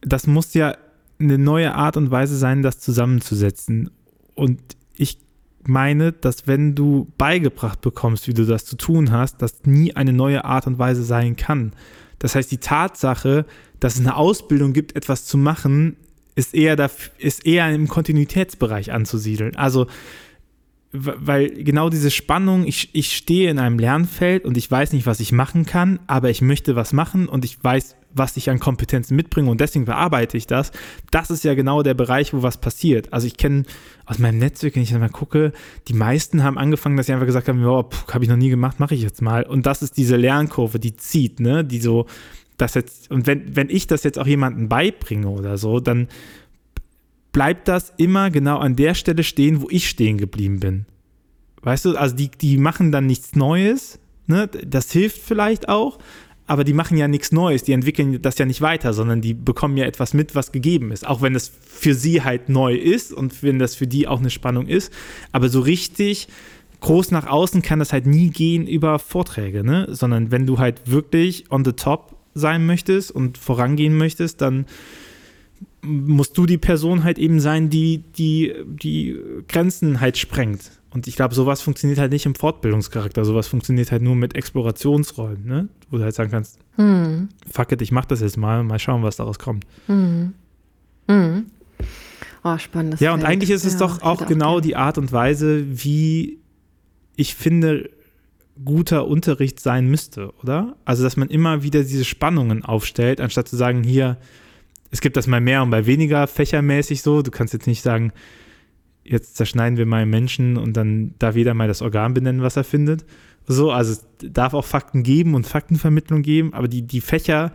das 0.01 0.27
muss 0.27 0.53
ja 0.53 0.75
eine 1.19 1.37
neue 1.37 1.73
Art 1.73 1.97
und 1.97 2.11
Weise 2.11 2.37
sein, 2.37 2.61
das 2.61 2.79
zusammenzusetzen. 2.79 3.89
Und 4.33 4.59
ich 4.95 5.19
meine, 5.63 6.11
dass 6.11 6.47
wenn 6.47 6.75
du 6.75 7.11
beigebracht 7.17 7.81
bekommst, 7.81 8.27
wie 8.27 8.33
du 8.33 8.45
das 8.45 8.65
zu 8.65 8.75
tun 8.75 9.11
hast, 9.11 9.41
das 9.41 9.63
nie 9.65 9.95
eine 9.95 10.13
neue 10.13 10.45
Art 10.45 10.67
und 10.67 10.77
Weise 10.77 11.03
sein 11.03 11.35
kann. 11.35 11.73
Das 12.19 12.35
heißt, 12.35 12.51
die 12.51 12.57
Tatsache, 12.57 13.45
dass 13.79 13.95
es 13.95 14.01
eine 14.01 14.15
Ausbildung 14.15 14.73
gibt, 14.73 14.95
etwas 14.95 15.25
zu 15.25 15.37
machen, 15.37 15.97
ist 16.35 16.53
eher, 16.53 16.75
da, 16.75 16.89
ist 17.17 17.45
eher 17.45 17.73
im 17.73 17.87
Kontinuitätsbereich 17.87 18.91
anzusiedeln. 18.91 19.55
Also 19.55 19.87
weil 20.97 21.49
genau 21.63 21.89
diese 21.89 22.11
Spannung, 22.11 22.65
ich, 22.65 22.89
ich 22.93 23.15
stehe 23.15 23.49
in 23.49 23.59
einem 23.59 23.79
Lernfeld 23.79 24.45
und 24.45 24.57
ich 24.57 24.69
weiß 24.69 24.93
nicht, 24.93 25.05
was 25.05 25.19
ich 25.19 25.31
machen 25.31 25.65
kann, 25.65 25.99
aber 26.07 26.29
ich 26.29 26.41
möchte 26.41 26.75
was 26.75 26.93
machen 26.93 27.27
und 27.27 27.45
ich 27.45 27.63
weiß, 27.63 27.95
was 28.13 28.37
ich 28.37 28.49
an 28.49 28.59
Kompetenzen 28.59 29.15
mitbringe 29.15 29.49
und 29.49 29.59
deswegen 29.59 29.85
bearbeite 29.85 30.37
ich 30.37 30.47
das. 30.47 30.71
Das 31.11 31.29
ist 31.29 31.43
ja 31.43 31.53
genau 31.53 31.83
der 31.83 31.93
Bereich, 31.93 32.33
wo 32.33 32.41
was 32.41 32.57
passiert. 32.57 33.11
Also 33.11 33.27
ich 33.27 33.37
kenne 33.37 33.63
aus 34.05 34.19
meinem 34.19 34.39
Netzwerk, 34.39 34.75
wenn 34.75 34.83
ich 34.83 34.93
mal 34.93 35.09
gucke, 35.09 35.51
die 35.87 35.93
meisten 35.93 36.43
haben 36.43 36.57
angefangen, 36.57 36.95
dass 36.95 37.07
sie 37.07 37.13
einfach 37.13 37.25
gesagt 37.25 37.49
haben, 37.49 37.63
oh, 37.65 37.89
habe 38.11 38.23
ich 38.23 38.29
noch 38.29 38.37
nie 38.37 38.49
gemacht, 38.49 38.79
mache 38.79 38.95
ich 38.95 39.01
jetzt 39.01 39.21
mal. 39.21 39.43
Und 39.43 39.65
das 39.65 39.81
ist 39.81 39.97
diese 39.97 40.15
Lernkurve, 40.15 40.79
die 40.79 40.95
zieht, 40.95 41.41
ne, 41.41 41.65
die 41.65 41.79
so, 41.79 42.05
das 42.57 42.73
jetzt, 42.73 43.11
und 43.11 43.27
wenn, 43.27 43.55
wenn 43.55 43.69
ich 43.69 43.87
das 43.87 44.03
jetzt 44.03 44.17
auch 44.17 44.27
jemandem 44.27 44.69
beibringe 44.69 45.27
oder 45.27 45.57
so, 45.57 45.81
dann 45.81 46.07
bleibt 47.35 47.67
das 47.67 47.93
immer 47.97 48.31
genau 48.31 48.59
an 48.59 48.77
der 48.77 48.93
Stelle 48.93 49.21
stehen, 49.21 49.61
wo 49.61 49.67
ich 49.69 49.89
stehen 49.89 50.17
geblieben 50.17 50.61
bin. 50.61 50.85
Weißt 51.63 51.83
du, 51.83 51.97
also 51.97 52.15
die, 52.15 52.31
die 52.31 52.55
machen 52.55 52.93
dann 52.93 53.07
nichts 53.07 53.35
Neues, 53.35 53.99
ne? 54.25 54.47
das 54.47 54.89
hilft 54.93 55.21
vielleicht 55.21 55.67
auch, 55.67 55.99
aber 56.47 56.63
die 56.63 56.71
machen 56.71 56.97
ja 56.97 57.09
nichts 57.09 57.33
Neues, 57.33 57.63
die 57.63 57.73
entwickeln 57.73 58.21
das 58.21 58.37
ja 58.37 58.45
nicht 58.45 58.61
weiter, 58.61 58.93
sondern 58.93 59.19
die 59.19 59.33
bekommen 59.33 59.75
ja 59.75 59.83
etwas 59.83 60.13
mit, 60.13 60.33
was 60.33 60.53
gegeben 60.53 60.93
ist. 60.93 61.05
Auch 61.05 61.21
wenn 61.21 61.35
es 61.35 61.51
für 61.59 61.93
sie 61.93 62.23
halt 62.23 62.47
neu 62.47 62.73
ist 62.73 63.11
und 63.11 63.43
wenn 63.43 63.59
das 63.59 63.75
für 63.75 63.87
die 63.87 64.07
auch 64.07 64.19
eine 64.19 64.29
Spannung 64.29 64.67
ist. 64.67 64.93
Aber 65.33 65.49
so 65.49 65.59
richtig 65.59 66.29
groß 66.79 67.11
nach 67.11 67.27
außen 67.27 67.61
kann 67.61 67.79
das 67.79 67.91
halt 67.91 68.05
nie 68.05 68.29
gehen 68.29 68.65
über 68.65 68.97
Vorträge, 68.97 69.65
ne? 69.65 69.87
Sondern 69.89 70.31
wenn 70.31 70.45
du 70.45 70.57
halt 70.57 70.89
wirklich 70.89 71.51
on 71.51 71.65
the 71.65 71.73
top 71.73 72.15
sein 72.33 72.65
möchtest 72.65 73.11
und 73.11 73.37
vorangehen 73.37 73.97
möchtest, 73.97 74.39
dann 74.39 74.67
musst 75.85 76.37
du 76.37 76.45
die 76.45 76.57
Person 76.57 77.03
halt 77.03 77.17
eben 77.17 77.39
sein, 77.39 77.69
die 77.69 77.99
die, 78.17 78.53
die 78.65 79.17
Grenzen 79.47 79.99
halt 80.01 80.17
sprengt. 80.17 80.71
Und 80.91 81.07
ich 81.07 81.17
glaube, 81.17 81.35
sowas 81.35 81.61
funktioniert 81.61 81.99
halt 81.99 82.13
nicht 82.13 82.25
im 82.25 82.35
Fortbildungscharakter. 82.35 83.25
Sowas 83.25 83.47
funktioniert 83.47 83.91
halt 83.91 84.01
nur 84.01 84.15
mit 84.15 84.33
Explorationsräumen, 84.33 85.45
ne? 85.45 85.67
Wo 85.89 85.97
du 85.97 86.03
halt 86.03 86.15
sagen 86.15 86.31
kannst, 86.31 86.57
hm. 86.75 87.27
fuck 87.51 87.71
it, 87.73 87.81
ich 87.81 87.91
mach 87.91 88.05
das 88.05 88.21
jetzt 88.21 88.37
mal, 88.37 88.63
mal 88.63 88.79
schauen, 88.79 89.03
was 89.03 89.17
daraus 89.17 89.37
kommt. 89.37 89.65
Hm. 89.87 90.33
Hm. 91.09 91.45
Oh, 92.45 92.57
spannendes 92.57 93.01
Ja, 93.01 93.13
und 93.13 93.21
Feld. 93.21 93.31
eigentlich 93.31 93.49
ist 93.49 93.65
es 93.65 93.73
ja, 93.73 93.79
doch 93.79 94.01
auch 94.03 94.25
genau 94.25 94.57
auch 94.57 94.61
die 94.61 94.77
Art 94.77 94.97
und 94.97 95.11
Weise, 95.11 95.65
wie 95.67 96.39
ich 97.17 97.35
finde, 97.35 97.89
guter 98.63 99.07
Unterricht 99.07 99.59
sein 99.59 99.87
müsste, 99.87 100.31
oder? 100.41 100.77
Also, 100.85 101.03
dass 101.03 101.17
man 101.17 101.27
immer 101.29 101.63
wieder 101.63 101.83
diese 101.83 102.05
Spannungen 102.05 102.63
aufstellt, 102.63 103.19
anstatt 103.19 103.49
zu 103.49 103.57
sagen, 103.57 103.83
hier, 103.83 104.17
es 104.91 105.01
gibt 105.01 105.17
das 105.17 105.27
mal 105.27 105.41
mehr 105.41 105.63
und 105.63 105.69
mal 105.69 105.85
weniger 105.85 106.27
fächermäßig 106.27 107.01
so. 107.01 107.21
Du 107.21 107.31
kannst 107.31 107.53
jetzt 107.53 107.67
nicht 107.67 107.81
sagen, 107.81 108.13
jetzt 109.03 109.35
zerschneiden 109.35 109.77
wir 109.77 109.85
mal 109.85 110.05
Menschen 110.05 110.57
und 110.57 110.73
dann 110.73 111.13
darf 111.19 111.35
jeder 111.35 111.53
mal 111.53 111.67
das 111.67 111.81
Organ 111.81 112.13
benennen, 112.13 112.41
was 112.41 112.57
er 112.57 112.63
findet. 112.63 113.05
So, 113.47 113.71
also 113.71 113.91
es 113.91 114.05
darf 114.19 114.53
auch 114.53 114.65
Fakten 114.65 115.03
geben 115.03 115.35
und 115.35 115.45
Faktenvermittlung 115.45 116.23
geben, 116.23 116.53
aber 116.53 116.67
die, 116.67 116.81
die 116.81 117.01
Fächer, 117.01 117.53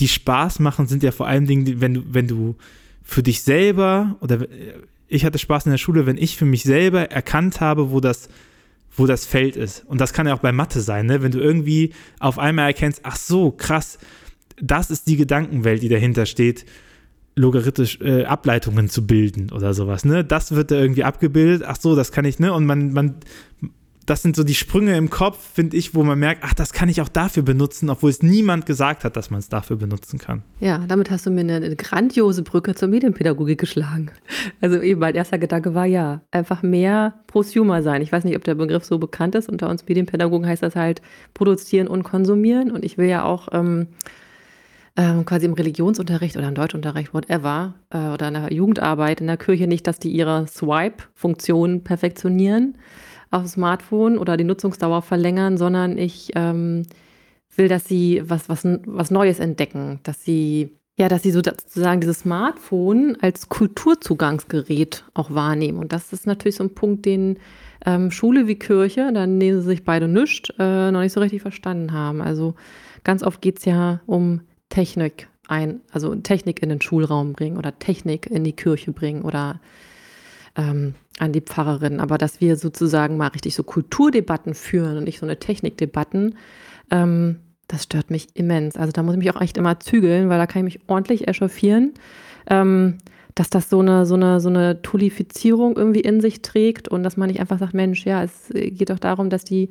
die 0.00 0.08
Spaß 0.08 0.58
machen, 0.58 0.86
sind 0.86 1.02
ja 1.02 1.10
vor 1.10 1.26
allen 1.26 1.46
Dingen, 1.46 1.80
wenn 1.80 1.94
du, 1.94 2.02
wenn 2.08 2.28
du 2.28 2.56
für 3.02 3.22
dich 3.22 3.42
selber 3.42 4.16
oder 4.20 4.46
ich 5.08 5.24
hatte 5.24 5.38
Spaß 5.38 5.66
in 5.66 5.72
der 5.72 5.78
Schule, 5.78 6.06
wenn 6.06 6.16
ich 6.16 6.36
für 6.36 6.44
mich 6.44 6.62
selber 6.62 7.10
erkannt 7.10 7.60
habe, 7.60 7.90
wo 7.90 8.00
das, 8.00 8.28
wo 8.96 9.06
das 9.06 9.26
Feld 9.26 9.56
ist. 9.56 9.84
Und 9.86 10.00
das 10.00 10.12
kann 10.12 10.26
ja 10.26 10.34
auch 10.34 10.40
bei 10.40 10.52
Mathe 10.52 10.80
sein, 10.80 11.06
ne? 11.06 11.22
Wenn 11.22 11.32
du 11.32 11.38
irgendwie 11.38 11.92
auf 12.18 12.38
einmal 12.38 12.66
erkennst, 12.66 13.00
ach 13.02 13.16
so, 13.16 13.50
krass, 13.50 13.98
das 14.62 14.90
ist 14.90 15.08
die 15.08 15.16
Gedankenwelt, 15.16 15.82
die 15.82 15.88
dahinter 15.88 16.24
steht, 16.24 16.64
logarithmisch 17.34 17.98
äh, 18.00 18.24
Ableitungen 18.24 18.88
zu 18.88 19.06
bilden 19.06 19.50
oder 19.52 19.74
sowas, 19.74 20.04
ne? 20.04 20.24
Das 20.24 20.52
wird 20.52 20.70
da 20.70 20.76
irgendwie 20.76 21.04
abgebildet. 21.04 21.62
Ach 21.66 21.76
so, 21.76 21.96
das 21.96 22.12
kann 22.12 22.24
ich, 22.24 22.38
ne? 22.38 22.52
Und 22.52 22.66
man, 22.66 22.92
man, 22.92 23.14
das 24.06 24.22
sind 24.22 24.36
so 24.36 24.44
die 24.44 24.54
Sprünge 24.54 24.96
im 24.96 25.10
Kopf, 25.10 25.38
finde 25.54 25.76
ich, 25.76 25.94
wo 25.94 26.02
man 26.02 26.18
merkt, 26.18 26.42
ach, 26.44 26.54
das 26.54 26.72
kann 26.72 26.88
ich 26.88 27.00
auch 27.00 27.08
dafür 27.08 27.42
benutzen, 27.42 27.88
obwohl 27.88 28.10
es 28.10 28.22
niemand 28.22 28.66
gesagt 28.66 29.04
hat, 29.04 29.16
dass 29.16 29.30
man 29.30 29.38
es 29.40 29.48
dafür 29.48 29.76
benutzen 29.76 30.18
kann. 30.18 30.42
Ja, 30.60 30.84
damit 30.86 31.10
hast 31.10 31.24
du 31.24 31.30
mir 31.30 31.40
eine, 31.40 31.56
eine 31.56 31.76
grandiose 31.76 32.42
Brücke 32.42 32.74
zur 32.74 32.88
Medienpädagogik 32.88 33.58
geschlagen. 33.58 34.10
Also 34.60 34.80
eben 34.80 35.00
mein 35.00 35.14
erster 35.14 35.38
Gedanke 35.38 35.74
war 35.74 35.86
ja, 35.86 36.20
einfach 36.30 36.62
mehr 36.62 37.14
Prosumer 37.26 37.82
sein. 37.82 38.02
Ich 38.02 38.12
weiß 38.12 38.24
nicht, 38.24 38.36
ob 38.36 38.44
der 38.44 38.56
Begriff 38.56 38.84
so 38.84 38.98
bekannt 38.98 39.34
ist. 39.34 39.48
Unter 39.48 39.70
uns 39.70 39.86
Medienpädagogen 39.86 40.46
heißt 40.46 40.62
das 40.62 40.76
halt 40.76 41.00
produzieren 41.32 41.88
und 41.88 42.02
konsumieren. 42.02 42.70
Und 42.70 42.84
ich 42.84 42.98
will 42.98 43.08
ja 43.08 43.24
auch 43.24 43.48
ähm, 43.52 43.88
ähm, 44.96 45.24
quasi 45.24 45.46
im 45.46 45.54
Religionsunterricht 45.54 46.36
oder 46.36 46.48
im 46.48 46.54
Deutschunterricht, 46.54 47.14
whatever, 47.14 47.74
äh, 47.90 48.08
oder 48.08 48.28
in 48.28 48.34
der 48.34 48.52
Jugendarbeit 48.52 49.20
in 49.20 49.26
der 49.26 49.36
Kirche 49.36 49.66
nicht, 49.66 49.86
dass 49.86 49.98
die 49.98 50.10
ihre 50.10 50.46
Swipe-Funktion 50.46 51.82
perfektionieren 51.82 52.76
auf 53.30 53.42
dem 53.42 53.48
Smartphone 53.48 54.18
oder 54.18 54.36
die 54.36 54.44
Nutzungsdauer 54.44 55.02
verlängern, 55.02 55.56
sondern 55.56 55.96
ich 55.96 56.32
ähm, 56.34 56.82
will, 57.56 57.68
dass 57.68 57.86
sie 57.86 58.22
was, 58.24 58.48
was, 58.48 58.66
was 58.86 59.10
Neues 59.10 59.38
entdecken, 59.40 60.00
dass 60.02 60.22
sie 60.22 60.76
ja, 60.98 61.08
dass 61.08 61.22
sie 61.22 61.30
sozusagen 61.30 62.02
dieses 62.02 62.20
Smartphone 62.20 63.16
als 63.20 63.48
Kulturzugangsgerät 63.48 65.04
auch 65.14 65.32
wahrnehmen. 65.32 65.78
Und 65.78 65.92
das 65.92 66.12
ist 66.12 66.26
natürlich 66.26 66.56
so 66.56 66.64
ein 66.64 66.74
Punkt, 66.74 67.06
den 67.06 67.38
ähm, 67.86 68.10
Schule 68.10 68.46
wie 68.46 68.56
Kirche, 68.56 69.10
dann 69.12 69.38
nehmen 69.38 69.60
sie 69.60 69.66
sich 69.66 69.84
beide 69.84 70.06
nischt, 70.06 70.52
äh, 70.58 70.90
noch 70.90 71.00
nicht 71.00 71.14
so 71.14 71.20
richtig 71.20 71.40
verstanden 71.40 71.92
haben. 71.92 72.20
Also 72.20 72.54
ganz 73.04 73.22
oft 73.22 73.40
geht 73.40 73.58
es 73.58 73.64
ja 73.64 74.00
um 74.04 74.42
Technik 74.72 75.28
ein, 75.48 75.82
also 75.92 76.14
Technik 76.14 76.62
in 76.62 76.70
den 76.70 76.80
Schulraum 76.80 77.34
bringen 77.34 77.58
oder 77.58 77.78
Technik 77.78 78.26
in 78.26 78.42
die 78.42 78.54
Kirche 78.54 78.90
bringen 78.90 79.20
oder 79.20 79.60
ähm, 80.56 80.94
an 81.18 81.32
die 81.32 81.42
Pfarrerin. 81.42 82.00
Aber 82.00 82.16
dass 82.16 82.40
wir 82.40 82.56
sozusagen 82.56 83.18
mal 83.18 83.28
richtig 83.28 83.54
so 83.54 83.64
Kulturdebatten 83.64 84.54
führen 84.54 84.96
und 84.96 85.04
nicht 85.04 85.18
so 85.18 85.26
eine 85.26 85.38
Technikdebatten, 85.38 86.36
ähm, 86.90 87.40
das 87.68 87.84
stört 87.84 88.10
mich 88.10 88.28
immens. 88.34 88.76
Also 88.76 88.92
da 88.92 89.02
muss 89.02 89.12
ich 89.12 89.18
mich 89.18 89.34
auch 89.34 89.40
echt 89.42 89.58
immer 89.58 89.78
zügeln, 89.78 90.30
weil 90.30 90.38
da 90.38 90.46
kann 90.46 90.66
ich 90.66 90.74
mich 90.74 90.88
ordentlich 90.88 91.28
echauffieren. 91.28 91.92
Ähm, 92.46 92.98
dass 93.34 93.50
das 93.50 93.68
so 93.68 93.80
eine, 93.80 94.06
so 94.06 94.14
eine, 94.14 94.40
so 94.40 94.48
eine 94.48 94.80
Tulifizierung 94.80 95.76
irgendwie 95.76 96.00
in 96.00 96.20
sich 96.20 96.42
trägt 96.42 96.88
und 96.88 97.02
dass 97.02 97.16
man 97.18 97.28
nicht 97.28 97.40
einfach 97.40 97.58
sagt, 97.58 97.74
Mensch, 97.74 98.04
ja, 98.04 98.22
es 98.22 98.50
geht 98.52 98.90
doch 98.90 98.98
darum, 98.98 99.30
dass 99.30 99.44
die 99.44 99.70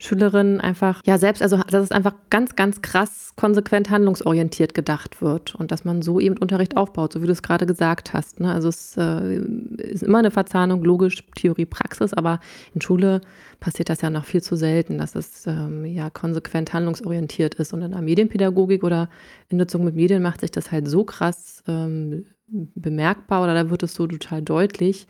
Schülerinnen 0.00 0.60
einfach, 0.60 1.02
ja, 1.04 1.18
selbst, 1.18 1.42
also 1.42 1.56
dass 1.56 1.82
es 1.82 1.90
einfach 1.90 2.14
ganz, 2.30 2.54
ganz 2.54 2.82
krass 2.82 3.32
konsequent 3.34 3.90
handlungsorientiert 3.90 4.72
gedacht 4.72 5.20
wird 5.20 5.56
und 5.56 5.72
dass 5.72 5.84
man 5.84 6.02
so 6.02 6.20
eben 6.20 6.36
Unterricht 6.36 6.76
aufbaut, 6.76 7.12
so 7.12 7.22
wie 7.22 7.26
du 7.26 7.32
es 7.32 7.42
gerade 7.42 7.66
gesagt 7.66 8.12
hast. 8.12 8.38
Ne? 8.38 8.52
Also 8.52 8.68
es 8.68 8.96
äh, 8.96 9.38
ist 9.78 10.04
immer 10.04 10.18
eine 10.18 10.30
Verzahnung, 10.30 10.84
logisch, 10.84 11.24
Theorie, 11.34 11.66
Praxis, 11.66 12.14
aber 12.14 12.38
in 12.74 12.80
Schule 12.80 13.20
passiert 13.58 13.88
das 13.88 14.00
ja 14.00 14.10
noch 14.10 14.24
viel 14.24 14.42
zu 14.42 14.54
selten, 14.54 14.98
dass 14.98 15.16
es 15.16 15.46
ähm, 15.48 15.84
ja 15.84 16.10
konsequent 16.10 16.72
handlungsorientiert 16.72 17.56
ist. 17.56 17.72
Und 17.72 17.82
in 17.82 17.90
der 17.90 18.02
Medienpädagogik 18.02 18.84
oder 18.84 19.08
in 19.48 19.58
Nutzung 19.58 19.84
mit 19.84 19.96
Medien 19.96 20.22
macht 20.22 20.40
sich 20.40 20.52
das 20.52 20.70
halt 20.70 20.86
so 20.86 21.02
krass 21.02 21.64
ähm, 21.66 22.26
bemerkbar 22.46 23.42
oder 23.42 23.54
da 23.54 23.70
wird 23.70 23.82
es 23.82 23.94
so 23.94 24.06
total 24.06 24.42
deutlich, 24.42 25.08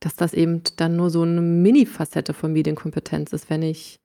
dass 0.00 0.16
das 0.16 0.32
eben 0.34 0.62
dann 0.76 0.96
nur 0.96 1.10
so 1.10 1.22
eine 1.22 1.40
Mini-Facette 1.40 2.32
von 2.32 2.52
Medienkompetenz 2.52 3.32
ist, 3.32 3.48
wenn 3.50 3.62
ich 3.62 4.00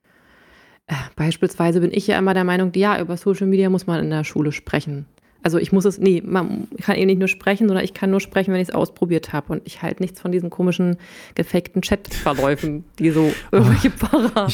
beispielsweise 1.16 1.82
bin 1.82 1.92
ich 1.94 2.08
ja 2.08 2.18
immer 2.18 2.34
der 2.34 2.44
Meinung, 2.44 2.72
ja, 2.76 3.00
über 3.00 3.18
Social 3.18 3.48
Media 3.48 3.70
muss 3.70 3.88
man 3.88 4.04
in 4.04 4.10
der 4.10 4.24
Schule 4.24 4.52
sprechen. 4.52 5.06
Also 5.42 5.58
ich 5.58 5.72
muss 5.72 5.86
es, 5.86 6.00
nee, 6.00 6.22
man 6.26 6.68
kann 6.82 6.98
eben 6.98 7.08
nicht 7.08 7.20
nur 7.20 7.30
sprechen, 7.30 7.68
sondern 7.68 7.86
ich 7.86 7.94
kann 7.94 8.12
nur 8.12 8.20
sprechen, 8.20 8.54
wenn 8.54 8.60
ich 8.60 8.70
es 8.70 8.76
ausprobiert 8.76 9.32
habe. 9.32 9.54
Und 9.54 9.62
ich 9.66 9.82
halte 9.82 10.04
nichts 10.04 10.20
von 10.20 10.34
diesen 10.34 10.50
komischen, 10.50 10.98
gefakten 11.36 11.82
Chatverläufen, 11.82 12.84
die 13.00 13.12
so 13.12 13.32
irgendwelche 13.52 13.92
Pfarrer 13.92 14.48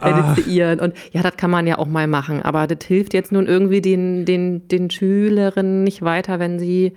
ah. 0.00 0.08
initiieren. 0.08 0.80
Und 0.80 0.94
ja, 1.12 1.22
das 1.22 1.36
kann 1.36 1.52
man 1.52 1.68
ja 1.68 1.78
auch 1.78 1.86
mal 1.86 2.08
machen. 2.08 2.42
Aber 2.42 2.66
das 2.66 2.84
hilft 2.84 3.14
jetzt 3.14 3.30
nun 3.30 3.46
irgendwie 3.46 3.80
den, 3.80 4.24
den, 4.24 4.66
den 4.66 4.90
Schülerinnen 4.90 5.84
nicht 5.84 6.02
weiter, 6.02 6.40
wenn 6.40 6.58
sie 6.58 6.94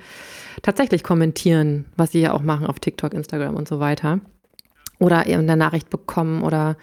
tatsächlich 0.63 1.03
kommentieren, 1.03 1.85
was 1.95 2.13
sie 2.13 2.21
ja 2.21 2.33
auch 2.33 2.41
machen 2.41 2.65
auf 2.65 2.79
TikTok, 2.79 3.13
Instagram 3.13 3.55
und 3.55 3.67
so 3.67 3.79
weiter. 3.79 4.19
Oder 4.97 5.27
eben 5.27 5.43
eine 5.43 5.57
Nachricht 5.57 5.91
bekommen 5.91 6.41
oder 6.41 6.75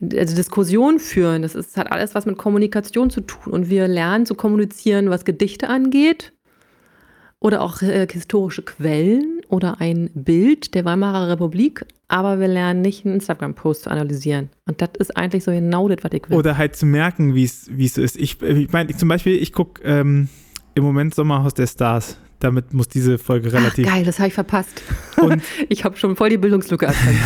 also 0.00 0.36
Diskussion 0.36 0.98
führen. 0.98 1.42
Das 1.42 1.54
ist, 1.54 1.76
hat 1.76 1.90
alles 1.92 2.14
was 2.14 2.26
mit 2.26 2.38
Kommunikation 2.38 3.10
zu 3.10 3.20
tun. 3.20 3.52
Und 3.52 3.70
wir 3.70 3.88
lernen 3.88 4.26
zu 4.26 4.34
kommunizieren, 4.34 5.10
was 5.10 5.24
Gedichte 5.24 5.68
angeht 5.68 6.32
oder 7.44 7.60
auch 7.60 7.82
äh, 7.82 8.06
historische 8.10 8.62
Quellen 8.62 9.42
oder 9.48 9.78
ein 9.78 10.08
Bild 10.14 10.74
der 10.74 10.86
Weimarer 10.86 11.28
Republik, 11.28 11.84
aber 12.08 12.40
wir 12.40 12.48
lernen 12.48 12.80
nicht 12.80 13.04
einen 13.04 13.16
Instagram-Post 13.16 13.82
zu 13.82 13.90
analysieren. 13.90 14.48
Und 14.66 14.80
das 14.80 14.90
ist 14.98 15.14
eigentlich 15.14 15.44
so 15.44 15.50
genau 15.50 15.88
das, 15.88 15.98
was 16.02 16.12
ich 16.12 16.30
will. 16.30 16.38
Oder 16.38 16.56
halt 16.56 16.74
zu 16.74 16.86
merken, 16.86 17.34
wie 17.34 17.44
es 17.44 17.66
so 17.66 18.00
ist. 18.00 18.16
Ich, 18.16 18.40
ich 18.40 18.72
meine, 18.72 18.96
zum 18.96 19.08
Beispiel, 19.08 19.34
ich 19.34 19.52
gucke 19.52 19.82
ähm, 19.82 20.28
im 20.74 20.84
Moment 20.84 21.14
Sommerhaus 21.14 21.52
der 21.52 21.66
Stars. 21.66 22.18
Damit 22.40 22.74
muss 22.74 22.88
diese 22.88 23.18
Folge 23.18 23.52
relativ. 23.52 23.86
Ach, 23.88 23.94
geil, 23.94 24.04
das 24.04 24.18
habe 24.18 24.28
ich 24.28 24.34
verpasst. 24.34 24.82
Und 25.20 25.42
ich 25.68 25.84
habe 25.84 25.96
schon 25.96 26.16
voll 26.16 26.30
die 26.30 26.38
Bildungslücke 26.38 26.86
erkannt. 26.86 27.18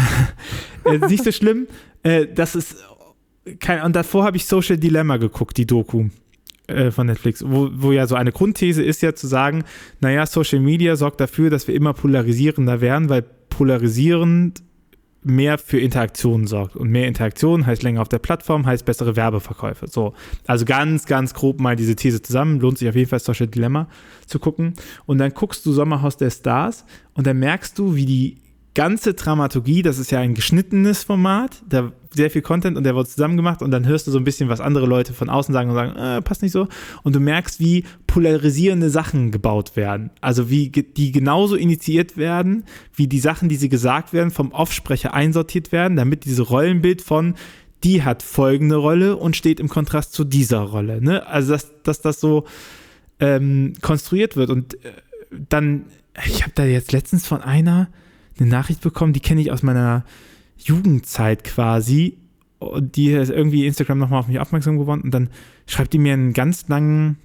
äh, 0.84 0.98
nicht 1.06 1.24
so 1.24 1.32
schlimm. 1.32 1.66
Äh, 2.02 2.26
das 2.32 2.54
ist 2.54 2.76
kein, 3.60 3.82
und 3.82 3.96
davor 3.96 4.24
habe 4.24 4.36
ich 4.36 4.46
Social 4.46 4.76
Dilemma 4.76 5.16
geguckt, 5.16 5.56
die 5.56 5.66
Doku 5.66 6.08
äh, 6.66 6.90
von 6.90 7.06
Netflix, 7.06 7.42
wo, 7.46 7.70
wo 7.72 7.92
ja 7.92 8.06
so 8.06 8.14
eine 8.14 8.32
Grundthese 8.32 8.82
ist 8.82 9.02
ja 9.02 9.14
zu 9.14 9.26
sagen, 9.26 9.64
naja, 10.00 10.26
Social 10.26 10.60
Media 10.60 10.96
sorgt 10.96 11.20
dafür, 11.20 11.50
dass 11.50 11.66
wir 11.66 11.74
immer 11.74 11.94
polarisierender 11.94 12.80
werden, 12.80 13.08
weil 13.08 13.22
polarisierend 13.22 14.62
mehr 15.22 15.58
für 15.58 15.78
Interaktionen 15.80 16.46
sorgt. 16.46 16.76
Und 16.76 16.90
mehr 16.90 17.06
Interaktion 17.06 17.66
heißt 17.66 17.82
länger 17.82 18.02
auf 18.02 18.08
der 18.08 18.18
Plattform, 18.18 18.66
heißt 18.66 18.84
bessere 18.84 19.16
Werbeverkäufe. 19.16 19.86
So. 19.88 20.14
Also 20.46 20.64
ganz, 20.64 21.06
ganz 21.06 21.34
grob 21.34 21.60
mal 21.60 21.76
diese 21.76 21.96
These 21.96 22.22
zusammen. 22.22 22.60
Lohnt 22.60 22.78
sich 22.78 22.88
auf 22.88 22.94
jeden 22.94 23.08
Fall 23.08 23.18
Social 23.18 23.46
Dilemma 23.46 23.88
zu 24.26 24.38
gucken. 24.38 24.74
Und 25.06 25.18
dann 25.18 25.32
guckst 25.32 25.66
du 25.66 25.72
Sommerhaus 25.72 26.16
der 26.16 26.30
Stars 26.30 26.84
und 27.14 27.26
dann 27.26 27.38
merkst 27.38 27.78
du, 27.78 27.94
wie 27.94 28.06
die 28.06 28.36
ganze 28.74 29.14
Dramaturgie, 29.14 29.82
das 29.82 29.98
ist 29.98 30.10
ja 30.10 30.20
ein 30.20 30.34
geschnittenes 30.34 31.02
Format, 31.02 31.62
da 31.68 31.92
sehr 32.10 32.30
viel 32.30 32.42
Content 32.42 32.76
und 32.76 32.84
der 32.84 32.94
wird 32.94 33.08
zusammen 33.08 33.36
gemacht 33.36 33.62
und 33.62 33.70
dann 33.70 33.86
hörst 33.86 34.06
du 34.06 34.10
so 34.10 34.18
ein 34.18 34.24
bisschen, 34.24 34.48
was 34.48 34.60
andere 34.60 34.86
Leute 34.86 35.12
von 35.12 35.28
außen 35.28 35.52
sagen 35.52 35.70
und 35.70 35.76
sagen, 35.76 35.96
äh, 35.96 36.22
passt 36.22 36.42
nicht 36.42 36.52
so. 36.52 36.68
Und 37.02 37.14
du 37.14 37.20
merkst, 37.20 37.60
wie 37.60 37.84
polarisierende 38.06 38.90
Sachen 38.90 39.30
gebaut 39.30 39.76
werden. 39.76 40.10
Also 40.20 40.50
wie 40.50 40.70
die 40.70 41.12
genauso 41.12 41.54
initiiert 41.54 42.16
werden, 42.16 42.64
wie 42.94 43.06
die 43.06 43.20
Sachen, 43.20 43.48
die 43.48 43.56
sie 43.56 43.68
gesagt 43.68 44.12
werden, 44.12 44.30
vom 44.30 44.52
Offsprecher 44.52 45.12
einsortiert 45.12 45.72
werden, 45.72 45.96
damit 45.96 46.24
dieses 46.24 46.50
Rollenbild 46.50 47.02
von 47.02 47.34
die 47.84 48.02
hat 48.02 48.22
folgende 48.22 48.76
Rolle 48.76 49.16
und 49.16 49.36
steht 49.36 49.60
im 49.60 49.68
Kontrast 49.68 50.12
zu 50.12 50.24
dieser 50.24 50.60
Rolle. 50.60 51.00
Ne? 51.00 51.26
Also 51.26 51.52
dass, 51.52 51.70
dass 51.84 52.00
das 52.00 52.20
so 52.20 52.44
ähm, 53.20 53.74
konstruiert 53.80 54.36
wird. 54.36 54.50
Und 54.50 54.74
äh, 54.84 54.92
dann, 55.48 55.86
ich 56.26 56.42
habe 56.42 56.52
da 56.54 56.64
jetzt 56.64 56.92
letztens 56.92 57.26
von 57.26 57.40
einer, 57.40 57.88
eine 58.40 58.48
Nachricht 58.48 58.80
bekommen, 58.80 59.12
die 59.12 59.20
kenne 59.20 59.40
ich 59.40 59.52
aus 59.52 59.62
meiner 59.62 60.04
Jugendzeit 60.56 61.44
quasi. 61.44 62.18
Die 62.80 63.12
ist 63.12 63.30
irgendwie 63.30 63.66
Instagram 63.66 63.98
nochmal 63.98 64.20
auf 64.20 64.28
mich 64.28 64.40
aufmerksam 64.40 64.78
geworden 64.78 65.02
und 65.02 65.12
dann 65.12 65.30
schreibt 65.66 65.92
die 65.92 65.98
mir 65.98 66.12
einen 66.12 66.32
ganz 66.32 66.66
langen 66.68 67.18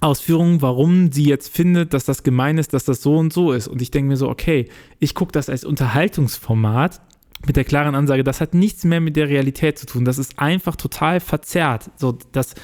Ausführungen, 0.00 0.60
warum 0.60 1.12
sie 1.12 1.24
jetzt 1.24 1.54
findet, 1.54 1.94
dass 1.94 2.04
das 2.04 2.24
gemein 2.24 2.58
ist, 2.58 2.74
dass 2.74 2.84
das 2.84 3.00
so 3.00 3.16
und 3.16 3.32
so 3.32 3.52
ist. 3.52 3.68
Und 3.68 3.80
ich 3.80 3.90
denke 3.90 4.08
mir 4.08 4.16
so, 4.16 4.28
okay, 4.28 4.68
ich 4.98 5.14
gucke 5.14 5.32
das 5.32 5.48
als 5.48 5.64
Unterhaltungsformat 5.64 7.00
mit 7.46 7.56
der 7.56 7.64
klaren 7.64 7.94
Ansage, 7.94 8.24
das 8.24 8.40
hat 8.40 8.54
nichts 8.54 8.84
mehr 8.84 9.00
mit 9.00 9.16
der 9.16 9.28
Realität 9.28 9.78
zu 9.78 9.86
tun. 9.86 10.04
Das 10.04 10.18
ist 10.18 10.38
einfach 10.38 10.76
total 10.76 11.20
verzerrt. 11.20 11.90
So, 11.96 12.18
das, 12.32 12.54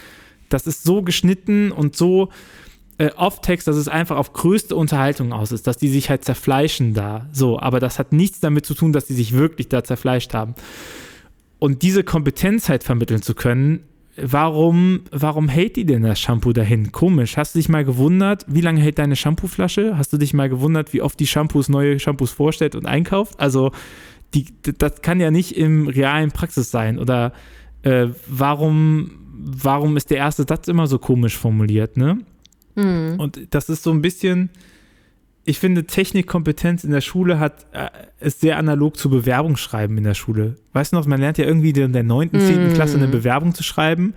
das 0.48 0.66
ist 0.66 0.82
so 0.82 1.02
geschnitten 1.02 1.70
und 1.70 1.96
so 1.96 2.30
äh, 3.00 3.10
Off-Text, 3.16 3.66
dass 3.66 3.76
es 3.76 3.88
einfach 3.88 4.18
auf 4.18 4.34
größte 4.34 4.76
Unterhaltung 4.76 5.32
aus 5.32 5.52
ist, 5.52 5.66
dass 5.66 5.78
die 5.78 5.88
sich 5.88 6.10
halt 6.10 6.22
zerfleischen 6.22 6.92
da. 6.92 7.26
So, 7.32 7.58
aber 7.58 7.80
das 7.80 7.98
hat 7.98 8.12
nichts 8.12 8.40
damit 8.40 8.66
zu 8.66 8.74
tun, 8.74 8.92
dass 8.92 9.06
die 9.06 9.14
sich 9.14 9.32
wirklich 9.32 9.68
da 9.68 9.82
zerfleischt 9.82 10.34
haben. 10.34 10.54
Und 11.58 11.80
diese 11.80 12.04
Kompetenz 12.04 12.68
halt 12.68 12.84
vermitteln 12.84 13.22
zu 13.22 13.34
können, 13.34 13.84
warum, 14.16 15.00
warum 15.12 15.48
hält 15.48 15.76
die 15.76 15.86
denn 15.86 16.02
das 16.02 16.20
Shampoo 16.20 16.52
dahin? 16.52 16.92
Komisch. 16.92 17.38
Hast 17.38 17.54
du 17.54 17.58
dich 17.58 17.70
mal 17.70 17.86
gewundert, 17.86 18.44
wie 18.48 18.60
lange 18.60 18.82
hält 18.82 18.98
deine 18.98 19.16
Shampooflasche? 19.16 19.96
Hast 19.96 20.12
du 20.12 20.18
dich 20.18 20.34
mal 20.34 20.50
gewundert, 20.50 20.92
wie 20.92 21.00
oft 21.00 21.18
die 21.18 21.26
Shampoos 21.26 21.70
neue 21.70 21.98
Shampoos 21.98 22.32
vorstellt 22.32 22.74
und 22.74 22.84
einkauft? 22.84 23.40
Also, 23.40 23.72
die, 24.34 24.44
das 24.76 25.00
kann 25.00 25.20
ja 25.20 25.30
nicht 25.30 25.56
im 25.56 25.88
realen 25.88 26.32
Praxis 26.32 26.70
sein. 26.70 26.98
Oder 26.98 27.32
äh, 27.82 28.08
warum, 28.26 29.12
warum 29.38 29.96
ist 29.96 30.10
der 30.10 30.18
erste 30.18 30.44
Satz 30.46 30.68
immer 30.68 30.86
so 30.86 30.98
komisch 30.98 31.38
formuliert, 31.38 31.96
ne? 31.96 32.18
Mhm. 32.80 33.20
Und 33.20 33.54
das 33.54 33.68
ist 33.68 33.82
so 33.82 33.90
ein 33.90 34.02
bisschen, 34.02 34.50
ich 35.44 35.58
finde, 35.58 35.84
Technikkompetenz 35.84 36.84
in 36.84 36.90
der 36.90 37.00
Schule 37.00 37.38
hat, 37.38 37.66
äh, 37.72 37.88
ist 38.20 38.40
sehr 38.40 38.58
analog 38.58 38.96
zu 38.96 39.10
Bewerbungsschreiben 39.10 39.96
in 39.98 40.04
der 40.04 40.14
Schule. 40.14 40.56
Weißt 40.72 40.92
du 40.92 40.96
noch, 40.96 41.06
man 41.06 41.20
lernt 41.20 41.38
ja 41.38 41.44
irgendwie 41.44 41.70
in 41.70 41.92
der 41.92 42.02
9., 42.02 42.30
10. 42.30 42.70
Mm. 42.70 42.74
Klasse 42.74 42.96
eine 42.96 43.08
Bewerbung 43.08 43.54
zu 43.54 43.62
schreiben. 43.62 44.14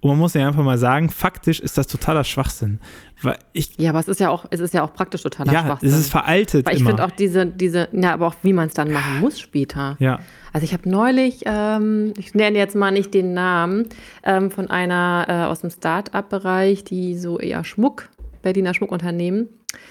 Und 0.00 0.10
man 0.10 0.18
muss 0.18 0.34
ja 0.34 0.46
einfach 0.46 0.62
mal 0.62 0.76
sagen, 0.76 1.08
faktisch 1.08 1.60
ist 1.60 1.78
das 1.78 1.86
totaler 1.86 2.24
Schwachsinn. 2.24 2.78
Weil 3.22 3.38
ich, 3.54 3.70
ja, 3.78 3.88
aber 3.88 4.00
es 4.00 4.08
ist 4.08 4.20
ja 4.20 4.28
auch, 4.28 4.44
es 4.50 4.60
ist 4.60 4.74
ja 4.74 4.82
auch 4.82 4.92
praktisch 4.92 5.22
totaler 5.22 5.50
ja, 5.50 5.64
Schwachsinn. 5.64 5.88
Ja, 5.88 5.94
es 5.94 6.00
ist 6.02 6.10
veraltet. 6.10 6.66
Weil 6.66 6.76
ich 6.76 6.84
finde 6.84 7.02
auch 7.02 7.10
diese, 7.10 7.46
diese, 7.46 7.88
ja, 7.92 8.12
aber 8.12 8.26
auch 8.26 8.34
wie 8.42 8.52
man 8.52 8.68
es 8.68 8.74
dann 8.74 8.92
machen 8.92 9.20
muss 9.20 9.40
später. 9.40 9.96
Ja. 10.00 10.20
Also 10.54 10.66
ich 10.66 10.72
habe 10.72 10.88
neulich, 10.88 11.40
ähm, 11.46 12.14
ich 12.16 12.32
nenne 12.32 12.56
jetzt 12.56 12.76
mal 12.76 12.92
nicht 12.92 13.12
den 13.12 13.34
Namen, 13.34 13.88
ähm, 14.22 14.52
von 14.52 14.70
einer 14.70 15.26
äh, 15.28 15.50
aus 15.50 15.62
dem 15.62 15.70
Start-up-Bereich, 15.70 16.84
die 16.84 17.18
so 17.18 17.40
eher 17.40 17.64
Schmuck, 17.64 18.08
Berliner 18.40 18.72
Schmuckunternehmen, 18.72 19.48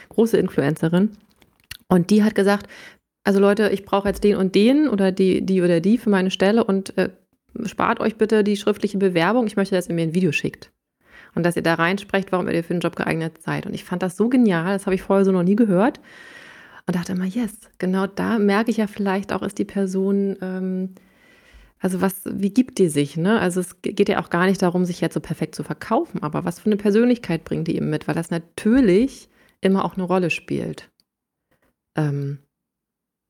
große 0.08 0.38
Influencerin. 0.38 1.12
Und 1.90 2.12
die 2.12 2.24
hat 2.24 2.34
gesagt, 2.34 2.68
also 3.26 3.42
Leute, 3.42 3.72
ich 3.72 3.84
brauche 3.84 4.08
jetzt 4.08 4.24
den 4.24 4.38
und 4.38 4.56
den 4.56 4.88
oder 4.88 5.12
die, 5.12 5.46
die 5.46 5.62
oder 5.62 5.82
die 5.82 5.98
für 5.98 6.10
meine 6.10 6.32
Stelle 6.32 6.64
und 6.64 6.98
äh, 6.98 7.10
spart 7.66 8.00
euch 8.00 8.16
bitte 8.16 8.46
die 8.46 8.56
schriftliche 8.56 8.98
Bewerbung. 8.98 9.46
Ich 9.48 9.58
möchte, 9.58 9.76
dass 9.76 9.90
ihr 9.90 9.96
mir 9.96 10.04
ein 10.04 10.16
Video 10.16 10.32
schickt. 10.32 10.72
Und 11.36 11.44
dass 11.44 11.58
ihr 11.58 11.64
da 11.64 11.74
reinsprecht, 11.74 12.32
warum 12.32 12.48
ihr 12.48 12.64
für 12.64 12.74
den 12.74 12.80
Job 12.80 12.96
geeignet 12.96 13.42
seid. 13.44 13.66
Und 13.66 13.74
ich 13.74 13.84
fand 13.84 14.02
das 14.02 14.16
so 14.16 14.30
genial, 14.30 14.72
das 14.72 14.86
habe 14.86 14.96
ich 14.96 15.02
vorher 15.02 15.26
so 15.26 15.34
noch 15.34 15.44
nie 15.44 15.58
gehört. 15.58 16.00
Und 16.86 16.96
dachte 16.96 17.14
immer, 17.14 17.26
yes, 17.26 17.54
genau 17.78 18.08
da 18.08 18.40
merke 18.40 18.72
ich 18.72 18.78
ja 18.78 18.88
vielleicht 18.88 19.32
auch, 19.32 19.42
ist 19.42 19.58
die 19.58 19.66
Person, 19.66 20.38
ähm, 20.42 20.96
also 21.80 22.02
was, 22.02 22.22
wie 22.26 22.54
gibt 22.54 22.78
die 22.78 22.90
sich, 22.90 23.18
ne? 23.18 23.40
Also 23.40 23.62
es 23.62 23.82
geht 23.82 24.10
ja 24.10 24.22
auch 24.22 24.30
gar 24.30 24.46
nicht 24.46 24.62
darum, 24.62 24.86
sich 24.86 25.02
jetzt 25.02 25.14
so 25.14 25.20
perfekt 25.20 25.56
zu 25.56 25.64
verkaufen, 25.64 26.22
aber 26.24 26.46
was 26.46 26.60
für 26.60 26.68
eine 26.68 26.78
Persönlichkeit 26.78 27.44
bringt 27.46 27.68
die 27.68 27.76
eben 27.76 27.90
mit, 27.90 28.08
weil 28.08 28.16
das 28.16 28.32
natürlich 28.32 29.30
immer 29.62 29.86
auch 29.86 29.96
eine 29.96 30.04
Rolle 30.04 30.30
spielt. 30.30 30.90
Ähm, 31.96 32.40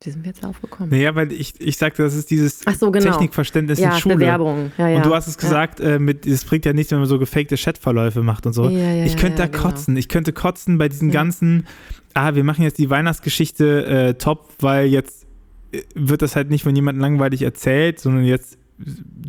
wie 0.03 0.09
sind 0.09 0.23
wir 0.23 0.31
jetzt 0.31 0.45
aufgekommen? 0.45 0.89
Naja, 0.89 1.15
weil 1.15 1.31
ich, 1.31 1.53
ich 1.59 1.77
sagte, 1.77 2.03
das 2.03 2.13
ist 2.13 2.29
dieses 2.29 2.61
so, 2.77 2.91
genau. 2.91 3.11
Technikverständnis 3.11 3.79
ja, 3.79 3.93
in 3.93 3.99
Schule. 3.99 4.15
Bewerbung. 4.15 4.71
Ja, 4.77 4.89
ja. 4.89 4.97
Und 4.97 5.05
du 5.05 5.13
hast 5.13 5.27
es 5.27 5.37
gesagt, 5.37 5.79
äh, 5.79 5.99
mit, 5.99 6.25
es 6.25 6.45
bringt 6.45 6.65
ja 6.65 6.73
nichts, 6.73 6.91
wenn 6.91 6.99
man 6.99 7.07
so 7.07 7.19
gefakte 7.19 7.55
Chatverläufe 7.55 8.21
macht 8.21 8.45
und 8.45 8.53
so. 8.53 8.69
ich 8.69 9.17
könnte 9.17 9.37
da 9.37 9.47
genau. 9.47 9.63
kotzen. 9.63 9.95
Ich 9.97 10.09
könnte 10.09 10.33
kotzen 10.33 10.77
bei 10.77 10.89
diesen 10.89 11.11
ganzen, 11.11 11.67
ah, 12.13 12.35
wir 12.35 12.43
machen 12.43 12.63
jetzt 12.63 12.77
die 12.77 12.89
Weihnachtsgeschichte 12.89 13.85
äh, 13.85 14.13
top, 14.15 14.49
weil 14.59 14.87
jetzt 14.87 15.25
äh, 15.71 15.81
wird 15.95 16.21
das 16.21 16.35
halt 16.35 16.49
nicht 16.49 16.63
von 16.63 16.75
jemandem 16.75 17.01
langweilig 17.01 17.41
erzählt, 17.41 17.99
sondern 17.99 18.25
jetzt 18.25 18.57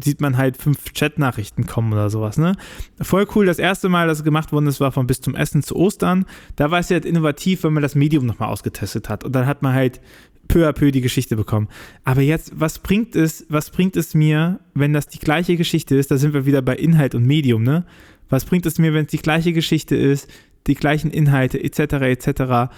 sieht 0.02 0.20
man 0.20 0.36
halt 0.36 0.56
fünf 0.56 0.92
Chatnachrichten 0.94 1.66
kommen 1.66 1.92
oder 1.92 2.10
sowas, 2.10 2.38
ne? 2.38 2.56
Voll 3.00 3.26
cool. 3.34 3.46
Das 3.46 3.58
erste 3.58 3.88
Mal, 3.88 4.08
dass 4.08 4.18
es 4.18 4.24
gemacht 4.24 4.52
worden 4.52 4.66
ist, 4.66 4.80
war 4.80 4.92
von 4.92 5.06
bis 5.06 5.20
zum 5.20 5.34
Essen 5.34 5.62
zu 5.62 5.76
Ostern. 5.76 6.24
Da 6.56 6.70
war 6.70 6.80
es 6.80 6.88
ja 6.88 6.94
halt 6.94 7.04
innovativ, 7.04 7.64
wenn 7.64 7.72
man 7.72 7.82
das 7.82 7.94
Medium 7.94 8.26
nochmal 8.26 8.48
ausgetestet 8.48 9.08
hat. 9.08 9.22
Und 9.22 9.32
dann 9.32 9.46
hat 9.46 9.62
man 9.62 9.74
halt 9.74 10.00
peu 10.48 10.66
à 10.66 10.72
peu 10.72 10.90
die 10.90 11.00
Geschichte 11.00 11.36
bekommen. 11.36 11.68
Aber 12.04 12.20
jetzt, 12.20 12.52
was 12.54 12.78
bringt 12.78 13.16
es, 13.16 13.46
was 13.48 13.70
bringt 13.70 13.96
es 13.96 14.14
mir, 14.14 14.60
wenn 14.74 14.92
das 14.92 15.08
die 15.08 15.18
gleiche 15.18 15.56
Geschichte 15.56 15.96
ist? 15.96 16.10
Da 16.10 16.16
sind 16.16 16.34
wir 16.34 16.46
wieder 16.46 16.62
bei 16.62 16.76
Inhalt 16.76 17.14
und 17.14 17.26
Medium, 17.26 17.62
ne? 17.62 17.84
Was 18.28 18.44
bringt 18.44 18.66
es 18.66 18.78
mir, 18.78 18.94
wenn 18.94 19.04
es 19.04 19.10
die 19.10 19.18
gleiche 19.18 19.52
Geschichte 19.52 19.96
ist, 19.96 20.28
die 20.66 20.74
gleichen 20.74 21.10
Inhalte, 21.10 21.62
etc., 21.62 21.80
etc. 22.02 22.72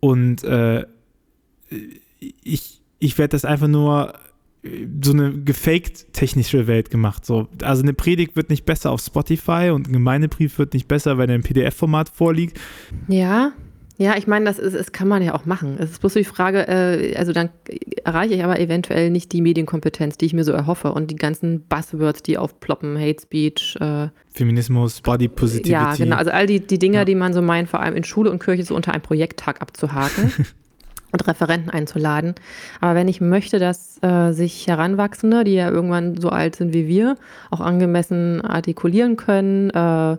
Und 0.00 0.42
äh, 0.44 0.84
ich, 2.42 2.80
ich 2.98 3.18
werde 3.18 3.30
das 3.30 3.44
einfach 3.44 3.68
nur 3.68 4.14
so 5.02 5.12
eine 5.12 5.32
gefaked 5.32 6.12
technische 6.12 6.66
Welt 6.66 6.90
gemacht. 6.90 7.24
So. 7.24 7.48
Also 7.62 7.82
eine 7.82 7.94
Predigt 7.94 8.36
wird 8.36 8.50
nicht 8.50 8.64
besser 8.64 8.90
auf 8.90 9.00
Spotify 9.00 9.70
und 9.72 9.88
ein 9.88 9.92
Gemeindebrief 9.92 10.58
wird 10.58 10.74
nicht 10.74 10.88
besser, 10.88 11.16
wenn 11.16 11.28
er 11.28 11.36
im 11.36 11.42
PDF-Format 11.42 12.08
vorliegt. 12.08 12.58
Ja, 13.06 13.52
ja, 14.00 14.16
ich 14.16 14.28
meine, 14.28 14.44
das, 14.44 14.60
ist, 14.60 14.76
das 14.76 14.92
kann 14.92 15.08
man 15.08 15.22
ja 15.22 15.34
auch 15.34 15.44
machen. 15.44 15.76
Es 15.78 15.90
ist 15.90 16.00
bloß 16.00 16.14
die 16.14 16.22
Frage, 16.22 16.68
äh, 16.68 17.16
also 17.16 17.32
dann 17.32 17.50
erreiche 18.04 18.34
ich 18.34 18.44
aber 18.44 18.60
eventuell 18.60 19.10
nicht 19.10 19.32
die 19.32 19.42
Medienkompetenz, 19.42 20.16
die 20.16 20.26
ich 20.26 20.34
mir 20.34 20.44
so 20.44 20.52
erhoffe 20.52 20.92
und 20.92 21.10
die 21.10 21.16
ganzen 21.16 21.62
Buzzwords, 21.62 22.22
die 22.22 22.38
aufploppen, 22.38 22.96
Hate 22.96 23.20
Speech. 23.20 23.76
Äh, 23.80 24.08
Feminismus, 24.32 25.00
Body 25.00 25.26
Positivity. 25.26 25.72
Ja, 25.72 25.96
genau, 25.96 26.14
also 26.14 26.30
all 26.30 26.46
die, 26.46 26.60
die 26.60 26.78
Dinge, 26.78 26.98
ja. 26.98 27.04
die 27.04 27.16
man 27.16 27.32
so 27.32 27.42
meint, 27.42 27.68
vor 27.68 27.80
allem 27.80 27.96
in 27.96 28.04
Schule 28.04 28.30
und 28.30 28.40
Kirche 28.40 28.62
so 28.62 28.76
unter 28.76 28.92
einem 28.92 29.02
Projekttag 29.02 29.60
abzuhaken. 29.60 30.32
und 31.10 31.26
Referenten 31.26 31.70
einzuladen. 31.70 32.34
Aber 32.80 32.94
wenn 32.94 33.08
ich 33.08 33.20
möchte, 33.20 33.58
dass 33.58 33.98
äh, 34.02 34.32
sich 34.32 34.66
Heranwachsende, 34.66 35.42
die 35.42 35.54
ja 35.54 35.70
irgendwann 35.70 36.20
so 36.20 36.28
alt 36.28 36.56
sind 36.56 36.74
wie 36.74 36.86
wir, 36.86 37.16
auch 37.50 37.60
angemessen 37.60 38.42
artikulieren 38.42 39.16
können, 39.16 39.70
äh, 39.70 40.18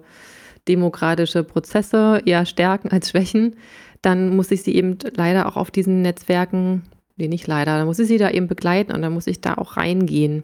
demokratische 0.67 1.43
Prozesse 1.43 2.21
eher 2.25 2.45
stärken 2.45 2.89
als 2.89 3.09
schwächen, 3.09 3.55
dann 4.01 4.35
muss 4.35 4.51
ich 4.51 4.63
sie 4.63 4.75
eben 4.75 4.97
leider 5.15 5.47
auch 5.47 5.55
auf 5.55 5.71
diesen 5.71 6.01
Netzwerken, 6.01 6.83
nee, 7.17 7.27
nicht 7.27 7.47
leider, 7.47 7.77
dann 7.77 7.87
muss 7.87 7.99
ich 7.99 8.07
sie 8.07 8.17
da 8.17 8.29
eben 8.29 8.47
begleiten 8.47 8.91
und 8.91 9.01
dann 9.01 9.13
muss 9.13 9.27
ich 9.27 9.41
da 9.41 9.55
auch 9.55 9.77
reingehen. 9.77 10.43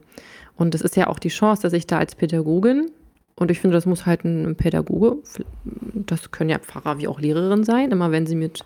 Und 0.55 0.76
es 0.76 0.82
ist 0.82 0.95
ja 0.95 1.07
auch 1.07 1.20
die 1.20 1.30
Chance, 1.30 1.61
dass 1.61 1.74
ich 1.74 1.88
da 1.88 1.99
als 1.99 2.16
Pädagogin, 2.16 2.91
und 3.38 3.51
ich 3.51 3.59
finde, 3.59 3.76
das 3.76 3.86
muss 3.86 4.05
halt 4.05 4.24
ein 4.24 4.55
Pädagoge, 4.55 5.18
das 5.93 6.32
können 6.32 6.49
ja 6.49 6.59
Pfarrer 6.59 6.97
wie 6.99 7.07
auch 7.07 7.20
Lehrerin 7.20 7.66
sein, 7.66 7.91
immer 7.91 8.11
wenn 8.11 8.26
sie 8.26 8.36
mit 8.36 8.63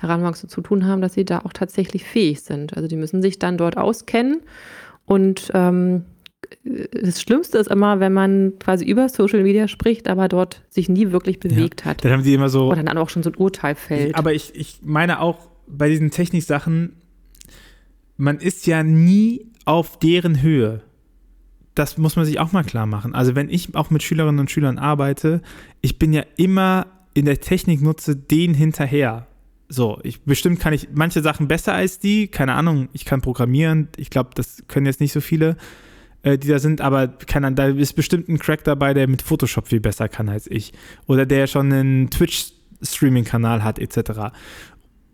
Heranwachsenden 0.00 0.50
zu 0.50 0.60
tun 0.60 0.86
haben, 0.86 1.00
dass 1.00 1.14
sie 1.14 1.24
da 1.24 1.40
auch 1.40 1.52
tatsächlich 1.52 2.04
fähig 2.04 2.42
sind. 2.42 2.76
Also 2.76 2.88
die 2.88 2.96
müssen 2.96 3.22
sich 3.22 3.38
dann 3.38 3.56
dort 3.56 3.78
auskennen 3.78 4.42
und 5.06 5.50
ähm, 5.54 6.04
das 6.64 7.20
Schlimmste 7.20 7.58
ist 7.58 7.70
immer, 7.70 8.00
wenn 8.00 8.12
man 8.12 8.54
quasi 8.58 8.84
über 8.84 9.08
Social 9.08 9.42
Media 9.42 9.68
spricht, 9.68 10.08
aber 10.08 10.28
dort 10.28 10.62
sich 10.68 10.88
nie 10.88 11.12
wirklich 11.12 11.40
bewegt 11.40 11.82
ja, 11.82 11.90
hat. 11.90 12.04
Dann 12.04 12.12
haben 12.12 12.22
die 12.22 12.34
immer 12.34 12.48
so. 12.48 12.70
Und 12.70 12.84
dann 12.84 12.98
auch 12.98 13.08
schon 13.08 13.22
so 13.22 13.30
ein 13.30 13.36
Urteil 13.36 13.74
fällt. 13.74 14.14
Aber 14.14 14.32
ich, 14.32 14.54
ich 14.54 14.80
meine 14.82 15.20
auch 15.20 15.48
bei 15.66 15.88
diesen 15.88 16.10
Techniksachen, 16.10 16.96
man 18.16 18.38
ist 18.38 18.66
ja 18.66 18.82
nie 18.82 19.46
auf 19.64 19.98
deren 19.98 20.42
Höhe. 20.42 20.82
Das 21.74 21.96
muss 21.96 22.16
man 22.16 22.24
sich 22.24 22.38
auch 22.38 22.52
mal 22.52 22.64
klar 22.64 22.86
machen. 22.86 23.14
Also 23.14 23.34
wenn 23.34 23.48
ich 23.48 23.74
auch 23.74 23.90
mit 23.90 24.02
Schülerinnen 24.02 24.40
und 24.40 24.50
Schülern 24.50 24.78
arbeite, 24.78 25.40
ich 25.80 25.98
bin 25.98 26.12
ja 26.12 26.24
immer 26.36 26.86
in 27.14 27.24
der 27.24 27.40
Technik 27.40 27.82
nutze 27.82 28.16
den 28.16 28.54
hinterher. 28.54 29.26
So, 29.68 29.98
ich 30.02 30.22
bestimmt 30.22 30.60
kann 30.60 30.74
ich 30.74 30.88
manche 30.92 31.22
Sachen 31.22 31.48
besser 31.48 31.72
als 31.72 31.98
die, 31.98 32.28
keine 32.28 32.54
Ahnung, 32.54 32.88
ich 32.92 33.06
kann 33.06 33.22
programmieren, 33.22 33.88
ich 33.96 34.10
glaube, 34.10 34.30
das 34.34 34.64
können 34.68 34.84
jetzt 34.84 35.00
nicht 35.00 35.12
so 35.12 35.22
viele, 35.22 35.56
äh, 36.22 36.38
die 36.38 36.48
da 36.48 36.58
sind, 36.58 36.80
aber 36.80 37.08
kann, 37.08 37.54
da 37.54 37.68
ist 37.68 37.94
bestimmt 37.94 38.28
ein 38.28 38.38
Crack 38.38 38.64
dabei, 38.64 38.94
der 38.94 39.08
mit 39.08 39.22
Photoshop 39.22 39.68
viel 39.68 39.80
besser 39.80 40.08
kann 40.08 40.28
als 40.28 40.46
ich. 40.46 40.72
Oder 41.06 41.26
der 41.26 41.46
schon 41.46 41.72
einen 41.72 42.10
Twitch-Streaming-Kanal 42.10 43.64
hat, 43.64 43.78
etc. 43.78 44.32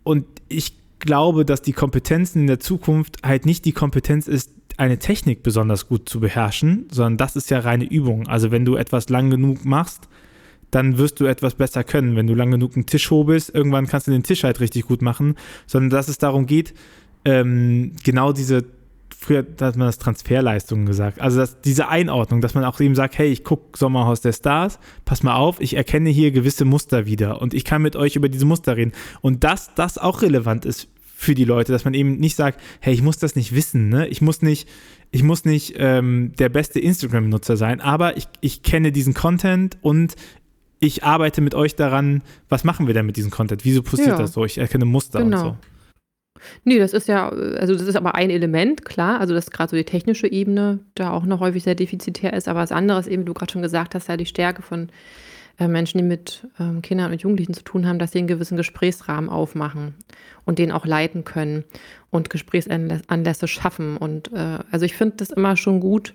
Und 0.02 0.26
ich 0.48 0.74
glaube, 0.98 1.44
dass 1.44 1.62
die 1.62 1.72
Kompetenzen 1.72 2.40
in 2.40 2.46
der 2.46 2.60
Zukunft 2.60 3.18
halt 3.24 3.46
nicht 3.46 3.64
die 3.64 3.72
Kompetenz 3.72 4.28
ist, 4.28 4.52
eine 4.76 4.98
Technik 4.98 5.42
besonders 5.42 5.88
gut 5.88 6.08
zu 6.08 6.20
beherrschen, 6.20 6.86
sondern 6.90 7.16
das 7.16 7.36
ist 7.36 7.50
ja 7.50 7.58
reine 7.58 7.84
Übung. 7.84 8.28
Also 8.28 8.50
wenn 8.50 8.64
du 8.64 8.76
etwas 8.76 9.08
lang 9.08 9.28
genug 9.28 9.64
machst, 9.64 10.08
dann 10.70 10.98
wirst 10.98 11.20
du 11.20 11.24
etwas 11.24 11.54
besser 11.54 11.82
können. 11.82 12.14
Wenn 12.14 12.26
du 12.26 12.34
lang 12.34 12.50
genug 12.50 12.76
einen 12.76 12.86
Tisch 12.86 13.10
hobelst, 13.10 13.54
irgendwann 13.54 13.86
kannst 13.86 14.06
du 14.06 14.12
den 14.12 14.22
Tisch 14.22 14.44
halt 14.44 14.60
richtig 14.60 14.86
gut 14.86 15.02
machen, 15.02 15.34
sondern 15.66 15.90
dass 15.90 16.08
es 16.08 16.18
darum 16.18 16.46
geht, 16.46 16.74
ähm, 17.24 17.92
genau 18.04 18.32
diese, 18.32 18.64
früher 19.20 19.44
hat 19.60 19.76
man 19.76 19.88
das 19.88 19.98
Transferleistungen 19.98 20.86
gesagt, 20.86 21.20
also 21.20 21.40
dass 21.40 21.60
diese 21.60 21.88
Einordnung, 21.88 22.40
dass 22.40 22.54
man 22.54 22.64
auch 22.64 22.80
eben 22.80 22.94
sagt, 22.94 23.18
hey, 23.18 23.28
ich 23.28 23.42
gucke 23.42 23.76
Sommerhaus 23.76 24.20
der 24.20 24.32
Stars, 24.32 24.78
pass 25.04 25.24
mal 25.24 25.34
auf, 25.34 25.60
ich 25.60 25.74
erkenne 25.74 26.08
hier 26.08 26.30
gewisse 26.30 26.64
Muster 26.64 27.04
wieder 27.04 27.42
und 27.42 27.52
ich 27.52 27.64
kann 27.64 27.82
mit 27.82 27.96
euch 27.96 28.14
über 28.14 28.28
diese 28.28 28.46
Muster 28.46 28.76
reden. 28.76 28.92
Und 29.20 29.42
dass 29.42 29.74
das 29.74 29.98
auch 29.98 30.22
relevant 30.22 30.64
ist 30.64 30.88
für 31.16 31.34
die 31.34 31.44
Leute, 31.44 31.72
dass 31.72 31.84
man 31.84 31.94
eben 31.94 32.18
nicht 32.18 32.36
sagt, 32.36 32.60
hey, 32.78 32.94
ich 32.94 33.02
muss 33.02 33.18
das 33.18 33.34
nicht 33.34 33.52
wissen, 33.52 33.88
ne? 33.88 34.06
Ich 34.06 34.22
muss 34.22 34.40
nicht, 34.40 34.68
ich 35.10 35.24
muss 35.24 35.44
nicht 35.44 35.74
ähm, 35.76 36.32
der 36.38 36.48
beste 36.48 36.78
Instagram-Nutzer 36.78 37.56
sein, 37.56 37.80
aber 37.80 38.16
ich, 38.16 38.28
ich 38.40 38.62
kenne 38.62 38.92
diesen 38.92 39.14
Content 39.14 39.78
und 39.80 40.14
ich 40.78 41.02
arbeite 41.02 41.40
mit 41.40 41.56
euch 41.56 41.74
daran, 41.74 42.22
was 42.48 42.62
machen 42.62 42.86
wir 42.86 42.94
denn 42.94 43.04
mit 43.04 43.16
diesem 43.16 43.32
Content? 43.32 43.64
Wieso 43.64 43.82
passiert 43.82 44.10
ja. 44.10 44.18
das 44.18 44.32
so? 44.32 44.44
Ich 44.44 44.58
erkenne 44.58 44.84
Muster 44.84 45.18
genau. 45.18 45.36
und 45.36 45.42
so. 45.42 45.56
Nee, 46.64 46.78
das 46.78 46.92
ist 46.92 47.08
ja, 47.08 47.28
also 47.28 47.74
das 47.74 47.86
ist 47.86 47.96
aber 47.96 48.14
ein 48.14 48.30
Element, 48.30 48.84
klar, 48.84 49.20
also 49.20 49.34
dass 49.34 49.50
gerade 49.50 49.70
so 49.70 49.76
die 49.76 49.84
technische 49.84 50.30
Ebene 50.30 50.80
da 50.94 51.10
auch 51.10 51.24
noch 51.24 51.40
häufig 51.40 51.62
sehr 51.62 51.74
defizitär 51.74 52.32
ist, 52.32 52.48
aber 52.48 52.60
das 52.60 52.72
andere 52.72 53.00
ist 53.00 53.08
eben, 53.08 53.24
du 53.24 53.34
gerade 53.34 53.52
schon 53.52 53.62
gesagt 53.62 53.94
hast, 53.94 54.08
ja 54.08 54.16
die 54.16 54.26
Stärke 54.26 54.62
von 54.62 54.88
äh, 55.58 55.68
Menschen, 55.68 55.98
die 55.98 56.04
mit 56.04 56.46
ähm, 56.60 56.82
Kindern 56.82 57.12
und 57.12 57.22
Jugendlichen 57.22 57.54
zu 57.54 57.62
tun 57.62 57.86
haben, 57.86 57.98
dass 57.98 58.12
sie 58.12 58.18
einen 58.18 58.28
gewissen 58.28 58.56
Gesprächsrahmen 58.56 59.28
aufmachen 59.28 59.94
und 60.44 60.58
den 60.58 60.72
auch 60.72 60.86
leiten 60.86 61.24
können 61.24 61.64
und 62.10 62.30
Gesprächsanlässe 62.30 63.48
schaffen. 63.48 63.96
Und 63.96 64.32
äh, 64.32 64.58
also 64.70 64.84
ich 64.86 64.94
finde 64.94 65.16
das 65.16 65.30
immer 65.30 65.56
schon 65.56 65.80
gut. 65.80 66.14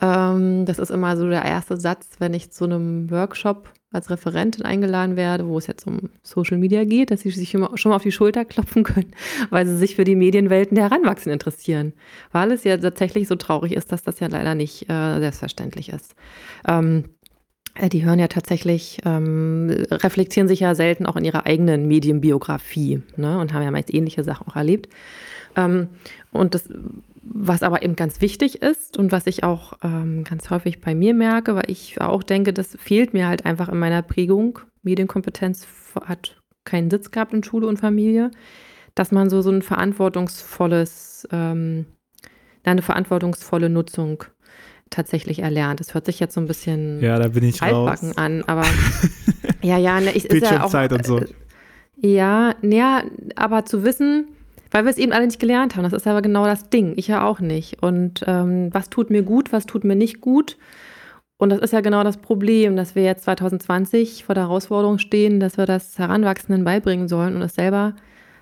Ähm, 0.00 0.66
das 0.66 0.78
ist 0.78 0.90
immer 0.90 1.16
so 1.16 1.28
der 1.28 1.44
erste 1.44 1.78
Satz, 1.78 2.10
wenn 2.18 2.34
ich 2.34 2.50
zu 2.52 2.64
einem 2.64 3.10
Workshop 3.10 3.70
als 3.92 4.10
Referentin 4.10 4.64
eingeladen 4.64 5.16
werde, 5.16 5.46
wo 5.46 5.58
es 5.58 5.66
jetzt 5.66 5.86
um 5.86 6.10
Social 6.22 6.58
Media 6.58 6.84
geht, 6.84 7.10
dass 7.10 7.20
sie 7.20 7.30
sich 7.30 7.50
schon 7.50 7.60
mal 7.60 7.96
auf 7.96 8.02
die 8.02 8.12
Schulter 8.12 8.44
klopfen 8.44 8.82
können, 8.84 9.12
weil 9.50 9.66
sie 9.66 9.76
sich 9.76 9.96
für 9.96 10.04
die 10.04 10.16
Medienwelten 10.16 10.74
der 10.74 10.84
Heranwachsenden 10.84 11.34
interessieren. 11.34 11.92
Weil 12.32 12.52
es 12.52 12.64
ja 12.64 12.76
tatsächlich 12.76 13.28
so 13.28 13.36
traurig 13.36 13.72
ist, 13.72 13.92
dass 13.92 14.02
das 14.02 14.20
ja 14.20 14.26
leider 14.26 14.54
nicht 14.54 14.90
äh, 14.90 15.18
selbstverständlich 15.20 15.90
ist. 15.90 16.14
Ähm, 16.66 17.04
äh, 17.74 17.88
die 17.88 18.04
hören 18.04 18.18
ja 18.18 18.28
tatsächlich, 18.28 18.98
ähm, 19.04 19.70
reflektieren 19.90 20.48
sich 20.48 20.60
ja 20.60 20.74
selten 20.74 21.06
auch 21.06 21.16
in 21.16 21.24
ihrer 21.24 21.46
eigenen 21.46 21.86
Medienbiografie 21.86 23.02
ne, 23.16 23.38
und 23.38 23.52
haben 23.52 23.62
ja 23.62 23.70
meist 23.70 23.92
ähnliche 23.92 24.24
Sachen 24.24 24.48
auch 24.48 24.56
erlebt. 24.56 24.88
Ähm, 25.56 25.88
und 26.32 26.54
das, 26.54 26.68
was 27.28 27.62
aber 27.62 27.82
eben 27.82 27.96
ganz 27.96 28.20
wichtig 28.20 28.62
ist 28.62 28.96
und 28.96 29.12
was 29.12 29.26
ich 29.26 29.42
auch 29.42 29.74
ähm, 29.82 30.24
ganz 30.24 30.50
häufig 30.50 30.80
bei 30.80 30.94
mir 30.94 31.14
merke, 31.14 31.54
weil 31.56 31.68
ich 31.70 32.00
auch 32.00 32.22
denke, 32.22 32.52
das 32.52 32.76
fehlt 32.78 33.14
mir 33.14 33.26
halt 33.26 33.44
einfach 33.44 33.68
in 33.68 33.78
meiner 33.78 34.02
Prägung. 34.02 34.60
Medienkompetenz 34.82 35.66
hat 36.04 36.40
keinen 36.64 36.90
Sitz 36.90 37.10
gehabt 37.10 37.32
in 37.32 37.42
Schule 37.42 37.66
und 37.66 37.78
Familie, 37.78 38.30
dass 38.94 39.12
man 39.12 39.28
so, 39.30 39.42
so 39.42 39.50
ein 39.50 39.62
verantwortungsvolles, 39.62 41.28
ähm, 41.32 41.86
eine 42.64 42.82
verantwortungsvolle 42.82 43.70
Nutzung 43.70 44.24
tatsächlich 44.90 45.40
erlernt. 45.40 45.80
Das 45.80 45.94
hört 45.94 46.06
sich 46.06 46.20
jetzt 46.20 46.34
so 46.34 46.40
ein 46.40 46.46
bisschen 46.46 47.00
ja, 47.00 47.18
da 47.18 47.28
bin 47.28 47.44
ich 47.44 47.62
altbacken 47.62 48.08
raus. 48.08 48.18
an, 48.18 48.44
aber 48.46 48.64
ja, 49.62 49.78
ja, 49.78 50.00
ne, 50.00 50.12
ich 50.12 50.26
ist 50.26 50.42
ja 50.42 50.64
auch, 50.64 50.72
und 50.92 51.06
so. 51.06 51.18
Äh, 51.18 51.26
ja, 51.96 52.54
ja, 52.62 53.02
aber 53.36 53.64
zu 53.64 53.84
wissen, 53.84 54.28
weil 54.70 54.84
wir 54.84 54.90
es 54.90 54.98
eben 54.98 55.12
alle 55.12 55.26
nicht 55.26 55.40
gelernt 55.40 55.76
haben, 55.76 55.84
das 55.84 55.92
ist 55.92 56.06
aber 56.06 56.22
genau 56.22 56.44
das 56.44 56.68
Ding. 56.70 56.94
Ich 56.96 57.08
ja 57.08 57.26
auch 57.26 57.40
nicht. 57.40 57.82
Und 57.82 58.24
ähm, 58.26 58.68
was 58.72 58.90
tut 58.90 59.10
mir 59.10 59.22
gut, 59.22 59.52
was 59.52 59.66
tut 59.66 59.84
mir 59.84 59.96
nicht 59.96 60.20
gut? 60.20 60.56
Und 61.38 61.50
das 61.50 61.60
ist 61.60 61.72
ja 61.72 61.80
genau 61.80 62.02
das 62.02 62.16
Problem, 62.16 62.76
dass 62.76 62.94
wir 62.94 63.02
jetzt 63.02 63.24
2020 63.24 64.24
vor 64.24 64.34
der 64.34 64.44
Herausforderung 64.44 64.98
stehen, 64.98 65.38
dass 65.38 65.58
wir 65.58 65.66
das 65.66 65.98
Heranwachsenden 65.98 66.64
beibringen 66.64 67.08
sollen 67.08 67.36
und 67.36 67.42
es 67.42 67.54
selber 67.54 67.94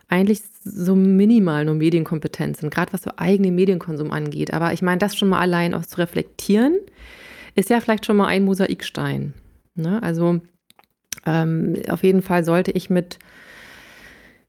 eigentlich 0.09 0.43
so 0.63 0.95
minimal 0.95 1.65
nur 1.65 1.75
Medienkompetenz 1.75 2.61
sind, 2.61 2.73
gerade 2.73 2.93
was 2.93 3.03
so 3.03 3.11
eigenen 3.17 3.55
Medienkonsum 3.55 4.13
angeht. 4.13 4.53
Aber 4.53 4.73
ich 4.73 4.83
meine, 4.83 4.99
das 4.99 5.17
schon 5.17 5.29
mal 5.29 5.41
allein 5.41 5.75
aus 5.75 5.89
zu 5.89 5.99
reflektieren, 5.99 6.79
ist 7.55 7.71
ja 7.71 7.81
vielleicht 7.81 8.07
schon 8.07 8.17
mal 8.17 8.27
ein 8.27 8.45
Mosaikstein. 8.45 9.35
Ne? 9.75 10.03
Also 10.03 10.41
ähm, 11.27 11.75
auf 11.89 12.03
jeden 12.03 12.23
Fall 12.23 12.45
sollte 12.45 12.71
ich 12.71 12.91
mit 12.91 13.19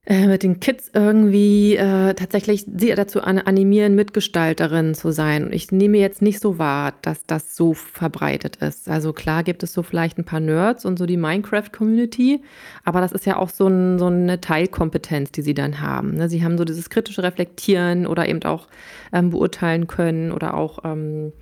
äh, 0.08 0.28
mit 0.28 0.44
den 0.44 0.60
Kids 0.60 0.92
irgendwie 0.94 1.76
äh, 1.76 2.14
tatsächlich 2.14 2.66
sie 2.66 2.94
dazu 2.94 3.22
an, 3.22 3.40
animieren, 3.40 3.96
Mitgestalterin 3.96 4.94
zu 4.94 5.12
sein. 5.12 5.46
Und 5.46 5.54
ich 5.54 5.72
nehme 5.72 5.98
jetzt 5.98 6.22
nicht 6.22 6.40
so 6.40 6.60
wahr, 6.60 6.94
dass 7.02 7.26
das 7.26 7.56
so 7.56 7.74
verbreitet 7.74 8.58
ist. 8.58 8.88
Also 8.88 9.14
klar 9.14 9.44
gibt 9.44 9.64
es 9.64 9.74
so 9.74 9.82
vielleicht 9.82 10.20
ein 10.20 10.24
paar 10.26 10.40
Nerds 10.40 10.86
und 10.86 11.00
so 11.00 11.08
die 11.08 11.18
Minecraft-Community, 11.18 12.42
aber 12.84 13.02
das 13.02 13.14
ist 13.14 13.26
ja 13.26 13.38
auch 13.38 13.50
so, 13.50 13.68
ein, 13.68 13.98
so, 13.98 14.06
eine 14.06 14.40
Teilkompetenz, 14.40 15.32
die 15.32 15.42
sie 15.42 15.56
dann 15.56 15.82
haben. 15.82 16.14
Ne? 16.14 16.30
Sie 16.30 16.44
haben 16.44 16.58
so 16.58 16.66
dieses 16.66 16.92
kritische 16.92 17.24
Reflektieren 17.24 18.06
oder 18.06 18.30
eben 18.30 18.44
auch 18.44 18.68
ähm, 19.12 19.32
beurteilen 19.32 19.88
können 19.88 20.32
oder 20.32 20.54
auch 20.54 20.80
ähm, 20.86 21.34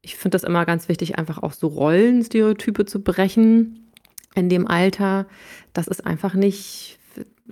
ich 0.00 0.16
finde 0.16 0.36
das 0.36 0.44
immer 0.44 0.66
ganz 0.66 0.88
wichtig, 0.88 1.18
einfach 1.18 1.42
auch 1.42 1.52
so 1.52 1.66
Rollenstereotype 1.66 2.84
zu 2.84 3.02
brechen 3.02 3.90
in 4.34 4.48
dem 4.48 4.66
Alter. 4.66 5.26
Das 5.72 5.86
ist 5.86 6.06
einfach 6.06 6.34
nicht 6.34 6.98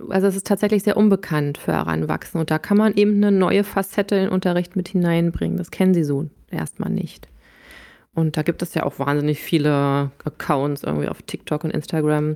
also 0.09 0.27
es 0.27 0.35
ist 0.35 0.47
tatsächlich 0.47 0.83
sehr 0.83 0.97
unbekannt 0.97 1.57
für 1.57 1.73
Heranwachsende. 1.73 2.41
Und 2.41 2.51
da 2.51 2.59
kann 2.59 2.77
man 2.77 2.95
eben 2.95 3.15
eine 3.15 3.31
neue 3.31 3.63
Facette 3.63 4.15
in 4.15 4.21
den 4.23 4.31
Unterricht 4.31 4.75
mit 4.75 4.87
hineinbringen. 4.87 5.57
Das 5.57 5.71
kennen 5.71 5.93
sie 5.93 6.03
so 6.03 6.29
erstmal 6.49 6.89
nicht. 6.89 7.27
Und 8.15 8.37
da 8.37 8.43
gibt 8.43 8.61
es 8.61 8.73
ja 8.75 8.83
auch 8.83 8.99
wahnsinnig 8.99 9.39
viele 9.39 10.11
Accounts 10.23 10.83
irgendwie 10.83 11.09
auf 11.09 11.21
TikTok 11.23 11.63
und 11.63 11.71
Instagram, 11.71 12.35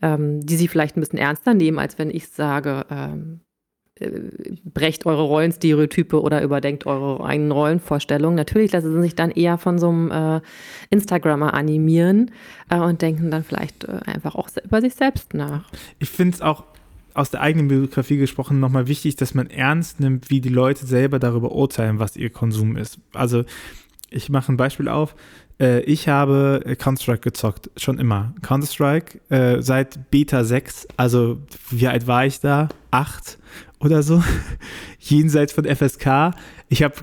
ähm, 0.00 0.40
die 0.44 0.56
sie 0.56 0.68
vielleicht 0.68 0.96
ein 0.96 1.00
bisschen 1.00 1.18
ernster 1.18 1.52
nehmen, 1.52 1.78
als 1.78 1.98
wenn 1.98 2.10
ich 2.10 2.28
sage, 2.28 2.86
ähm, 2.90 3.40
äh, 3.96 4.10
brecht 4.64 5.04
eure 5.04 5.22
Rollenstereotype 5.22 6.22
oder 6.22 6.42
überdenkt 6.42 6.86
eure 6.86 7.22
eigenen 7.22 7.52
Rollenvorstellungen. 7.52 8.34
Natürlich 8.36 8.72
lassen 8.72 8.94
sie 8.94 9.02
sich 9.02 9.14
dann 9.14 9.30
eher 9.30 9.58
von 9.58 9.78
so 9.78 9.90
einem 9.90 10.10
äh, 10.10 10.40
Instagrammer 10.88 11.52
animieren 11.52 12.30
äh, 12.70 12.78
und 12.78 13.02
denken 13.02 13.30
dann 13.30 13.44
vielleicht 13.44 13.84
äh, 13.84 14.00
einfach 14.06 14.36
auch 14.36 14.48
über 14.64 14.80
sich 14.80 14.94
selbst 14.94 15.34
nach. 15.34 15.70
Ich 15.98 16.08
finde 16.08 16.34
es 16.34 16.40
auch 16.40 16.64
aus 17.14 17.30
der 17.30 17.40
eigenen 17.40 17.68
Biografie 17.68 18.16
gesprochen 18.16 18.60
nochmal 18.60 18.86
wichtig, 18.86 19.16
dass 19.16 19.34
man 19.34 19.50
ernst 19.50 20.00
nimmt, 20.00 20.30
wie 20.30 20.40
die 20.40 20.48
Leute 20.48 20.86
selber 20.86 21.18
darüber 21.18 21.52
urteilen, 21.52 21.98
was 21.98 22.16
ihr 22.16 22.30
Konsum 22.30 22.76
ist. 22.76 22.98
Also 23.12 23.44
ich 24.10 24.28
mache 24.28 24.52
ein 24.52 24.56
Beispiel 24.56 24.88
auf. 24.88 25.14
Äh, 25.60 25.80
ich 25.82 26.08
habe 26.08 26.62
Counter-Strike 26.78 27.20
gezockt, 27.20 27.70
schon 27.76 27.98
immer. 27.98 28.34
Counter-Strike 28.42 29.20
äh, 29.28 29.62
seit 29.62 30.10
Beta 30.10 30.44
6, 30.44 30.88
also 30.96 31.38
wie 31.70 31.86
alt 31.86 32.06
war 32.06 32.26
ich 32.26 32.40
da? 32.40 32.68
Acht 32.90 33.38
oder 33.78 34.02
so. 34.02 34.22
Jenseits 34.98 35.52
von 35.52 35.64
FSK. 35.64 36.32
Ich 36.68 36.82
habe 36.82 36.94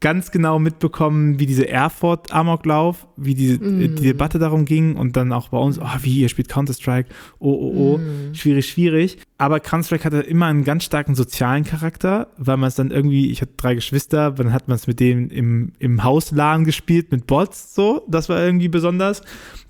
ganz 0.00 0.30
genau 0.30 0.60
mitbekommen, 0.60 1.40
wie 1.40 1.46
diese 1.46 1.68
Erfurt-Amoklauf, 1.68 3.08
wie 3.16 3.34
diese 3.34 3.58
mm. 3.58 3.96
die 3.96 4.02
Debatte 4.02 4.38
darum 4.38 4.64
ging 4.64 4.94
und 4.94 5.16
dann 5.16 5.32
auch 5.32 5.48
bei 5.48 5.58
uns, 5.58 5.80
oh, 5.80 5.86
wie, 6.02 6.20
ihr 6.20 6.28
spielt 6.28 6.48
Counter-Strike, 6.48 7.08
oh, 7.40 7.52
oh, 7.52 7.72
oh, 7.76 7.98
mm. 7.98 8.34
schwierig, 8.34 8.68
schwierig. 8.68 9.18
Aber 9.38 9.58
Counter-Strike 9.58 10.04
hatte 10.04 10.20
immer 10.20 10.46
einen 10.46 10.62
ganz 10.62 10.84
starken 10.84 11.16
sozialen 11.16 11.64
Charakter, 11.64 12.28
weil 12.36 12.56
man 12.56 12.68
es 12.68 12.76
dann 12.76 12.92
irgendwie, 12.92 13.30
ich 13.32 13.42
hatte 13.42 13.54
drei 13.56 13.74
Geschwister, 13.74 14.30
dann 14.30 14.52
hat 14.52 14.68
man 14.68 14.76
es 14.76 14.86
mit 14.86 15.00
denen 15.00 15.30
im, 15.30 15.72
im 15.80 16.04
Hausladen 16.04 16.64
gespielt, 16.64 17.10
mit 17.10 17.26
Bots, 17.26 17.74
so, 17.74 18.04
das 18.08 18.28
war 18.28 18.40
irgendwie 18.40 18.68
besonders. 18.68 19.22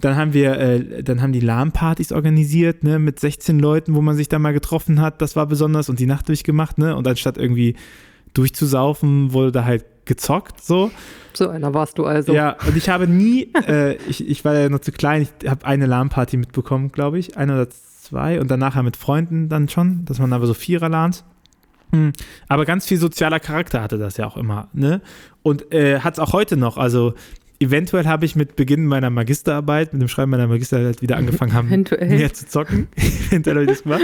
Dann 0.03 0.15
haben 0.17 0.35
wir, 0.35 0.59
äh, 0.59 1.03
dann 1.03 1.23
haben 1.23 1.33
die 1.33 1.41
LAN-Partys 1.41 2.13
organisiert, 2.13 2.85
ne, 2.85 2.99
mit 2.99 3.19
16 3.19 3.59
Leuten, 3.59 3.95
wo 3.95 4.03
man 4.03 4.15
sich 4.15 4.29
da 4.29 4.39
mal 4.39 4.53
getroffen 4.53 5.01
hat, 5.01 5.23
das 5.23 5.37
war 5.37 5.47
besonders 5.47 5.89
und 5.89 5.99
die 5.99 6.07
Nacht 6.07 6.29
durchgemacht, 6.29 6.77
ne, 6.77 6.95
und 6.95 7.09
anstatt 7.09 7.39
irgendwie 7.39 7.77
durchzusaufen, 8.35 9.33
wurde 9.33 9.53
da 9.53 9.65
halt 9.65 9.85
gezockt, 10.09 10.65
so. 10.65 10.91
So 11.35 11.49
einer 11.49 11.73
warst 11.73 11.99
du 11.99 12.07
also. 12.07 12.33
Ja, 12.33 12.57
und 12.67 12.77
ich 12.77 12.89
habe 12.89 13.07
nie, 13.07 13.53
äh, 13.69 13.95
ich, 14.09 14.29
ich 14.29 14.45
war 14.45 14.55
ja 14.55 14.69
noch 14.69 14.81
zu 14.81 14.91
klein, 14.91 15.23
ich 15.23 15.49
habe 15.49 15.65
eine 15.65 15.87
LAN-Party 15.87 16.37
mitbekommen, 16.37 16.91
glaube 16.91 17.21
ich, 17.21 17.37
eine 17.37 17.55
oder 17.55 17.69
zwei 17.71 18.41
und 18.41 18.51
danach 18.51 18.81
mit 18.83 18.97
Freunden 18.97 19.49
dann 19.49 19.69
schon, 19.69 20.05
dass 20.05 20.19
man 20.19 20.33
aber 20.33 20.47
so 20.47 20.55
Vierer-LANs. 20.55 21.25
Hm. 21.93 22.13
Aber 22.49 22.65
ganz 22.65 22.87
viel 22.87 22.99
sozialer 22.99 23.41
Charakter 23.41 23.81
hatte 23.81 23.99
das 23.99 24.17
ja 24.17 24.27
auch 24.27 24.37
immer, 24.37 24.69
ne? 24.73 25.01
Und 25.43 25.73
äh, 25.73 26.01
hat 26.01 26.15
es 26.15 26.19
auch 26.19 26.33
heute 26.33 26.57
noch, 26.57 26.77
also 26.77 27.15
eventuell 27.61 28.07
habe 28.07 28.25
ich 28.25 28.37
mit 28.37 28.57
Beginn 28.57 28.87
meiner 28.87 29.11
Magisterarbeit, 29.11 29.93
mit 29.93 30.03
dem 30.03 30.09
Schreiben 30.09 30.31
meiner 30.31 30.47
Magisterarbeit 30.47 31.03
wieder 31.03 31.17
angefangen 31.19 31.53
haben, 31.53 31.69
mehr 31.69 32.33
zu 32.33 32.47
zocken. 32.47 32.89
eventuell 33.31 33.57
habe 33.57 33.65
ich 33.65 33.71
das 33.71 33.83
gemacht. 33.83 34.03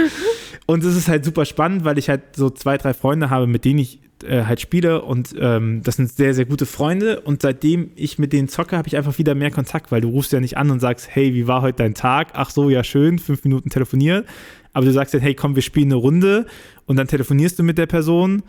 Und 0.65 0.83
es 0.83 0.95
ist 0.95 1.07
halt 1.07 1.25
super 1.25 1.45
spannend, 1.45 1.85
weil 1.85 1.97
ich 1.97 2.09
halt 2.09 2.35
so 2.35 2.49
zwei, 2.49 2.77
drei 2.77 2.93
Freunde 2.93 3.29
habe, 3.29 3.47
mit 3.47 3.65
denen 3.65 3.79
ich 3.79 3.99
äh, 4.23 4.43
halt 4.43 4.61
spiele 4.61 5.01
und 5.01 5.35
ähm, 5.37 5.81
das 5.83 5.97
sind 5.97 6.09
sehr, 6.09 6.33
sehr 6.33 6.45
gute 6.45 6.65
Freunde 6.65 7.19
und 7.21 7.41
seitdem 7.41 7.91
ich 7.95 8.17
mit 8.17 8.33
denen 8.33 8.47
zocke, 8.47 8.77
habe 8.77 8.87
ich 8.87 8.95
einfach 8.95 9.17
wieder 9.17 9.35
mehr 9.35 9.51
Kontakt, 9.51 9.91
weil 9.91 10.01
du 10.01 10.09
rufst 10.09 10.31
ja 10.31 10.39
nicht 10.39 10.57
an 10.57 10.71
und 10.71 10.79
sagst, 10.79 11.09
hey, 11.11 11.33
wie 11.33 11.47
war 11.47 11.61
heute 11.61 11.83
dein 11.83 11.93
Tag? 11.93 12.29
Ach 12.33 12.49
so, 12.49 12.69
ja 12.69 12.83
schön, 12.83 13.19
fünf 13.19 13.43
Minuten 13.43 13.69
telefonieren. 13.69 14.23
Aber 14.73 14.85
du 14.85 14.91
sagst 14.91 15.13
dann, 15.13 15.21
hey, 15.21 15.35
komm, 15.35 15.55
wir 15.55 15.61
spielen 15.61 15.87
eine 15.87 15.95
Runde 15.95 16.45
und 16.85 16.97
dann 16.97 17.07
telefonierst 17.07 17.59
du 17.59 17.63
mit 17.63 17.77
der 17.77 17.85
Person 17.85 18.43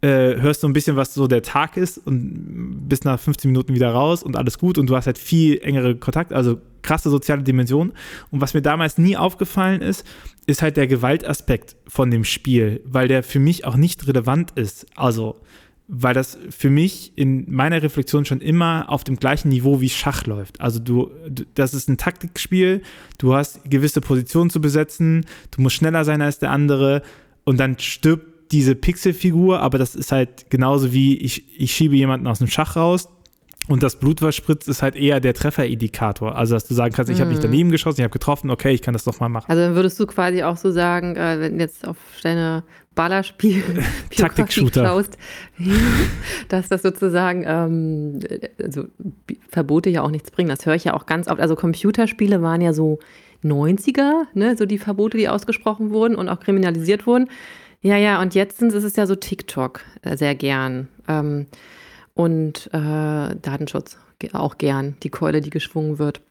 äh, 0.00 0.40
hörst 0.40 0.62
du 0.62 0.68
ein 0.68 0.72
bisschen, 0.72 0.96
was 0.96 1.14
so 1.14 1.26
der 1.26 1.42
Tag 1.42 1.76
ist 1.76 1.98
und 1.98 2.88
bist 2.88 3.04
nach 3.04 3.18
15 3.18 3.50
Minuten 3.50 3.74
wieder 3.74 3.90
raus 3.90 4.22
und 4.22 4.36
alles 4.36 4.58
gut 4.58 4.76
und 4.76 4.88
du 4.88 4.96
hast 4.96 5.06
halt 5.06 5.18
viel 5.18 5.58
engere 5.62 5.96
Kontakt, 5.96 6.32
also 6.32 6.60
krasse 6.82 7.10
soziale 7.10 7.42
Dimension. 7.42 7.92
Und 8.30 8.40
was 8.40 8.54
mir 8.54 8.62
damals 8.62 8.98
nie 8.98 9.16
aufgefallen 9.16 9.80
ist, 9.80 10.06
ist 10.46 10.62
halt 10.62 10.76
der 10.76 10.86
Gewaltaspekt 10.86 11.76
von 11.88 12.10
dem 12.10 12.24
Spiel, 12.24 12.82
weil 12.84 13.08
der 13.08 13.22
für 13.22 13.40
mich 13.40 13.64
auch 13.64 13.76
nicht 13.76 14.06
relevant 14.06 14.52
ist. 14.52 14.86
Also, 14.94 15.40
weil 15.88 16.14
das 16.14 16.38
für 16.50 16.70
mich 16.70 17.12
in 17.16 17.50
meiner 17.50 17.82
Reflexion 17.82 18.24
schon 18.24 18.40
immer 18.40 18.86
auf 18.88 19.04
dem 19.04 19.16
gleichen 19.16 19.48
Niveau 19.48 19.80
wie 19.80 19.90
Schach 19.90 20.26
läuft. 20.26 20.60
Also 20.60 20.78
du, 20.78 21.10
du, 21.28 21.44
das 21.54 21.74
ist 21.74 21.88
ein 21.88 21.98
Taktikspiel, 21.98 22.82
du 23.18 23.34
hast 23.34 23.60
gewisse 23.68 24.00
Positionen 24.00 24.50
zu 24.50 24.60
besetzen, 24.60 25.26
du 25.50 25.60
musst 25.60 25.76
schneller 25.76 26.04
sein 26.04 26.22
als 26.22 26.38
der 26.38 26.50
andere 26.50 27.02
und 27.44 27.60
dann 27.60 27.78
stirbt 27.78 28.33
diese 28.54 28.76
Pixelfigur, 28.76 29.60
aber 29.60 29.78
das 29.78 29.94
ist 29.94 30.12
halt 30.12 30.48
genauso 30.48 30.92
wie 30.92 31.16
ich, 31.18 31.60
ich 31.60 31.74
schiebe 31.74 31.96
jemanden 31.96 32.26
aus 32.28 32.38
dem 32.38 32.46
Schach 32.48 32.76
raus, 32.76 33.08
und 33.66 33.82
das 33.82 33.96
Blut, 33.96 34.20
was 34.20 34.36
spritzt, 34.36 34.68
ist 34.68 34.82
halt 34.82 34.94
eher 34.94 35.20
der 35.20 35.32
Trefferindikator. 35.32 36.36
Also, 36.36 36.54
dass 36.54 36.68
du 36.68 36.74
sagen 36.74 36.92
kannst, 36.94 37.10
ich 37.10 37.20
habe 37.20 37.30
nicht 37.30 37.38
mhm. 37.38 37.44
daneben 37.44 37.70
geschossen, 37.70 38.00
ich 38.00 38.04
habe 38.04 38.12
getroffen, 38.12 38.50
okay, 38.50 38.72
ich 38.74 38.82
kann 38.82 38.92
das 38.92 39.04
doch 39.04 39.20
mal 39.20 39.30
machen. 39.30 39.46
Also, 39.48 39.62
dann 39.62 39.74
würdest 39.74 39.98
du 39.98 40.06
quasi 40.06 40.42
auch 40.42 40.58
so 40.58 40.70
sagen, 40.70 41.16
äh, 41.16 41.40
wenn 41.40 41.58
jetzt 41.58 41.88
auf 41.88 41.96
deine 42.22 42.62
Ballerspiel 42.94 43.62
Taktik-Shooter 44.14 44.82
klaust, 44.82 45.16
dass 46.50 46.68
das 46.68 46.82
sozusagen, 46.82 47.44
ähm, 47.46 48.20
also 48.62 48.84
Verbote 49.48 49.88
ja 49.88 50.02
auch 50.02 50.10
nichts 50.10 50.30
bringen. 50.30 50.50
Das 50.50 50.66
höre 50.66 50.74
ich 50.74 50.84
ja 50.84 50.92
auch 50.92 51.06
ganz 51.06 51.26
oft. 51.26 51.40
Also, 51.40 51.56
Computerspiele 51.56 52.42
waren 52.42 52.60
ja 52.60 52.74
so 52.74 52.98
90er, 53.42 54.24
ne, 54.34 54.58
so 54.58 54.66
die 54.66 54.78
Verbote, 54.78 55.16
die 55.16 55.30
ausgesprochen 55.30 55.90
wurden 55.90 56.16
und 56.16 56.28
auch 56.28 56.40
kriminalisiert 56.40 57.06
wurden. 57.06 57.30
Ja, 57.84 57.98
ja, 57.98 58.22
und 58.22 58.34
jetzt 58.34 58.62
ist 58.62 58.82
es 58.82 58.96
ja 58.96 59.06
so 59.06 59.14
TikTok 59.14 59.82
äh, 60.00 60.16
sehr 60.16 60.34
gern. 60.34 60.88
Ähm, 61.06 61.46
und 62.14 62.70
äh, 62.72 63.36
Datenschutz 63.36 63.98
auch 64.32 64.56
gern, 64.56 64.96
die 65.02 65.10
Keule, 65.10 65.42
die 65.42 65.50
geschwungen 65.50 65.98
wird. 65.98 66.22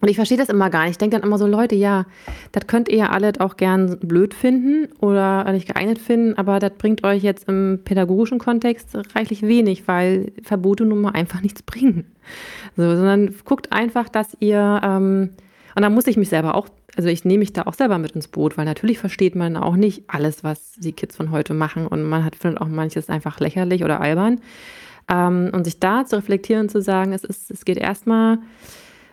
Und 0.00 0.08
ich 0.08 0.14
verstehe 0.14 0.38
das 0.38 0.48
immer 0.48 0.70
gar 0.70 0.82
nicht. 0.82 0.92
Ich 0.92 0.98
denke 0.98 1.16
dann 1.16 1.26
immer 1.26 1.38
so, 1.38 1.46
Leute, 1.48 1.74
ja, 1.74 2.06
das 2.52 2.68
könnt 2.68 2.88
ihr 2.88 3.10
alle 3.10 3.32
auch 3.40 3.56
gern 3.56 3.98
blöd 3.98 4.32
finden 4.32 4.92
oder 5.00 5.50
nicht 5.50 5.66
geeignet 5.66 5.98
finden, 5.98 6.38
aber 6.38 6.60
das 6.60 6.74
bringt 6.78 7.02
euch 7.02 7.24
jetzt 7.24 7.48
im 7.48 7.80
pädagogischen 7.84 8.38
Kontext 8.38 8.96
reichlich 9.16 9.42
wenig, 9.42 9.88
weil 9.88 10.32
Verbote 10.44 10.84
nun 10.84 11.00
mal 11.00 11.14
einfach 11.14 11.40
nichts 11.40 11.62
bringen. 11.64 12.04
So, 12.76 12.94
sondern 12.94 13.34
guckt 13.44 13.72
einfach, 13.72 14.08
dass 14.08 14.36
ihr, 14.38 14.80
ähm, 14.84 15.30
und 15.74 15.82
da 15.82 15.90
muss 15.90 16.06
ich 16.06 16.16
mich 16.16 16.28
selber 16.28 16.54
auch 16.54 16.68
also 16.96 17.08
ich 17.08 17.24
nehme 17.24 17.40
mich 17.40 17.52
da 17.52 17.62
auch 17.62 17.74
selber 17.74 17.98
mit 17.98 18.12
ins 18.12 18.28
Boot, 18.28 18.56
weil 18.56 18.64
natürlich 18.64 18.98
versteht 18.98 19.34
man 19.34 19.56
auch 19.56 19.76
nicht 19.76 20.04
alles, 20.08 20.42
was 20.42 20.72
die 20.76 20.92
Kids 20.92 21.16
von 21.16 21.30
heute 21.30 21.54
machen 21.54 21.86
und 21.86 22.02
man 22.02 22.24
hat 22.24 22.36
findet 22.36 22.60
auch 22.60 22.68
manches 22.68 23.08
einfach 23.08 23.38
lächerlich 23.38 23.84
oder 23.84 24.00
albern. 24.00 24.40
Ähm, 25.08 25.50
und 25.52 25.64
sich 25.64 25.78
da 25.78 26.04
zu 26.04 26.16
reflektieren 26.16 26.68
zu 26.68 26.80
sagen, 26.80 27.12
es, 27.12 27.22
ist, 27.22 27.50
es 27.50 27.64
geht 27.64 27.78
erstmal 27.78 28.38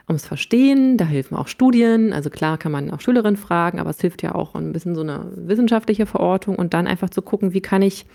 ums 0.08 0.26
Verstehen, 0.26 0.98
da 0.98 1.06
helfen 1.06 1.36
auch 1.36 1.48
Studien. 1.48 2.14
Also 2.14 2.30
klar 2.30 2.58
kann 2.58 2.72
man 2.72 2.92
auch 2.92 3.02
Schülerinnen 3.02 3.38
fragen, 3.38 3.80
aber 3.80 3.90
es 3.90 4.02
hilft 4.02 4.22
ja 4.24 4.36
auch 4.36 4.56
ein 4.56 4.74
bisschen 4.74 4.96
so 4.96 5.02
eine 5.02 5.32
wissenschaftliche 5.36 6.06
Verortung 6.06 6.56
und 6.56 6.74
dann 6.74 6.88
einfach 6.88 7.10
zu 7.10 7.22
gucken, 7.22 7.54
wie 7.54 7.62
kann 7.62 7.82
ich 7.82 8.06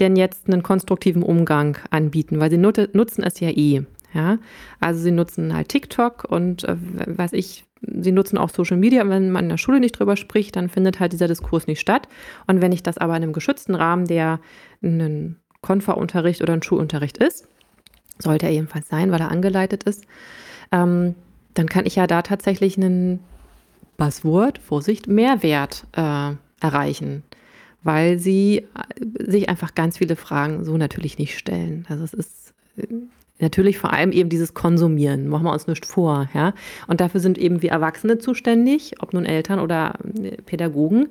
denn 0.00 0.16
jetzt 0.16 0.46
einen 0.46 0.62
konstruktiven 0.62 1.22
Umgang 1.22 1.78
anbieten, 1.90 2.40
weil 2.40 2.50
sie 2.50 2.58
nut 2.58 2.94
nutzen 2.94 3.22
es 3.22 3.40
ja 3.40 3.50
eh. 3.50 3.82
Ja, 4.14 4.38
also 4.80 5.00
sie 5.00 5.10
nutzen 5.10 5.54
halt 5.54 5.68
TikTok 5.68 6.24
und 6.24 6.64
äh, 6.64 6.76
weiß 7.06 7.34
ich, 7.34 7.66
sie 7.82 8.12
nutzen 8.12 8.38
auch 8.38 8.50
Social 8.50 8.76
Media. 8.76 9.08
Wenn 9.08 9.30
man 9.30 9.44
in 9.44 9.50
der 9.50 9.58
Schule 9.58 9.80
nicht 9.80 9.98
drüber 9.98 10.16
spricht, 10.16 10.56
dann 10.56 10.68
findet 10.68 11.00
halt 11.00 11.12
dieser 11.12 11.28
Diskurs 11.28 11.66
nicht 11.66 11.80
statt. 11.80 12.08
Und 12.46 12.60
wenn 12.60 12.72
ich 12.72 12.82
das 12.82 12.98
aber 12.98 13.16
in 13.16 13.22
einem 13.22 13.32
geschützten 13.32 13.74
Rahmen, 13.74 14.06
der 14.06 14.40
ein 14.82 15.36
Konferunterricht 15.60 16.42
oder 16.42 16.52
ein 16.52 16.62
Schulunterricht 16.62 17.18
ist, 17.18 17.48
sollte 18.18 18.46
er 18.46 18.52
jedenfalls 18.52 18.88
sein, 18.88 19.10
weil 19.10 19.20
er 19.20 19.30
angeleitet 19.30 19.84
ist, 19.84 20.04
ähm, 20.72 21.14
dann 21.54 21.68
kann 21.68 21.86
ich 21.86 21.96
ja 21.96 22.06
da 22.06 22.22
tatsächlich 22.22 22.76
einen 22.76 23.20
Buzzword, 23.96 24.58
Vorsicht, 24.58 25.08
Mehrwert 25.08 25.84
äh, 25.92 26.32
erreichen, 26.60 27.24
weil 27.82 28.18
sie 28.18 28.58
äh, 28.58 28.64
sich 29.30 29.48
einfach 29.48 29.74
ganz 29.74 29.98
viele 29.98 30.16
Fragen 30.16 30.64
so 30.64 30.76
natürlich 30.76 31.18
nicht 31.18 31.38
stellen. 31.38 31.84
Also 31.88 32.04
es 32.04 32.14
ist 32.14 32.54
äh, 32.76 32.86
Natürlich 33.40 33.78
vor 33.78 33.92
allem 33.92 34.10
eben 34.10 34.28
dieses 34.28 34.52
Konsumieren, 34.52 35.28
machen 35.28 35.44
wir 35.44 35.52
uns 35.52 35.68
nicht 35.68 35.86
vor, 35.86 36.28
ja. 36.34 36.54
Und 36.88 37.00
dafür 37.00 37.20
sind 37.20 37.38
eben 37.38 37.62
wir 37.62 37.70
Erwachsene 37.70 38.18
zuständig, 38.18 38.94
ob 39.00 39.12
nun 39.12 39.24
Eltern 39.24 39.60
oder 39.60 39.94
äh, 40.20 40.42
Pädagogen, 40.42 41.08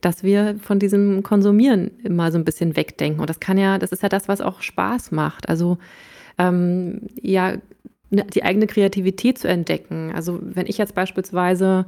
dass 0.00 0.22
wir 0.22 0.56
von 0.58 0.78
diesem 0.78 1.22
Konsumieren 1.22 1.90
immer 2.02 2.32
so 2.32 2.38
ein 2.38 2.44
bisschen 2.44 2.76
wegdenken. 2.76 3.20
Und 3.20 3.28
das 3.28 3.40
kann 3.40 3.58
ja, 3.58 3.78
das 3.78 3.92
ist 3.92 4.02
ja 4.02 4.08
das, 4.08 4.26
was 4.26 4.40
auch 4.40 4.62
Spaß 4.62 5.12
macht. 5.12 5.50
Also 5.50 5.76
ähm, 6.38 7.02
ja, 7.20 7.56
ne, 8.10 8.24
die 8.34 8.42
eigene 8.42 8.66
Kreativität 8.66 9.38
zu 9.38 9.48
entdecken. 9.48 10.12
Also 10.14 10.38
wenn 10.42 10.66
ich 10.66 10.78
jetzt 10.78 10.94
beispielsweise 10.94 11.84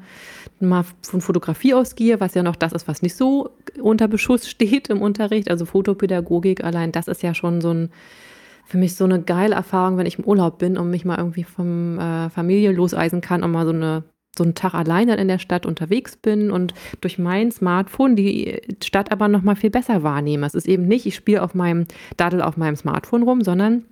mal 0.61 0.85
von 1.03 1.23
Fotografie 1.23 1.73
ausgehe, 1.73 2.21
was 2.21 2.35
ja 2.35 2.43
noch 2.43 2.57
das 2.57 2.73
ist, 2.73 2.89
was 2.89 3.01
nicht 3.01 3.15
so 3.15 3.51
unter 3.81 4.07
Beschuss 4.07 4.49
steht 4.51 4.89
im 4.89 5.01
Unterricht, 5.01 5.51
also 5.51 5.65
Fotopädagogik, 5.65 6.63
allein 6.63 6.93
das 6.93 7.09
ist 7.09 7.23
ja 7.23 7.35
schon 7.35 7.63
so 7.63 7.73
ein 7.73 7.91
für 8.69 8.77
mich 8.77 8.97
so 8.97 9.05
eine 9.05 9.23
geile 9.23 9.55
Erfahrung, 9.55 9.97
wenn 9.97 10.05
ich 10.05 10.19
im 10.19 10.27
Urlaub 10.27 10.59
bin 10.59 10.77
und 10.77 10.91
mich 10.91 11.07
mal 11.07 11.17
irgendwie 11.17 11.43
vom 11.43 11.99
äh, 11.99 12.29
Familie 12.29 12.71
loseisen 12.73 13.23
kann 13.23 13.43
und 13.43 13.51
mal 13.51 13.65
so 13.65 13.73
eine 13.73 14.05
so 14.37 14.45
einen 14.45 14.55
Tag 14.55 14.75
alleine 14.75 15.17
in 15.17 15.27
der 15.27 15.41
Stadt 15.41 15.67
unterwegs 15.67 16.17
bin 16.17 16.53
und 16.53 16.73
durch 17.01 17.19
mein 17.19 17.51
Smartphone 17.51 18.15
die 18.15 18.61
Stadt 18.85 19.11
aber 19.11 19.27
noch 19.27 19.43
mal 19.43 19.57
viel 19.57 19.71
besser 19.71 20.05
wahrnehme. 20.05 20.47
Es 20.47 20.55
ist 20.55 20.69
eben 20.69 20.87
nicht, 20.87 21.07
ich 21.07 21.17
spiele 21.17 21.43
auf 21.43 21.55
meinem 21.55 21.87
Daddel 22.17 22.43
auf 22.43 22.57
meinem 22.57 22.77
Smartphone 22.77 23.25
rum, 23.25 23.43
sondern 23.43 23.87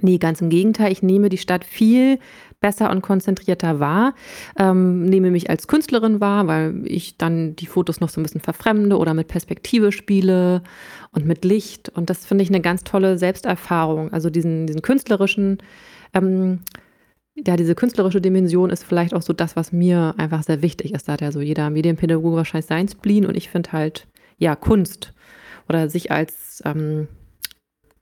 nee, 0.00 0.18
ganz 0.18 0.40
im 0.40 0.48
Gegenteil, 0.48 0.90
ich 0.90 1.04
nehme 1.04 1.28
die 1.28 1.38
Stadt 1.38 1.64
viel 1.64 2.18
besser 2.64 2.90
und 2.90 3.02
konzentrierter 3.02 3.78
wahr, 3.78 4.14
ähm, 4.58 5.04
nehme 5.04 5.30
mich 5.30 5.50
als 5.50 5.68
Künstlerin 5.68 6.22
wahr, 6.22 6.46
weil 6.46 6.80
ich 6.86 7.18
dann 7.18 7.54
die 7.56 7.66
Fotos 7.66 8.00
noch 8.00 8.08
so 8.08 8.18
ein 8.18 8.22
bisschen 8.22 8.40
verfremde 8.40 8.96
oder 8.96 9.12
mit 9.12 9.28
Perspektive 9.28 9.92
spiele 9.92 10.62
und 11.10 11.26
mit 11.26 11.44
Licht. 11.44 11.90
Und 11.90 12.08
das 12.08 12.24
finde 12.24 12.42
ich 12.42 12.48
eine 12.48 12.62
ganz 12.62 12.82
tolle 12.82 13.18
Selbsterfahrung. 13.18 14.14
Also 14.14 14.30
diesen, 14.30 14.66
diesen 14.66 14.80
künstlerischen, 14.80 15.58
ähm, 16.14 16.60
ja, 17.34 17.58
diese 17.58 17.74
künstlerische 17.74 18.22
Dimension 18.22 18.70
ist 18.70 18.82
vielleicht 18.82 19.12
auch 19.12 19.20
so 19.20 19.34
das, 19.34 19.56
was 19.56 19.70
mir 19.70 20.14
einfach 20.16 20.42
sehr 20.42 20.62
wichtig 20.62 20.94
ist. 20.94 21.06
Da 21.06 21.12
hat 21.12 21.20
ja 21.20 21.32
so 21.32 21.42
jeder 21.42 21.68
Medienpädagoge 21.68 22.36
wahrscheinlich 22.36 22.64
sein 22.64 22.88
Spleen 22.88 23.26
und 23.26 23.36
ich 23.36 23.50
finde 23.50 23.72
halt, 23.72 24.06
ja, 24.38 24.56
Kunst 24.56 25.12
oder 25.68 25.90
sich 25.90 26.10
als 26.10 26.62
ähm, 26.64 27.08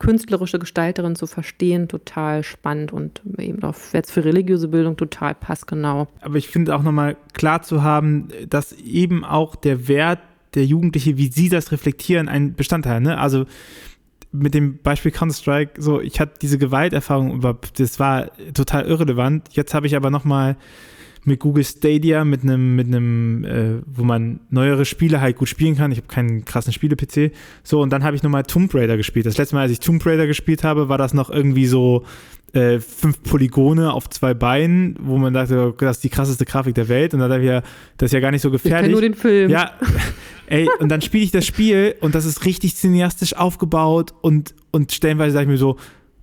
künstlerische 0.02 0.58
Gestalterin 0.58 1.14
zu 1.14 1.28
verstehen, 1.28 1.86
total 1.86 2.42
spannend 2.42 2.92
und 2.92 3.22
eben 3.38 3.62
auch 3.62 3.76
jetzt 3.92 4.10
für 4.10 4.24
religiöse 4.24 4.66
Bildung 4.66 4.96
total 4.96 5.34
passgenau. 5.36 6.08
Aber 6.20 6.36
ich 6.36 6.48
finde 6.48 6.74
auch 6.74 6.82
nochmal 6.82 7.16
klar 7.34 7.62
zu 7.62 7.84
haben, 7.84 8.28
dass 8.48 8.72
eben 8.72 9.24
auch 9.24 9.54
der 9.54 9.86
Wert 9.86 10.18
der 10.54 10.66
Jugendliche, 10.66 11.16
wie 11.16 11.28
sie 11.28 11.48
das 11.48 11.70
reflektieren, 11.70 12.28
ein 12.28 12.54
Bestandteil. 12.54 13.00
Ne? 13.00 13.16
Also 13.16 13.46
mit 14.32 14.54
dem 14.54 14.78
Beispiel 14.78 15.12
Counter-Strike, 15.12 15.80
so, 15.80 16.00
ich 16.00 16.18
hatte 16.18 16.34
diese 16.40 16.58
Gewalterfahrung, 16.58 17.40
das 17.76 18.00
war 18.00 18.30
total 18.54 18.86
irrelevant. 18.86 19.48
Jetzt 19.52 19.74
habe 19.74 19.86
ich 19.86 19.94
aber 19.94 20.10
nochmal 20.10 20.56
mit 21.24 21.38
Google 21.38 21.64
Stadia, 21.64 22.24
mit 22.24 22.42
einem, 22.42 22.74
mit 22.74 22.88
einem, 22.88 23.44
äh, 23.44 23.82
wo 23.86 24.02
man 24.02 24.40
neuere 24.50 24.84
Spiele 24.84 25.20
halt 25.20 25.36
gut 25.36 25.48
spielen 25.48 25.76
kann. 25.76 25.92
Ich 25.92 25.98
habe 25.98 26.08
keinen 26.08 26.44
krassen 26.44 26.72
Spiele-PC. 26.72 27.32
So, 27.62 27.80
und 27.80 27.90
dann 27.90 28.02
habe 28.02 28.16
ich 28.16 28.22
nochmal 28.22 28.42
Tomb 28.42 28.74
Raider 28.74 28.96
gespielt. 28.96 29.26
Das 29.26 29.38
letzte 29.38 29.54
Mal, 29.54 29.62
als 29.62 29.72
ich 29.72 29.80
Tomb 29.80 30.04
Raider 30.04 30.26
gespielt 30.26 30.64
habe, 30.64 30.88
war 30.88 30.98
das 30.98 31.14
noch 31.14 31.30
irgendwie 31.30 31.66
so 31.66 32.04
äh, 32.52 32.80
fünf 32.80 33.22
Polygone 33.22 33.92
auf 33.92 34.10
zwei 34.10 34.34
Beinen, 34.34 34.96
wo 35.00 35.16
man 35.16 35.32
dachte, 35.32 35.74
das 35.78 35.96
ist 35.96 36.04
die 36.04 36.10
krasseste 36.10 36.44
Grafik 36.44 36.74
der 36.74 36.88
Welt. 36.88 37.14
Und 37.14 37.20
dann 37.20 37.30
dachte 37.30 37.42
ich 37.42 37.48
ja, 37.48 37.62
das 37.96 38.08
ist 38.08 38.12
ja 38.12 38.20
gar 38.20 38.30
nicht 38.30 38.42
so 38.42 38.50
gefährlich. 38.50 38.88
Ich 38.88 38.92
nur 38.92 39.00
den 39.00 39.14
Film. 39.14 39.50
Ja, 39.50 39.72
ey, 40.46 40.68
und 40.78 40.88
dann 40.88 41.00
spiele 41.00 41.24
ich 41.24 41.30
das 41.30 41.46
Spiel 41.46 41.94
und 42.00 42.14
das 42.14 42.24
ist 42.24 42.44
richtig 42.44 42.76
cineastisch 42.76 43.34
aufgebaut 43.34 44.12
und, 44.20 44.54
und 44.70 44.92
stellenweise 44.92 45.32
sage 45.32 45.44
ich 45.44 45.50
mir 45.50 45.58
so, 45.58 45.76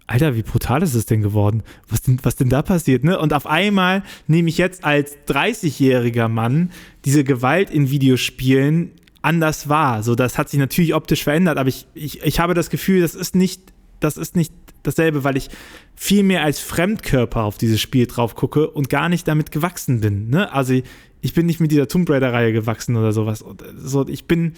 Alter, 0.06 0.36
wie 0.36 0.42
brutal 0.42 0.82
ist 0.82 0.96
es 0.96 1.06
denn 1.06 1.22
geworden? 1.22 1.62
Was 1.88 2.02
denn, 2.02 2.18
was 2.24 2.36
denn 2.36 2.50
da 2.50 2.64
passiert? 2.64 3.04
Ne? 3.04 3.20
Und 3.20 3.32
auf 3.32 3.46
einmal 3.46 4.02
nehme 4.26 4.50
ich 4.50 4.58
jetzt 4.58 4.84
als 4.84 5.16
30-jähriger 5.28 6.28
Mann 6.28 6.72
diese 7.06 7.24
Gewalt 7.24 7.70
in 7.70 7.92
Videospielen 7.92 8.92
anders 9.22 9.70
wahr. 9.70 10.02
So, 10.02 10.16
das 10.16 10.38
hat 10.38 10.50
sich 10.50 10.60
natürlich 10.60 10.96
optisch 10.96 11.24
verändert, 11.24 11.58
aber 11.58 11.70
ich, 11.70 11.86
ich, 11.94 12.24
ich 12.24 12.40
habe 12.40 12.56
das 12.56 12.72
Gefühl, 12.72 13.02
das 13.02 13.14
ist 13.14 13.36
nicht, 13.36 13.62
das 14.00 14.18
ist 14.18 14.36
nicht 14.36 14.54
dasselbe, 14.84 15.24
weil 15.24 15.38
ich 15.38 15.50
viel 15.96 16.24
mehr 16.24 16.44
als 16.44 16.60
Fremdkörper 16.60 17.44
auf 17.44 17.58
dieses 17.58 17.82
Spiel 17.82 18.08
drauf 18.08 18.36
gucke 18.36 18.70
und 18.70 18.90
gar 18.90 19.10
nicht 19.10 19.28
damit 19.28 19.52
gewachsen 19.52 20.02
bin. 20.02 20.30
Ne? 20.30 20.52
Also 20.52 20.82
ich, 21.22 21.34
bin 21.34 21.46
nicht 21.46 21.60
mit 21.60 21.72
dieser 21.72 21.88
Tomb 21.88 22.10
Raider-Reihe 22.10 22.54
gewachsen 22.54 22.96
oder 22.96 23.12
sowas. 23.12 23.44
So, 23.76 24.08
ich 24.08 24.26
bin, 24.26 24.54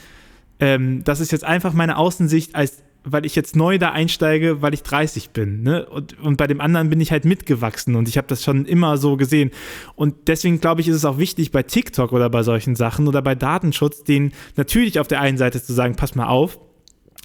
ähm, 0.59 1.03
das 1.03 1.19
ist 1.19 1.31
jetzt 1.31 1.43
einfach 1.43 1.73
meine 1.73 1.97
Außensicht 1.97 2.55
als 2.55 2.83
weil 3.03 3.25
ich 3.25 3.35
jetzt 3.35 3.55
neu 3.55 3.77
da 3.77 3.91
einsteige, 3.91 4.61
weil 4.61 4.73
ich 4.73 4.83
30 4.83 5.31
bin. 5.31 5.63
Ne? 5.63 5.85
Und, 5.87 6.19
und 6.19 6.37
bei 6.37 6.47
dem 6.47 6.61
anderen 6.61 6.89
bin 6.89 7.01
ich 7.01 7.11
halt 7.11 7.25
mitgewachsen 7.25 7.95
und 7.95 8.07
ich 8.07 8.17
habe 8.17 8.27
das 8.27 8.43
schon 8.43 8.65
immer 8.65 8.97
so 8.97 9.17
gesehen. 9.17 9.51
Und 9.95 10.27
deswegen 10.27 10.61
glaube 10.61 10.81
ich, 10.81 10.87
ist 10.87 10.97
es 10.97 11.05
auch 11.05 11.17
wichtig 11.17 11.51
bei 11.51 11.63
TikTok 11.63 12.11
oder 12.11 12.29
bei 12.29 12.43
solchen 12.43 12.75
Sachen 12.75 13.07
oder 13.07 13.21
bei 13.21 13.35
Datenschutz, 13.35 14.03
den 14.03 14.33
natürlich 14.55 14.99
auf 14.99 15.07
der 15.07 15.21
einen 15.21 15.37
Seite 15.37 15.61
zu 15.63 15.73
sagen, 15.73 15.95
pass 15.95 16.15
mal 16.15 16.27
auf, 16.27 16.59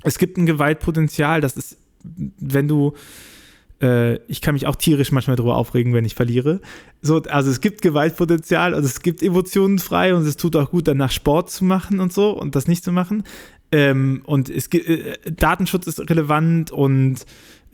es 0.02 0.18
gibt 0.18 0.38
ein 0.38 0.46
Gewaltpotenzial, 0.46 1.40
das 1.40 1.56
ist, 1.56 1.78
wenn 2.38 2.68
du 2.68 2.94
äh, 3.82 4.16
ich 4.26 4.40
kann 4.40 4.54
mich 4.54 4.66
auch 4.66 4.76
tierisch 4.76 5.12
manchmal 5.12 5.36
darüber 5.36 5.56
aufregen, 5.56 5.92
wenn 5.92 6.04
ich 6.04 6.14
verliere. 6.14 6.60
So, 7.02 7.22
also 7.22 7.50
es 7.50 7.60
gibt 7.60 7.82
Gewaltpotenzial 7.82 8.74
und 8.74 8.84
es 8.84 9.02
gibt 9.02 9.22
Emotionen 9.22 9.78
frei 9.78 10.14
und 10.14 10.26
es 10.26 10.36
tut 10.36 10.56
auch 10.56 10.70
gut, 10.70 10.88
danach 10.88 11.10
Sport 11.10 11.50
zu 11.50 11.64
machen 11.64 12.00
und 12.00 12.12
so 12.12 12.30
und 12.30 12.54
das 12.54 12.68
nicht 12.68 12.84
zu 12.84 12.92
machen. 12.92 13.24
Ähm, 13.72 14.22
und 14.24 14.48
es 14.48 14.68
äh, 14.72 15.14
Datenschutz 15.30 15.86
ist 15.86 15.98
relevant 16.08 16.70
und 16.70 17.26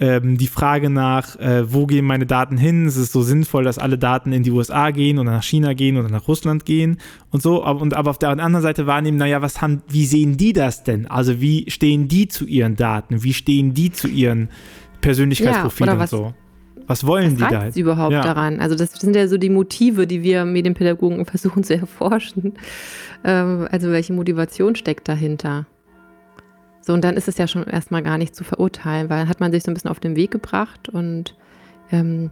ähm, 0.03 0.37
die 0.37 0.49
Frage 0.49 0.91
nach, 0.91 1.39
äh, 1.39 1.73
wo 1.73 1.87
gehen 1.87 2.05
meine 2.05 2.27
Daten 2.27 2.57
hin? 2.57 2.87
Es 2.87 2.97
ist 2.97 3.13
so 3.13 3.23
sinnvoll, 3.23 3.63
dass 3.63 3.79
alle 3.79 3.99
Daten 3.99 4.33
in 4.33 4.43
die 4.43 4.51
USA 4.51 4.91
gehen 4.91 5.21
oder 5.21 5.31
nach 5.31 5.45
China 5.45 5.75
gehen 5.75 5.97
oder 5.97 6.09
nach 6.09 6.27
Russland 6.27 6.65
gehen 6.65 6.99
und 7.31 7.41
so. 7.41 7.63
Aber, 7.63 7.81
und, 7.81 7.95
aber 7.95 8.11
auf 8.11 8.19
der 8.19 8.31
anderen 8.31 8.63
Seite 8.63 8.89
wahrnehmen, 8.89 9.17
naja, 9.17 9.43
was 9.43 9.63
haben, 9.63 9.83
wie 9.89 10.05
sehen 10.05 10.37
die 10.37 10.53
das 10.53 10.83
denn? 10.83 11.07
Also 11.07 11.41
wie 11.41 11.71
stehen 11.71 12.09
die 12.09 12.27
zu 12.27 12.47
ihren 12.47 12.75
Daten? 12.75 13.23
Wie 13.23 13.33
stehen 13.33 13.75
die 13.75 13.93
zu 13.93 14.09
ihren 14.09 14.49
Persönlichkeitsprofilen 15.03 15.95
ja, 15.95 16.01
und 16.01 16.09
so? 16.09 16.35
Was 16.89 17.07
wollen 17.07 17.39
was 17.41 17.49
die 17.49 17.55
da? 17.55 17.81
überhaupt 17.81 18.13
ja. 18.13 18.23
daran? 18.23 18.59
Also 18.59 18.75
das 18.75 18.95
sind 18.95 19.15
ja 19.15 19.29
so 19.29 19.39
die 19.39 19.51
Motive, 19.51 20.09
die 20.09 20.25
wir 20.25 20.45
Medienpädagogen 20.45 21.25
versuchen 21.27 21.63
zu 21.63 21.77
erforschen. 21.77 22.55
Ähm, 23.23 23.69
also 23.71 23.93
welche 23.93 24.15
Motivation 24.15 24.75
steckt 24.75 25.07
dahinter? 25.09 25.67
So, 26.83 26.93
und 26.93 27.03
dann 27.05 27.17
ist 27.17 27.29
es 27.29 27.39
ja 27.39 27.47
schon 27.47 27.65
erstmal 27.65 28.03
gar 28.03 28.19
nicht 28.19 28.35
zu 28.35 28.45
verurteilen, 28.45 29.09
weil 29.09 29.29
hat 29.29 29.41
man 29.41 29.53
sich 29.53 29.63
so 29.63 29.71
ein 29.71 29.75
bisschen 29.75 29.91
auf 29.91 30.01
den 30.01 30.17
Weg 30.17 30.33
gebracht 30.33 30.89
und 30.89 31.35
ähm, 31.91 32.31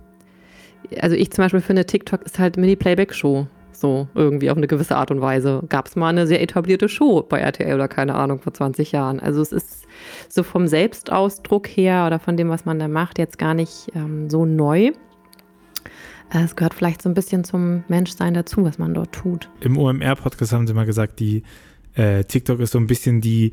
also 1.00 1.14
ich 1.14 1.30
zum 1.30 1.44
Beispiel 1.44 1.60
finde, 1.60 1.86
TikTok 1.86 2.22
ist 2.22 2.38
halt 2.38 2.56
Mini-Playback-Show. 2.56 3.46
So, 3.72 4.08
irgendwie 4.14 4.50
auf 4.50 4.58
eine 4.58 4.66
gewisse 4.66 4.96
Art 4.96 5.10
und 5.10 5.22
Weise. 5.22 5.62
Gab 5.70 5.86
es 5.86 5.96
mal 5.96 6.08
eine 6.08 6.26
sehr 6.26 6.42
etablierte 6.42 6.88
Show 6.88 7.22
bei 7.22 7.38
RTL 7.38 7.74
oder 7.74 7.88
keine 7.88 8.14
Ahnung, 8.14 8.40
vor 8.40 8.52
20 8.52 8.92
Jahren. 8.92 9.20
Also 9.20 9.40
es 9.40 9.52
ist 9.52 9.86
so 10.28 10.42
vom 10.42 10.66
Selbstausdruck 10.66 11.66
her 11.66 12.04
oder 12.06 12.18
von 12.18 12.36
dem, 12.36 12.50
was 12.50 12.66
man 12.66 12.78
da 12.78 12.88
macht, 12.88 13.18
jetzt 13.18 13.38
gar 13.38 13.54
nicht 13.54 13.90
ähm, 13.94 14.28
so 14.28 14.44
neu. 14.44 14.90
Äh, 16.30 16.44
es 16.44 16.56
gehört 16.56 16.74
vielleicht 16.74 17.00
so 17.00 17.08
ein 17.08 17.14
bisschen 17.14 17.42
zum 17.42 17.84
Menschsein 17.88 18.34
dazu, 18.34 18.64
was 18.64 18.78
man 18.78 18.92
dort 18.92 19.12
tut. 19.12 19.48
Im 19.60 19.78
OMR-Podcast 19.78 20.52
haben 20.52 20.66
sie 20.66 20.74
mal 20.74 20.84
gesagt, 20.84 21.18
die 21.18 21.42
äh, 21.94 22.24
TikTok 22.24 22.60
ist 22.60 22.72
so 22.72 22.78
ein 22.78 22.86
bisschen 22.86 23.22
die 23.22 23.52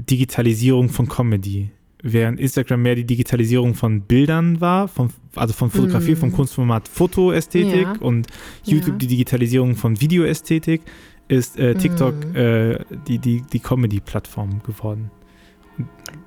Digitalisierung 0.00 0.88
von 0.88 1.08
Comedy. 1.08 1.70
Während 2.02 2.40
Instagram 2.40 2.82
mehr 2.82 2.94
die 2.94 3.04
Digitalisierung 3.04 3.74
von 3.74 4.00
Bildern 4.02 4.60
war, 4.60 4.88
von, 4.88 5.10
also 5.36 5.52
von 5.52 5.70
Fotografie, 5.70 6.12
mm. 6.12 6.16
vom 6.16 6.32
Kunstformat 6.32 6.88
Fotoästhetik 6.88 7.82
ja. 7.82 7.96
und 8.00 8.26
YouTube 8.64 8.94
ja. 8.94 8.98
die 8.98 9.06
Digitalisierung 9.06 9.76
von 9.76 10.00
Videoästhetik, 10.00 10.80
ist 11.28 11.58
äh, 11.58 11.74
TikTok 11.74 12.14
mm. 12.14 12.36
äh, 12.36 12.78
die, 13.06 13.18
die, 13.18 13.42
die 13.42 13.60
Comedy-Plattform 13.60 14.62
geworden. 14.62 15.10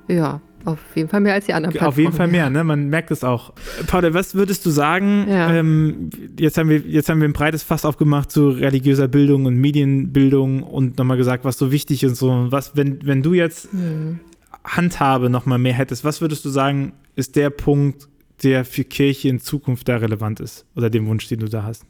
Ja, 0.08 0.42
auf 0.66 0.80
jeden 0.96 1.10
Fall 1.10 1.20
mehr 1.20 1.34
als 1.34 1.46
die 1.46 1.54
anderen 1.54 1.74
Plattformen. 1.74 1.94
Auf 1.94 1.98
jeden 1.98 2.14
Fall 2.14 2.28
mehr, 2.28 2.50
ne? 2.50 2.64
Man 2.64 2.90
merkt 2.90 3.12
es 3.12 3.24
auch. 3.24 3.54
Paul, 3.88 4.14
was 4.14 4.36
würdest 4.36 4.66
du 4.66 4.70
sagen? 4.70 5.26
Ja. 5.30 5.54
Ähm, 5.54 6.10
jetzt, 6.40 6.58
haben 6.58 6.70
wir, 6.70 6.80
jetzt 6.80 7.10
haben 7.10 7.20
wir 7.20 7.28
ein 7.28 7.34
breites 7.34 7.64
Fass 7.64 7.86
aufgemacht 7.86 8.32
zu 8.32 8.50
religiöser 8.50 9.08
Bildung 9.08 9.46
und 9.46 9.56
Medienbildung 9.56 10.64
und 10.64 10.98
nochmal 10.98 11.18
gesagt, 11.18 11.44
was 11.44 11.58
so 11.58 11.72
wichtig 11.72 12.04
ist. 12.04 12.18
So, 12.18 12.48
was, 12.50 12.76
wenn, 12.76 13.06
wenn 13.06 13.22
du 13.22 13.34
jetzt 13.34 13.72
hm. 13.72 14.20
Handhabe 14.64 15.30
nochmal 15.30 15.60
mehr 15.60 15.74
hättest, 15.74 16.04
was 16.04 16.22
würdest 16.22 16.46
du 16.46 16.50
sagen, 16.50 16.94
ist 17.16 17.36
der 17.36 17.50
Punkt, 17.50 18.08
der 18.44 18.66
für 18.66 18.84
Kirche 18.84 19.30
in 19.30 19.40
Zukunft 19.40 19.88
da 19.90 19.98
relevant 19.98 20.40
ist? 20.40 20.66
Oder 20.76 20.90
den 20.90 21.08
Wunsch, 21.08 21.28
den 21.28 21.40
du 21.40 21.50
da 21.50 21.64
hast? 21.64 21.86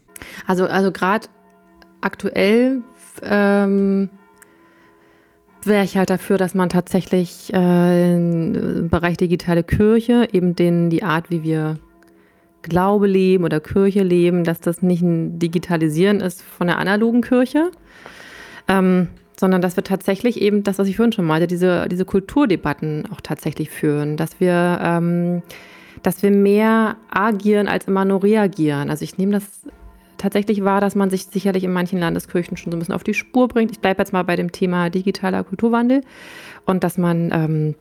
Also, 0.48 0.66
also 0.66 0.92
gerade 0.92 1.28
aktuell 2.02 2.82
ähm, 3.22 4.10
wäre 5.68 5.84
ich 5.84 5.98
halt 5.98 6.10
dafür, 6.10 6.38
dass 6.38 6.54
man 6.54 6.70
tatsächlich 6.70 7.54
äh, 7.54 8.16
im 8.16 8.90
Bereich 8.90 9.18
digitale 9.18 9.64
Kirche 9.64 10.28
eben 10.32 10.56
den, 10.56 10.90
die 10.90 11.04
Art, 11.04 11.30
wie 11.30 11.44
wir 11.44 11.78
Glaube 12.62 13.08
leben 13.08 13.44
oder 13.44 13.60
Kirche 13.60 14.04
leben, 14.04 14.44
dass 14.44 14.60
das 14.60 14.82
nicht 14.82 15.02
ein 15.02 15.38
Digitalisieren 15.38 16.22
ist 16.22 16.42
von 16.42 16.68
der 16.68 16.78
analogen 16.78 17.22
Kirche, 17.22 17.72
ähm, 18.68 19.10
sondern 19.38 19.62
dass 19.62 19.76
wir 19.76 19.84
tatsächlich 19.84 20.42
eben 20.42 20.64
das, 20.64 20.80
was 20.80 20.88
ich 20.88 20.96
vorhin 20.96 21.12
schon 21.12 21.26
meinte, 21.26 21.48
diese, 21.48 21.88
diese 21.90 22.06
Kulturdebatten 22.06 23.06
auch 23.12 23.22
tatsächlich 23.22 23.70
führen, 23.70 24.16
dass 24.16 24.40
wir, 24.40 24.80
ähm, 24.82 25.44
dass 26.04 26.24
wir 26.24 26.32
mehr 26.32 26.96
agieren 27.10 27.68
als 27.68 27.88
immer 27.88 28.06
nur 28.06 28.24
reagieren. 28.24 28.90
Also 28.90 29.04
ich 29.04 29.18
nehme 29.18 29.34
das 29.34 29.44
tatsächlich 30.24 30.64
wahr, 30.64 30.80
dass 30.80 30.96
man 30.96 31.10
sich 31.10 31.26
sicherlich 31.26 31.66
in 31.66 31.74
manchen 31.74 32.00
Landeskirchen 32.00 32.56
schon 32.56 32.72
so 32.72 32.78
ein 32.78 32.80
bisschen 32.80 32.96
auf 32.96 33.04
die 33.04 33.14
Spur 33.14 33.50
bringt. 33.50 33.72
Ich 33.72 33.82
bleibe 33.82 34.02
jetzt 34.02 34.14
mal 34.14 34.24
bei 34.24 34.38
dem 34.38 34.54
Thema 34.54 34.90
digitaler 34.90 35.44
Kulturwandel 35.44 36.02
und 36.66 36.84
dass 36.84 36.98
man 36.98 37.30
ähm, 37.34 37.76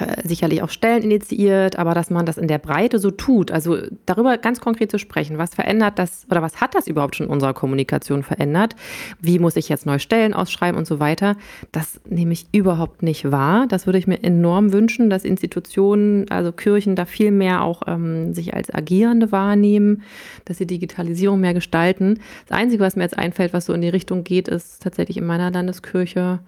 äh, 0.00 0.26
sicherlich 0.26 0.62
auch 0.62 0.70
Stellen 0.70 1.02
initiiert, 1.02 1.76
aber 1.76 1.94
dass 1.94 2.10
man 2.10 2.24
das 2.24 2.38
in 2.38 2.48
der 2.48 2.58
Breite 2.58 2.98
so 2.98 3.10
tut, 3.10 3.50
also 3.50 3.78
darüber 4.06 4.38
ganz 4.38 4.60
konkret 4.60 4.90
zu 4.90 4.98
sprechen, 4.98 5.38
was 5.38 5.54
verändert 5.54 5.98
das 5.98 6.26
oder 6.30 6.42
was 6.42 6.60
hat 6.60 6.74
das 6.74 6.86
überhaupt 6.86 7.16
schon 7.16 7.26
in 7.26 7.32
unserer 7.32 7.54
Kommunikation 7.54 8.22
verändert? 8.22 8.74
Wie 9.20 9.38
muss 9.38 9.56
ich 9.56 9.68
jetzt 9.68 9.86
neue 9.86 9.98
Stellen 9.98 10.34
ausschreiben 10.34 10.78
und 10.78 10.86
so 10.86 11.00
weiter? 11.00 11.36
Das 11.72 12.00
nehme 12.08 12.32
ich 12.32 12.46
überhaupt 12.52 13.02
nicht 13.02 13.30
wahr. 13.30 13.66
Das 13.66 13.86
würde 13.86 13.98
ich 13.98 14.06
mir 14.06 14.22
enorm 14.22 14.72
wünschen, 14.72 15.10
dass 15.10 15.24
Institutionen, 15.24 16.30
also 16.30 16.52
Kirchen 16.52 16.96
da 16.96 17.04
viel 17.04 17.30
mehr 17.30 17.62
auch 17.62 17.82
ähm, 17.86 18.34
sich 18.34 18.54
als 18.54 18.72
Agierende 18.72 19.32
wahrnehmen, 19.32 20.02
dass 20.44 20.58
sie 20.58 20.66
Digitalisierung 20.66 21.40
mehr 21.40 21.54
gestalten. 21.54 22.20
Das 22.48 22.58
Einzige, 22.58 22.82
was 22.82 22.96
mir 22.96 23.02
jetzt 23.02 23.18
einfällt, 23.18 23.52
was 23.52 23.66
so 23.66 23.72
in 23.72 23.82
die 23.82 23.88
Richtung 23.88 24.24
geht, 24.24 24.48
ist 24.48 24.82
tatsächlich 24.82 25.16
in 25.16 25.26
meiner 25.26 25.50
Landeskirche 25.50 26.40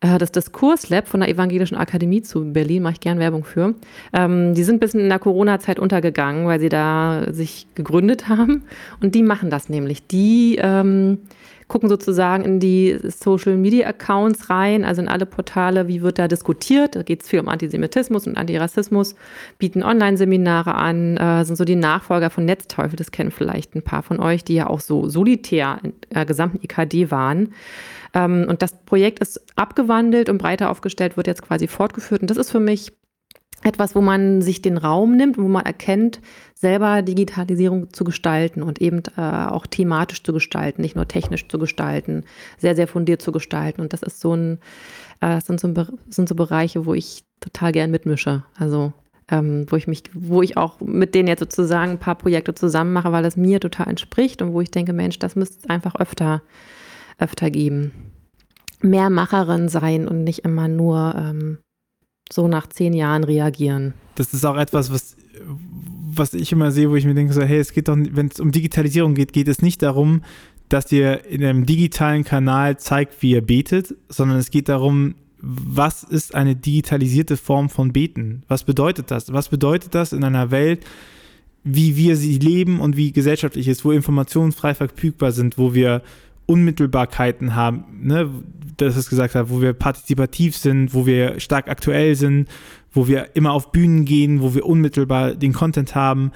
das 0.00 0.32
Diskurslab 0.32 1.08
von 1.08 1.20
der 1.20 1.28
Evangelischen 1.28 1.76
Akademie 1.76 2.22
zu 2.22 2.52
Berlin, 2.52 2.82
mache 2.82 2.94
ich 2.94 3.00
gern 3.00 3.18
Werbung 3.18 3.44
für. 3.44 3.74
Ähm, 4.12 4.54
die 4.54 4.62
sind 4.62 4.76
ein 4.76 4.80
bisschen 4.80 5.00
in 5.00 5.08
der 5.08 5.18
Corona-Zeit 5.18 5.78
untergegangen, 5.78 6.46
weil 6.46 6.60
sie 6.60 6.68
da 6.68 7.26
sich 7.30 7.66
gegründet 7.74 8.28
haben. 8.28 8.64
Und 9.00 9.14
die 9.14 9.22
machen 9.22 9.50
das 9.50 9.68
nämlich. 9.68 10.06
Die 10.06 10.58
ähm, 10.60 11.18
gucken 11.68 11.88
sozusagen 11.88 12.44
in 12.44 12.60
die 12.60 12.98
Social 13.04 13.56
Media 13.56 13.86
Accounts 13.86 14.50
rein, 14.50 14.84
also 14.84 15.02
in 15.02 15.08
alle 15.08 15.26
Portale, 15.26 15.86
wie 15.86 16.02
wird 16.02 16.18
da 16.18 16.26
diskutiert. 16.26 16.96
Da 16.96 17.02
geht 17.02 17.22
es 17.22 17.28
viel 17.28 17.40
um 17.40 17.48
Antisemitismus 17.48 18.26
und 18.26 18.36
Antirassismus, 18.36 19.14
bieten 19.58 19.82
Online-Seminare 19.82 20.74
an, 20.74 21.16
äh, 21.16 21.44
sind 21.44 21.56
so 21.56 21.64
die 21.64 21.76
Nachfolger 21.76 22.30
von 22.30 22.44
Netzteufel, 22.44 22.96
das 22.96 23.12
kennen 23.12 23.30
vielleicht 23.30 23.74
ein 23.74 23.82
paar 23.82 24.02
von 24.02 24.18
euch, 24.18 24.44
die 24.44 24.54
ja 24.54 24.66
auch 24.66 24.80
so 24.80 25.08
solitär 25.08 25.78
in 25.82 25.92
der 26.12 26.24
gesamten 26.24 26.58
IKD 26.62 27.10
waren. 27.10 27.54
Ähm, 28.14 28.46
und 28.48 28.62
das 28.62 28.72
Projekt 28.84 29.20
ist 29.20 29.40
abgewandelt 29.56 30.28
und 30.28 30.38
breiter 30.38 30.70
aufgestellt, 30.70 31.16
wird 31.16 31.26
jetzt 31.26 31.42
quasi 31.42 31.68
fortgeführt. 31.68 32.22
Und 32.22 32.30
das 32.30 32.38
ist 32.38 32.50
für 32.50 32.60
mich 32.60 32.92
etwas, 33.62 33.94
wo 33.94 34.00
man 34.00 34.40
sich 34.42 34.62
den 34.62 34.78
Raum 34.78 35.16
nimmt, 35.16 35.38
wo 35.38 35.48
man 35.48 35.64
erkennt, 35.64 36.20
selber 36.54 37.02
Digitalisierung 37.02 37.92
zu 37.92 38.04
gestalten 38.04 38.62
und 38.62 38.80
eben 38.80 39.02
äh, 39.16 39.20
auch 39.20 39.66
thematisch 39.66 40.22
zu 40.22 40.32
gestalten, 40.32 40.82
nicht 40.82 40.96
nur 40.96 41.08
technisch 41.08 41.48
zu 41.48 41.58
gestalten, 41.58 42.24
sehr, 42.58 42.76
sehr 42.76 42.88
fundiert 42.88 43.22
zu 43.22 43.32
gestalten. 43.32 43.80
Und 43.80 43.92
das 43.92 44.02
ist 44.02 44.20
so 44.20 44.34
ein, 44.34 44.58
äh, 45.20 45.40
sind, 45.40 45.60
so, 45.60 45.72
sind 46.08 46.28
so 46.28 46.34
Bereiche, 46.34 46.86
wo 46.86 46.94
ich 46.94 47.24
total 47.40 47.72
gern 47.72 47.90
mitmische. 47.90 48.44
Also 48.56 48.92
ähm, 49.30 49.66
wo 49.68 49.76
ich 49.76 49.86
mich, 49.86 50.04
wo 50.14 50.42
ich 50.42 50.56
auch 50.56 50.80
mit 50.80 51.14
denen 51.14 51.28
jetzt 51.28 51.40
sozusagen 51.40 51.92
ein 51.92 51.98
paar 51.98 52.16
Projekte 52.16 52.54
zusammen 52.54 52.92
mache, 52.92 53.12
weil 53.12 53.22
das 53.22 53.36
mir 53.36 53.60
total 53.60 53.88
entspricht 53.88 54.40
und 54.42 54.52
wo 54.52 54.60
ich 54.60 54.70
denke, 54.70 54.92
Mensch, 54.92 55.18
das 55.18 55.36
müsste 55.36 55.58
es 55.58 55.70
einfach 55.70 55.96
öfter, 55.96 56.42
öfter 57.18 57.50
geben. 57.50 58.12
Mehr 58.80 59.10
Macherin 59.10 59.68
sein 59.68 60.08
und 60.08 60.24
nicht 60.24 60.44
immer 60.44 60.68
nur 60.68 61.14
ähm, 61.16 61.58
so 62.32 62.48
nach 62.48 62.66
zehn 62.68 62.92
Jahren 62.92 63.24
reagieren. 63.24 63.94
Das 64.14 64.34
ist 64.34 64.44
auch 64.44 64.56
etwas, 64.56 64.92
was, 64.92 65.16
was 66.12 66.34
ich 66.34 66.52
immer 66.52 66.70
sehe, 66.70 66.90
wo 66.90 66.96
ich 66.96 67.04
mir 67.04 67.14
denke, 67.14 67.32
so, 67.32 67.42
hey, 67.42 67.58
es 67.58 67.72
geht 67.72 67.88
doch, 67.88 67.96
wenn 67.96 68.28
es 68.28 68.40
um 68.40 68.52
Digitalisierung 68.52 69.14
geht, 69.14 69.32
geht 69.32 69.48
es 69.48 69.62
nicht 69.62 69.82
darum, 69.82 70.22
dass 70.68 70.92
ihr 70.92 71.24
in 71.26 71.42
einem 71.42 71.64
digitalen 71.66 72.24
Kanal 72.24 72.78
zeigt, 72.78 73.22
wie 73.22 73.30
ihr 73.30 73.42
betet, 73.42 73.94
sondern 74.08 74.38
es 74.38 74.50
geht 74.50 74.68
darum, 74.68 75.14
was 75.40 76.02
ist 76.02 76.34
eine 76.34 76.56
digitalisierte 76.56 77.36
Form 77.36 77.70
von 77.70 77.92
Beten? 77.92 78.42
Was 78.48 78.64
bedeutet 78.64 79.10
das? 79.10 79.32
Was 79.32 79.48
bedeutet 79.48 79.94
das 79.94 80.12
in 80.12 80.24
einer 80.24 80.50
Welt, 80.50 80.84
wie 81.64 81.96
wir 81.96 82.16
sie 82.16 82.38
leben 82.38 82.80
und 82.80 82.96
wie 82.96 83.12
gesellschaftlich 83.12 83.68
ist, 83.68 83.84
wo 83.84 83.92
Informationen 83.92 84.52
frei 84.52 84.74
verfügbar 84.74 85.32
sind, 85.32 85.56
wo 85.56 85.74
wir 85.74 86.02
Unmittelbarkeiten 86.46 87.54
haben, 87.54 87.84
ne, 88.00 88.30
das 88.78 88.96
ist 88.96 89.10
gesagt 89.10 89.34
hat, 89.34 89.50
wo 89.50 89.60
wir 89.60 89.72
partizipativ 89.72 90.56
sind, 90.56 90.94
wo 90.94 91.06
wir 91.06 91.38
stark 91.40 91.68
aktuell 91.68 92.14
sind, 92.14 92.48
wo 92.92 93.06
wir 93.06 93.30
immer 93.34 93.52
auf 93.52 93.72
Bühnen 93.72 94.04
gehen, 94.04 94.40
wo 94.40 94.54
wir 94.54 94.64
unmittelbar 94.64 95.34
den 95.34 95.52
Content 95.52 95.94
haben. 95.94 96.32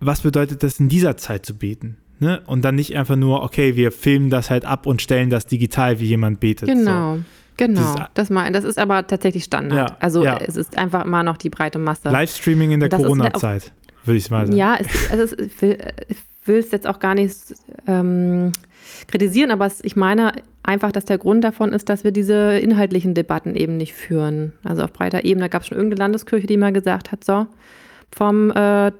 Was 0.00 0.20
bedeutet 0.20 0.62
das 0.62 0.80
in 0.80 0.88
dieser 0.88 1.16
Zeit 1.16 1.46
zu 1.46 1.56
beten? 1.56 1.96
Ne? 2.18 2.42
Und 2.46 2.62
dann 2.64 2.74
nicht 2.74 2.96
einfach 2.96 3.16
nur, 3.16 3.42
okay, 3.42 3.76
wir 3.76 3.92
filmen 3.92 4.28
das 4.30 4.50
halt 4.50 4.64
ab 4.64 4.86
und 4.86 5.00
stellen 5.00 5.30
das 5.30 5.46
digital, 5.46 6.00
wie 6.00 6.06
jemand 6.06 6.40
betet. 6.40 6.68
Genau. 6.68 7.16
So. 7.16 7.22
Genau, 7.56 7.94
das, 8.14 8.30
mein, 8.30 8.54
das 8.54 8.64
ist 8.64 8.78
aber 8.78 9.06
tatsächlich 9.06 9.44
Standard. 9.44 9.90
Ja, 9.90 9.96
also 10.00 10.24
ja. 10.24 10.38
es 10.38 10.56
ist 10.56 10.78
einfach 10.78 11.04
immer 11.04 11.22
noch 11.22 11.36
die 11.36 11.50
breite 11.50 11.78
Masse. 11.78 12.08
Livestreaming 12.08 12.70
in 12.70 12.80
der 12.80 12.88
Corona-Zeit, 12.88 13.72
würde 14.06 14.16
ich 14.16 14.30
mal 14.30 14.46
sagen. 14.46 14.56
Ja, 14.56 14.78
es, 14.80 15.10
also 15.10 15.24
es, 15.24 15.52
ich 15.60 16.16
will 16.46 16.58
es 16.58 16.70
jetzt 16.70 16.86
auch 16.86 16.98
gar 17.00 17.14
nicht 17.14 17.36
ähm, 17.86 18.52
kritisieren, 19.08 19.50
aber 19.50 19.70
ich 19.82 19.96
meine 19.96 20.32
einfach, 20.62 20.92
dass 20.92 21.04
der 21.04 21.18
Grund 21.18 21.44
davon 21.44 21.72
ist, 21.72 21.88
dass 21.88 22.04
wir 22.04 22.12
diese 22.12 22.58
inhaltlichen 22.58 23.14
Debatten 23.14 23.54
eben 23.54 23.76
nicht 23.76 23.94
führen. 23.94 24.52
Also 24.64 24.82
auf 24.82 24.92
breiter 24.92 25.24
Ebene 25.24 25.48
gab 25.48 25.62
es 25.62 25.68
schon 25.68 25.78
irgendeine 25.78 26.00
Landeskirche, 26.00 26.46
die 26.46 26.56
mal 26.56 26.72
gesagt 26.72 27.12
hat, 27.12 27.24
so, 27.24 27.46
vom 28.12 28.50
äh, 28.50 28.92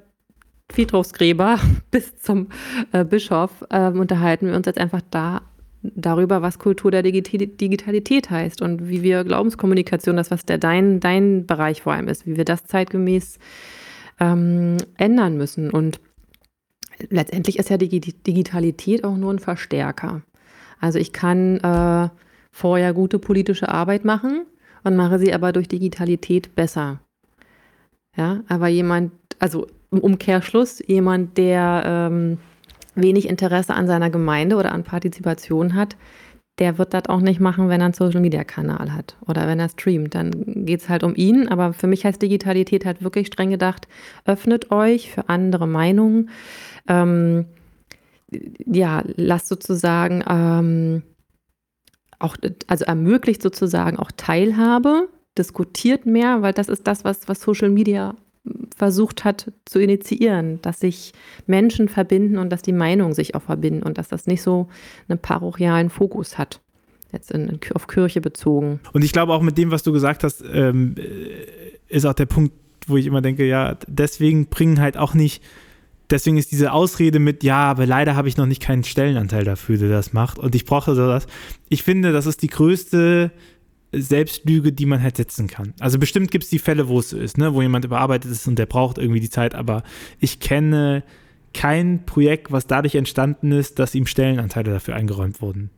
Friedhofsgräber 0.70 1.59
bis 1.91 2.16
zum 2.18 2.49
äh, 2.93 3.05
Bischof 3.05 3.51
äh, 3.70 3.91
unterhalten 3.91 4.49
wir 4.49 4.57
uns 4.57 4.66
jetzt 4.66 4.78
einfach 4.78 5.03
da 5.11 5.43
darüber, 5.83 6.43
was 6.43 6.59
Kultur 6.59 6.91
der 6.91 7.03
Digitalität 7.03 8.31
heißt 8.31 8.61
und 8.61 8.89
wie 8.89 9.03
wir 9.03 9.24
Glaubenskommunikation, 9.24 10.16
das 10.16 10.31
was 10.31 10.45
der 10.45 10.59
dein, 10.59 11.01
dein 11.01 11.47
Bereich 11.47 11.83
vor 11.83 11.95
allem 11.95 12.09
ist, 12.09 12.26
wie 12.26 12.37
wir 12.37 12.45
das 12.45 12.64
zeitgemäß 12.64 13.39
ähm, 14.20 14.76
ändern 14.99 15.39
müssen. 15.39 15.70
Und 15.70 15.99
letztendlich 17.11 17.59
ist 17.59 17.70
ja 17.70 17.76
die 17.76 17.88
Digitalität 17.88 19.05
auch 19.05 19.16
nur 19.16 19.32
ein 19.32 19.38
Verstärker. 19.38 20.22
Also 20.80 20.98
ich 20.98 21.12
kann 21.12 21.59
äh, 21.59 22.09
vorher 22.51 22.92
gute 22.92 23.18
politische 23.18 23.68
Arbeit 23.68 24.05
machen 24.05 24.46
und 24.84 24.96
mache 24.96 25.18
sie 25.18 25.32
aber 25.32 25.53
durch 25.53 25.68
Digitalität 25.68 26.55
besser. 26.55 27.01
Ja, 28.16 28.40
aber 28.48 28.68
jemand, 28.68 29.12
also 29.38 29.66
im 29.90 29.98
Umkehrschluss, 29.98 30.82
jemand, 30.86 31.38
der 31.38 31.82
ähm, 31.84 32.38
wenig 32.94 33.28
Interesse 33.28 33.74
an 33.74 33.86
seiner 33.86 34.11
Gemeinde 34.11 34.57
oder 34.57 34.72
an 34.72 34.84
Partizipation 34.84 35.74
hat, 35.74 35.96
der 36.61 36.77
wird 36.79 36.93
das 36.93 37.07
auch 37.07 37.21
nicht 37.21 37.41
machen, 37.41 37.69
wenn 37.69 37.81
er 37.81 37.87
einen 37.87 37.95
Social-Media-Kanal 37.95 38.93
hat 38.93 39.17
oder 39.27 39.49
wenn 39.49 39.59
er 39.59 39.71
streamt. 39.71 40.15
Dann 40.15 40.65
geht 40.67 40.83
es 40.83 40.89
halt 40.89 41.03
um 41.03 41.17
ihn. 41.17 41.49
Aber 41.49 41.73
für 41.73 41.87
mich 41.87 42.05
heißt 42.05 42.21
Digitalität 42.21 42.85
halt 42.85 43.03
wirklich 43.03 43.29
streng 43.29 43.51
gedacht, 43.51 43.89
öffnet 44.27 44.71
euch 44.71 45.11
für 45.11 45.29
andere 45.31 45.67
Meinungen. 45.67 46.29
Ähm, 46.87 47.47
ja, 48.67 49.03
lasst 49.17 49.49
sozusagen 49.49 50.23
ähm, 50.29 51.03
auch, 52.19 52.37
also 52.67 52.85
ermöglicht 52.85 53.43
sozusagen 53.43 53.99
auch 53.99 54.13
Teilhabe, 54.17 55.09
diskutiert 55.39 56.05
mehr, 56.05 56.43
weil 56.43 56.53
das 56.53 56.69
ist 56.69 56.87
das, 56.87 57.05
was, 57.05 57.27
was 57.27 57.41
Social 57.41 57.71
Media 57.71 58.15
versucht 58.76 59.24
hat 59.24 59.53
zu 59.66 59.78
initiieren, 59.78 60.61
dass 60.62 60.80
sich 60.80 61.12
Menschen 61.47 61.88
verbinden 61.88 62.38
und 62.38 62.51
dass 62.51 62.62
die 62.62 62.72
Meinungen 62.72 63.14
sich 63.14 63.34
auch 63.34 63.43
verbinden 63.43 63.82
und 63.82 63.99
dass 63.99 64.09
das 64.09 64.26
nicht 64.26 64.43
so 64.43 64.68
einen 65.09 65.18
parochialen 65.18 65.91
Fokus 65.91 66.38
hat, 66.38 66.61
jetzt 67.12 67.30
in, 67.30 67.61
auf 67.74 67.86
Kirche 67.86 68.20
bezogen. 68.20 68.80
Und 68.93 69.05
ich 69.05 69.12
glaube 69.12 69.34
auch 69.34 69.43
mit 69.43 69.59
dem, 69.59 69.70
was 69.70 69.82
du 69.82 69.93
gesagt 69.93 70.24
hast, 70.24 70.43
ähm, 70.51 70.95
äh, 70.97 71.95
ist 71.95 72.07
auch 72.07 72.14
der 72.14 72.26
Punkt, 72.26 72.55
wo 72.86 72.97
ich 72.97 73.07
immer 73.07 73.20
denke, 73.20 73.47
ja, 73.47 73.76
deswegen 73.86 74.47
bringen 74.47 74.80
halt 74.80 74.97
auch 74.97 75.12
nicht, 75.12 75.43
deswegen 76.09 76.38
ist 76.38 76.51
diese 76.51 76.72
Ausrede 76.72 77.18
mit, 77.18 77.45
ja, 77.45 77.64
aber 77.64 77.84
leider 77.84 78.16
habe 78.16 78.28
ich 78.28 78.38
noch 78.38 78.47
nicht 78.47 78.62
keinen 78.62 78.84
Stellenanteil 78.84 79.45
dafür, 79.45 79.76
der 79.76 79.91
das 79.91 80.14
macht 80.14 80.38
und 80.38 80.55
ich 80.55 80.64
brauche 80.64 80.95
das. 80.95 81.26
Ich 81.68 81.82
finde, 81.82 82.12
das 82.12 82.24
ist 82.24 82.43
die 82.43 82.49
größte 82.49 83.30
Selbstlüge, 83.93 84.72
die 84.72 84.86
man 84.86 85.03
halt 85.03 85.16
setzen 85.16 85.49
kann. 85.49 85.74
Also 85.80 85.99
bestimmt 85.99 86.30
gibt 86.30 86.45
es 86.45 86.51
die 86.51 86.59
Fälle, 86.59 86.88
wo 86.88 87.01
es 87.01 87.11
so 87.11 87.18
ist, 87.18 87.38
ne? 87.38 87.55
wo 87.55 87.62
jemand 87.62 87.84
überarbeitet 87.84 88.30
ist 88.30 88.47
und 88.47 88.59
der 88.59 88.66
braucht 88.66 88.99
irgendwie 88.99 89.20
die 89.20 89.30
Zeit, 89.30 89.55
aber 89.55 89.82
ich 90.18 90.41
kenne 90.41 91.03
kein 91.53 92.07
Projekt, 92.07 92.53
was 92.53 92.66
dadurch 92.66 92.95
entstanden 92.95 93.51
ist, 93.51 93.78
dass 93.78 93.95
ihm 93.95 94.07
Stellenanteile 94.07 94.70
dafür 94.70 94.95
eingeräumt 94.95 95.43
wurden 95.43 95.70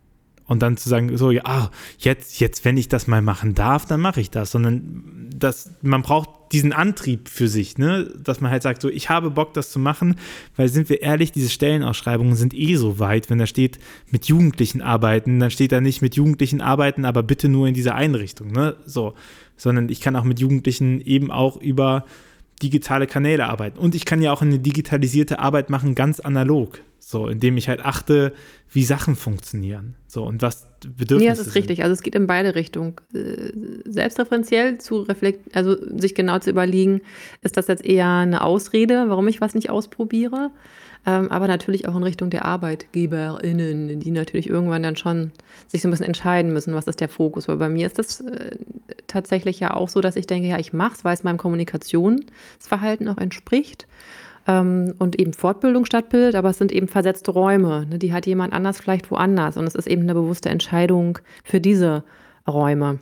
und 0.47 0.63
dann 0.63 0.77
zu 0.77 0.89
sagen, 0.89 1.17
so, 1.17 1.31
ja, 1.31 1.43
ah, 1.45 1.71
jetzt, 1.99 2.41
jetzt, 2.41 2.65
wenn 2.65 2.77
ich 2.77 2.89
das 2.89 3.07
mal 3.07 3.23
machen 3.23 3.55
darf, 3.55 3.87
dann 3.87 4.01
mache 4.01 4.21
ich 4.21 4.31
das, 4.31 4.51
sondern 4.51 5.29
dass 5.35 5.73
man 5.83 6.03
braucht 6.03 6.31
diesen 6.53 6.73
Antrieb 6.73 7.29
für 7.29 7.49
sich, 7.49 7.79
ne, 7.79 8.13
dass 8.23 8.41
man 8.41 8.51
halt 8.51 8.63
sagt, 8.63 8.83
so, 8.83 8.89
ich 8.89 9.09
habe 9.09 9.31
Bock, 9.31 9.55
das 9.55 9.71
zu 9.71 9.79
machen, 9.79 10.17
weil 10.57 10.69
sind 10.69 10.91
wir 10.91 11.01
ehrlich, 11.01 11.33
diese 11.33 11.49
Stellenausschreibungen 11.49 12.37
sind 12.37 12.55
eh 12.55 12.77
so 12.77 12.99
weit, 12.99 13.31
wenn 13.31 13.39
da 13.39 13.47
steht, 13.47 13.79
mit 14.11 14.27
Jugendlichen 14.27 14.83
arbeiten, 14.83 15.41
dann 15.41 15.51
steht 15.51 15.73
da 15.73 15.81
nicht 15.81 16.03
mit 16.03 16.15
Jugendlichen 16.15 16.61
arbeiten, 16.61 17.07
aber 17.07 17.23
bitte 17.23 17.49
nur 17.49 17.67
in 17.67 17.75
dieser 17.75 17.95
Einrichtung, 17.95 18.53
ne, 18.53 18.77
so, 18.85 19.15
sondern 19.57 19.89
ich 19.89 20.01
kann 20.01 20.17
auch 20.17 20.25
mit 20.25 20.41
Jugendlichen 20.41 21.01
eben 21.01 21.31
auch 21.31 21.57
über 21.57 22.05
digitale 22.63 23.07
Kanäle 23.07 23.47
arbeiten 23.47 23.79
und 23.79 23.95
ich 23.95 24.05
kann 24.05 24.23
ja 24.23 24.33
auch 24.33 24.43
eine 24.43 24.59
digitalisierte 24.59 25.39
Arbeit 25.39 25.71
machen, 25.71 25.95
ganz 25.95 26.21
analog, 26.21 26.81
so, 26.99 27.29
indem 27.29 27.57
ich 27.57 27.69
halt 27.69 27.85
achte, 27.85 28.33
wie 28.71 28.85
Sachen 28.85 29.17
funktionieren. 29.17 29.97
So, 30.07 30.25
und 30.25 30.41
was 30.41 30.67
Bedürfnisse. 30.81 31.25
Ja, 31.25 31.35
das 31.35 31.47
ist 31.47 31.55
richtig. 31.55 31.83
Also 31.83 31.93
es 31.93 32.03
geht 32.03 32.15
in 32.15 32.27
beide 32.27 32.55
Richtungen. 32.55 32.95
Äh, 33.15 33.53
selbstreferenziell 33.85 34.79
zu 34.79 35.03
reflektieren, 35.03 35.55
also 35.55 35.77
sich 35.99 36.15
genau 36.15 36.39
zu 36.39 36.51
überlegen, 36.51 37.03
ist 37.43 37.57
das 37.57 37.69
jetzt 37.69 37.85
eher 37.85 38.09
eine 38.09 38.43
Ausrede, 38.43 39.05
warum 39.09 39.29
ich 39.29 39.41
was 39.41 39.55
nicht 39.55 39.71
ausprobiere? 39.71 40.51
Ähm, 41.05 41.31
aber 41.31 41.49
natürlich 41.49 41.89
auch 41.89 41.97
in 41.97 42.05
Richtung 42.05 42.31
der 42.31 42.45
ArbeitgeberInnen, 42.45 43.99
die 43.99 44.11
natürlich 44.13 44.49
irgendwann 44.49 44.85
dann 44.85 44.97
schon 44.97 45.33
sich 45.67 45.83
so 45.83 45.89
ein 45.89 45.91
bisschen 45.91 46.07
entscheiden 46.07 46.53
müssen, 46.53 46.75
was 46.75 46.87
ist 46.87 47.01
der 47.01 47.09
Fokus. 47.09 47.49
Weil 47.49 47.57
bei 47.57 47.69
mir 47.69 47.87
ist 47.87 47.99
das 47.99 48.21
äh, 48.21 48.57
tatsächlich 49.09 49.59
ja 49.59 49.75
auch 49.75 49.89
so, 49.89 50.01
dass 50.01 50.17
ich 50.17 50.27
denke, 50.27 50.49
ja, 50.49 50.59
ich 50.59 50.73
mache 50.73 50.95
es, 50.95 51.05
weil 51.05 51.15
es 51.15 51.25
meinem 51.25 51.39
Kommunikationsverhalten 51.39 53.09
auch 53.09 53.19
entspricht 53.19 53.89
ähm, 54.47 54.95
und 54.99 55.19
eben 55.19 55.33
Fortbildung 55.33 55.85
stattbildet, 55.87 56.35
aber 56.35 56.51
es 56.51 56.59
sind 56.59 56.73
eben 56.73 56.89
versetzte 56.89 57.33
Räume. 57.33 57.87
Ne? 57.87 57.99
Die 57.99 58.13
hat 58.13 58.27
jemand 58.27 58.53
anders 58.53 58.79
vielleicht 58.79 59.11
woanders 59.11 59.57
und 59.57 59.67
es 59.67 59.75
ist 59.75 59.89
eben 59.89 60.03
eine 60.03 60.15
bewusste 60.15 60.51
Entscheidung 60.51 61.19
für 61.45 61.61
diese 61.61 62.05
Räume. 62.49 62.99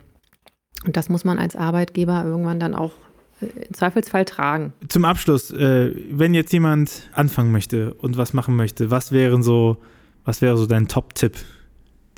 Und 0.86 0.96
das 0.96 1.10
muss 1.10 1.24
man 1.24 1.38
als 1.38 1.56
Arbeitgeber 1.56 2.24
irgendwann 2.24 2.60
dann 2.60 2.74
auch 2.74 2.92
im 3.40 3.74
Zweifelsfall 3.74 4.24
tragen. 4.24 4.72
Zum 4.88 5.04
Abschluss, 5.04 5.50
äh, 5.50 5.94
wenn 6.10 6.34
jetzt 6.34 6.52
jemand 6.52 7.10
anfangen 7.12 7.52
möchte 7.52 7.94
und 7.94 8.16
was 8.16 8.32
machen 8.32 8.56
möchte, 8.56 8.90
was 8.90 9.12
wären 9.12 9.42
so, 9.42 9.78
was 10.24 10.42
wäre 10.42 10.56
so 10.56 10.66
dein 10.66 10.88
Top-Tipp, 10.88 11.36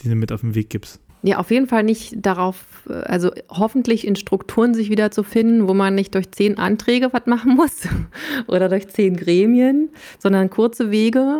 den 0.02 0.10
du 0.10 0.16
mit 0.16 0.32
auf 0.32 0.40
den 0.40 0.54
Weg 0.54 0.70
gibst? 0.70 1.00
Ja, 1.24 1.38
auf 1.38 1.52
jeden 1.52 1.68
Fall 1.68 1.84
nicht 1.84 2.14
darauf, 2.16 2.64
also 2.88 3.30
hoffentlich 3.48 4.04
in 4.04 4.16
Strukturen 4.16 4.74
sich 4.74 4.90
wieder 4.90 5.12
zu 5.12 5.22
finden, 5.22 5.68
wo 5.68 5.74
man 5.74 5.94
nicht 5.94 6.16
durch 6.16 6.32
zehn 6.32 6.58
Anträge 6.58 7.12
was 7.12 7.26
machen 7.26 7.54
muss 7.54 7.86
oder 8.48 8.68
durch 8.68 8.88
zehn 8.88 9.16
Gremien, 9.16 9.90
sondern 10.18 10.50
kurze 10.50 10.90
Wege, 10.90 11.38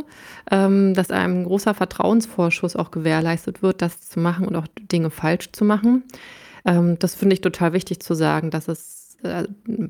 ähm, 0.53 0.95
dass 0.95 1.11
einem 1.11 1.41
ein 1.41 1.45
großer 1.45 1.75
Vertrauensvorschuss 1.75 2.77
auch 2.77 2.93
gewährleistet 2.93 3.61
wird, 3.61 3.83
das 3.83 4.01
zu 4.01 4.21
machen 4.21 4.47
und 4.47 4.55
auch 4.55 4.69
Dinge 4.93 5.11
falsch 5.11 5.51
zu 5.51 5.65
machen. 5.65 6.05
Ähm, 6.65 6.97
das 7.01 7.17
finde 7.17 7.35
ich 7.35 7.41
total 7.41 7.73
wichtig 7.73 7.99
zu 7.99 8.15
sagen, 8.15 8.51
dass 8.51 8.69
es 8.69 9.02
äh, 9.02 9.02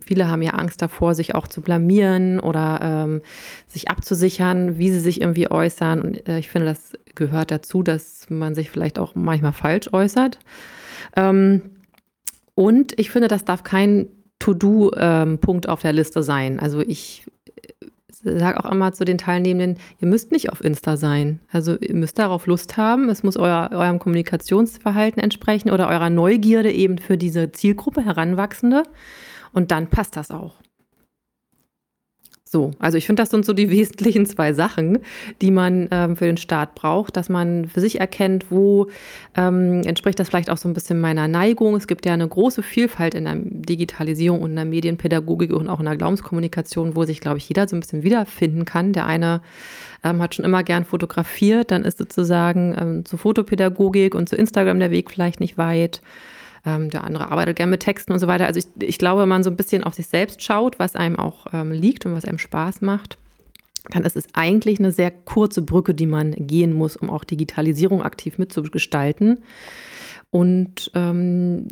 viele 0.04 0.28
haben 0.28 0.42
ja 0.42 0.52
Angst 0.52 0.82
davor, 0.82 1.14
sich 1.14 1.34
auch 1.34 1.46
zu 1.46 1.60
blamieren 1.60 2.40
oder 2.40 2.80
ähm, 2.82 3.22
sich 3.68 3.88
abzusichern, 3.90 4.78
wie 4.78 4.90
sie 4.90 5.00
sich 5.00 5.20
irgendwie 5.20 5.50
äußern. 5.50 6.00
Und 6.00 6.28
äh, 6.28 6.38
ich 6.38 6.48
finde, 6.48 6.68
das 6.68 6.92
gehört 7.14 7.50
dazu, 7.50 7.82
dass 7.82 8.28
man 8.30 8.54
sich 8.54 8.70
vielleicht 8.70 8.98
auch 8.98 9.14
manchmal 9.14 9.52
falsch 9.52 9.92
äußert. 9.92 10.38
Ähm, 11.16 11.62
und 12.54 12.98
ich 12.98 13.10
finde, 13.10 13.28
das 13.28 13.44
darf 13.44 13.62
kein 13.62 14.08
To-Do-Punkt 14.38 15.66
ähm, 15.66 15.70
auf 15.70 15.82
der 15.82 15.92
Liste 15.92 16.22
sein. 16.22 16.60
Also 16.60 16.80
ich 16.80 17.24
sage 18.12 18.64
auch 18.64 18.70
immer 18.70 18.92
zu 18.92 19.04
den 19.04 19.18
Teilnehmenden, 19.18 19.82
ihr 20.00 20.08
müsst 20.08 20.32
nicht 20.32 20.50
auf 20.50 20.62
Insta 20.62 20.96
sein. 20.96 21.40
Also 21.50 21.76
ihr 21.78 21.94
müsst 21.94 22.18
darauf 22.18 22.46
Lust 22.46 22.76
haben. 22.76 23.08
Es 23.08 23.22
muss 23.22 23.36
euer, 23.36 23.70
eurem 23.72 23.98
Kommunikationsverhalten 23.98 25.22
entsprechen 25.22 25.70
oder 25.70 25.88
eurer 25.88 26.10
Neugierde 26.10 26.72
eben 26.72 26.98
für 26.98 27.16
diese 27.16 27.52
Zielgruppe 27.52 28.04
Heranwachsende. 28.04 28.84
Und 29.52 29.70
dann 29.70 29.88
passt 29.88 30.16
das 30.16 30.30
auch. 30.30 30.54
So, 32.52 32.72
also 32.78 32.98
ich 32.98 33.06
finde, 33.06 33.22
das 33.22 33.30
sind 33.30 33.46
so 33.46 33.54
die 33.54 33.70
wesentlichen 33.70 34.26
zwei 34.26 34.52
Sachen, 34.52 34.98
die 35.40 35.50
man 35.50 35.88
ähm, 35.90 36.16
für 36.18 36.26
den 36.26 36.36
Start 36.36 36.74
braucht, 36.74 37.16
dass 37.16 37.30
man 37.30 37.66
für 37.66 37.80
sich 37.80 37.98
erkennt, 37.98 38.50
wo 38.50 38.88
ähm, 39.34 39.80
entspricht 39.86 40.20
das 40.20 40.28
vielleicht 40.28 40.50
auch 40.50 40.58
so 40.58 40.68
ein 40.68 40.74
bisschen 40.74 41.00
meiner 41.00 41.28
Neigung. 41.28 41.74
Es 41.76 41.86
gibt 41.86 42.04
ja 42.04 42.12
eine 42.12 42.28
große 42.28 42.62
Vielfalt 42.62 43.14
in 43.14 43.24
der 43.24 43.36
Digitalisierung 43.38 44.42
und 44.42 44.50
in 44.50 44.56
der 44.56 44.64
Medienpädagogik 44.66 45.50
und 45.50 45.70
auch 45.70 45.80
in 45.80 45.86
der 45.86 45.96
Glaubenskommunikation, 45.96 46.94
wo 46.94 47.06
sich, 47.06 47.20
glaube 47.20 47.38
ich, 47.38 47.48
jeder 47.48 47.66
so 47.66 47.74
ein 47.74 47.80
bisschen 47.80 48.02
wiederfinden 48.02 48.66
kann. 48.66 48.92
Der 48.92 49.06
eine 49.06 49.40
ähm, 50.04 50.20
hat 50.20 50.34
schon 50.34 50.44
immer 50.44 50.62
gern 50.62 50.84
fotografiert, 50.84 51.70
dann 51.70 51.86
ist 51.86 51.96
sozusagen 51.96 52.76
ähm, 52.78 53.04
zur 53.06 53.18
Fotopädagogik 53.18 54.14
und 54.14 54.28
zu 54.28 54.36
Instagram 54.36 54.78
der 54.78 54.90
Weg 54.90 55.10
vielleicht 55.10 55.40
nicht 55.40 55.56
weit. 55.56 56.02
Ähm, 56.64 56.90
der 56.90 57.04
andere 57.04 57.30
arbeitet 57.30 57.56
gerne 57.56 57.70
mit 57.70 57.80
Texten 57.80 58.12
und 58.12 58.18
so 58.18 58.26
weiter. 58.26 58.46
Also 58.46 58.60
ich, 58.60 58.66
ich 58.80 58.98
glaube, 58.98 59.22
wenn 59.22 59.28
man 59.28 59.42
so 59.42 59.50
ein 59.50 59.56
bisschen 59.56 59.82
auf 59.84 59.94
sich 59.94 60.06
selbst 60.06 60.42
schaut, 60.42 60.78
was 60.78 60.94
einem 60.94 61.16
auch 61.16 61.46
ähm, 61.52 61.72
liegt 61.72 62.06
und 62.06 62.14
was 62.14 62.24
einem 62.24 62.38
Spaß 62.38 62.82
macht, 62.82 63.18
dann 63.90 64.04
ist 64.04 64.16
es 64.16 64.26
eigentlich 64.32 64.78
eine 64.78 64.92
sehr 64.92 65.10
kurze 65.10 65.62
Brücke, 65.62 65.94
die 65.94 66.06
man 66.06 66.32
gehen 66.32 66.72
muss, 66.72 66.96
um 66.96 67.10
auch 67.10 67.24
Digitalisierung 67.24 68.02
aktiv 68.02 68.38
mitzugestalten. 68.38 69.38
Und 70.30 70.90
ähm, 70.94 71.66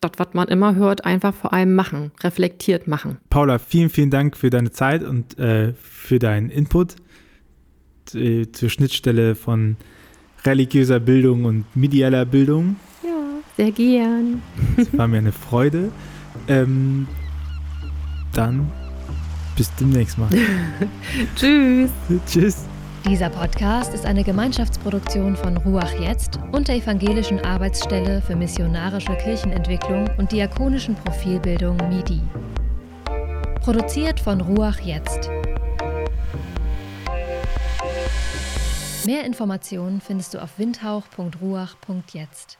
das, 0.00 0.12
was 0.16 0.28
man 0.34 0.48
immer 0.48 0.74
hört, 0.74 1.04
einfach 1.04 1.34
vor 1.34 1.52
allem 1.52 1.74
machen, 1.74 2.12
reflektiert 2.22 2.86
machen. 2.86 3.18
Paula, 3.28 3.58
vielen, 3.58 3.90
vielen 3.90 4.10
Dank 4.10 4.36
für 4.36 4.50
deine 4.50 4.70
Zeit 4.70 5.02
und 5.02 5.38
äh, 5.38 5.74
für 5.74 6.18
deinen 6.18 6.50
Input 6.50 6.96
äh, 8.14 8.46
zur 8.50 8.70
Schnittstelle 8.70 9.34
von 9.34 9.76
religiöser 10.44 11.00
Bildung 11.00 11.44
und 11.44 11.64
medialer 11.74 12.24
Bildung. 12.24 12.76
Sehr 13.62 13.70
gern. 13.70 14.42
Es 14.76 14.98
war 14.98 15.06
mir 15.06 15.18
eine 15.18 15.30
Freude. 15.30 15.92
Ähm, 16.48 17.06
dann 18.32 18.72
bis 19.56 19.72
demnächst 19.76 20.18
mal. 20.18 20.28
Tschüss. 21.36 21.92
Tschüss. 22.26 22.64
Dieser 23.08 23.30
Podcast 23.30 23.94
ist 23.94 24.04
eine 24.04 24.24
Gemeinschaftsproduktion 24.24 25.36
von 25.36 25.58
Ruach 25.58 25.92
Jetzt 26.00 26.40
und 26.50 26.66
der 26.66 26.74
Evangelischen 26.74 27.38
Arbeitsstelle 27.38 28.20
für 28.20 28.34
missionarische 28.34 29.14
Kirchenentwicklung 29.14 30.10
und 30.18 30.32
diakonischen 30.32 30.96
Profilbildung 30.96 31.76
MIDI. 31.88 32.20
Produziert 33.60 34.18
von 34.18 34.40
Ruach 34.40 34.80
Jetzt. 34.80 35.30
Mehr 39.06 39.24
Informationen 39.24 40.00
findest 40.00 40.34
du 40.34 40.42
auf 40.42 40.58
windhauch.ruach.jetzt. 40.58 42.58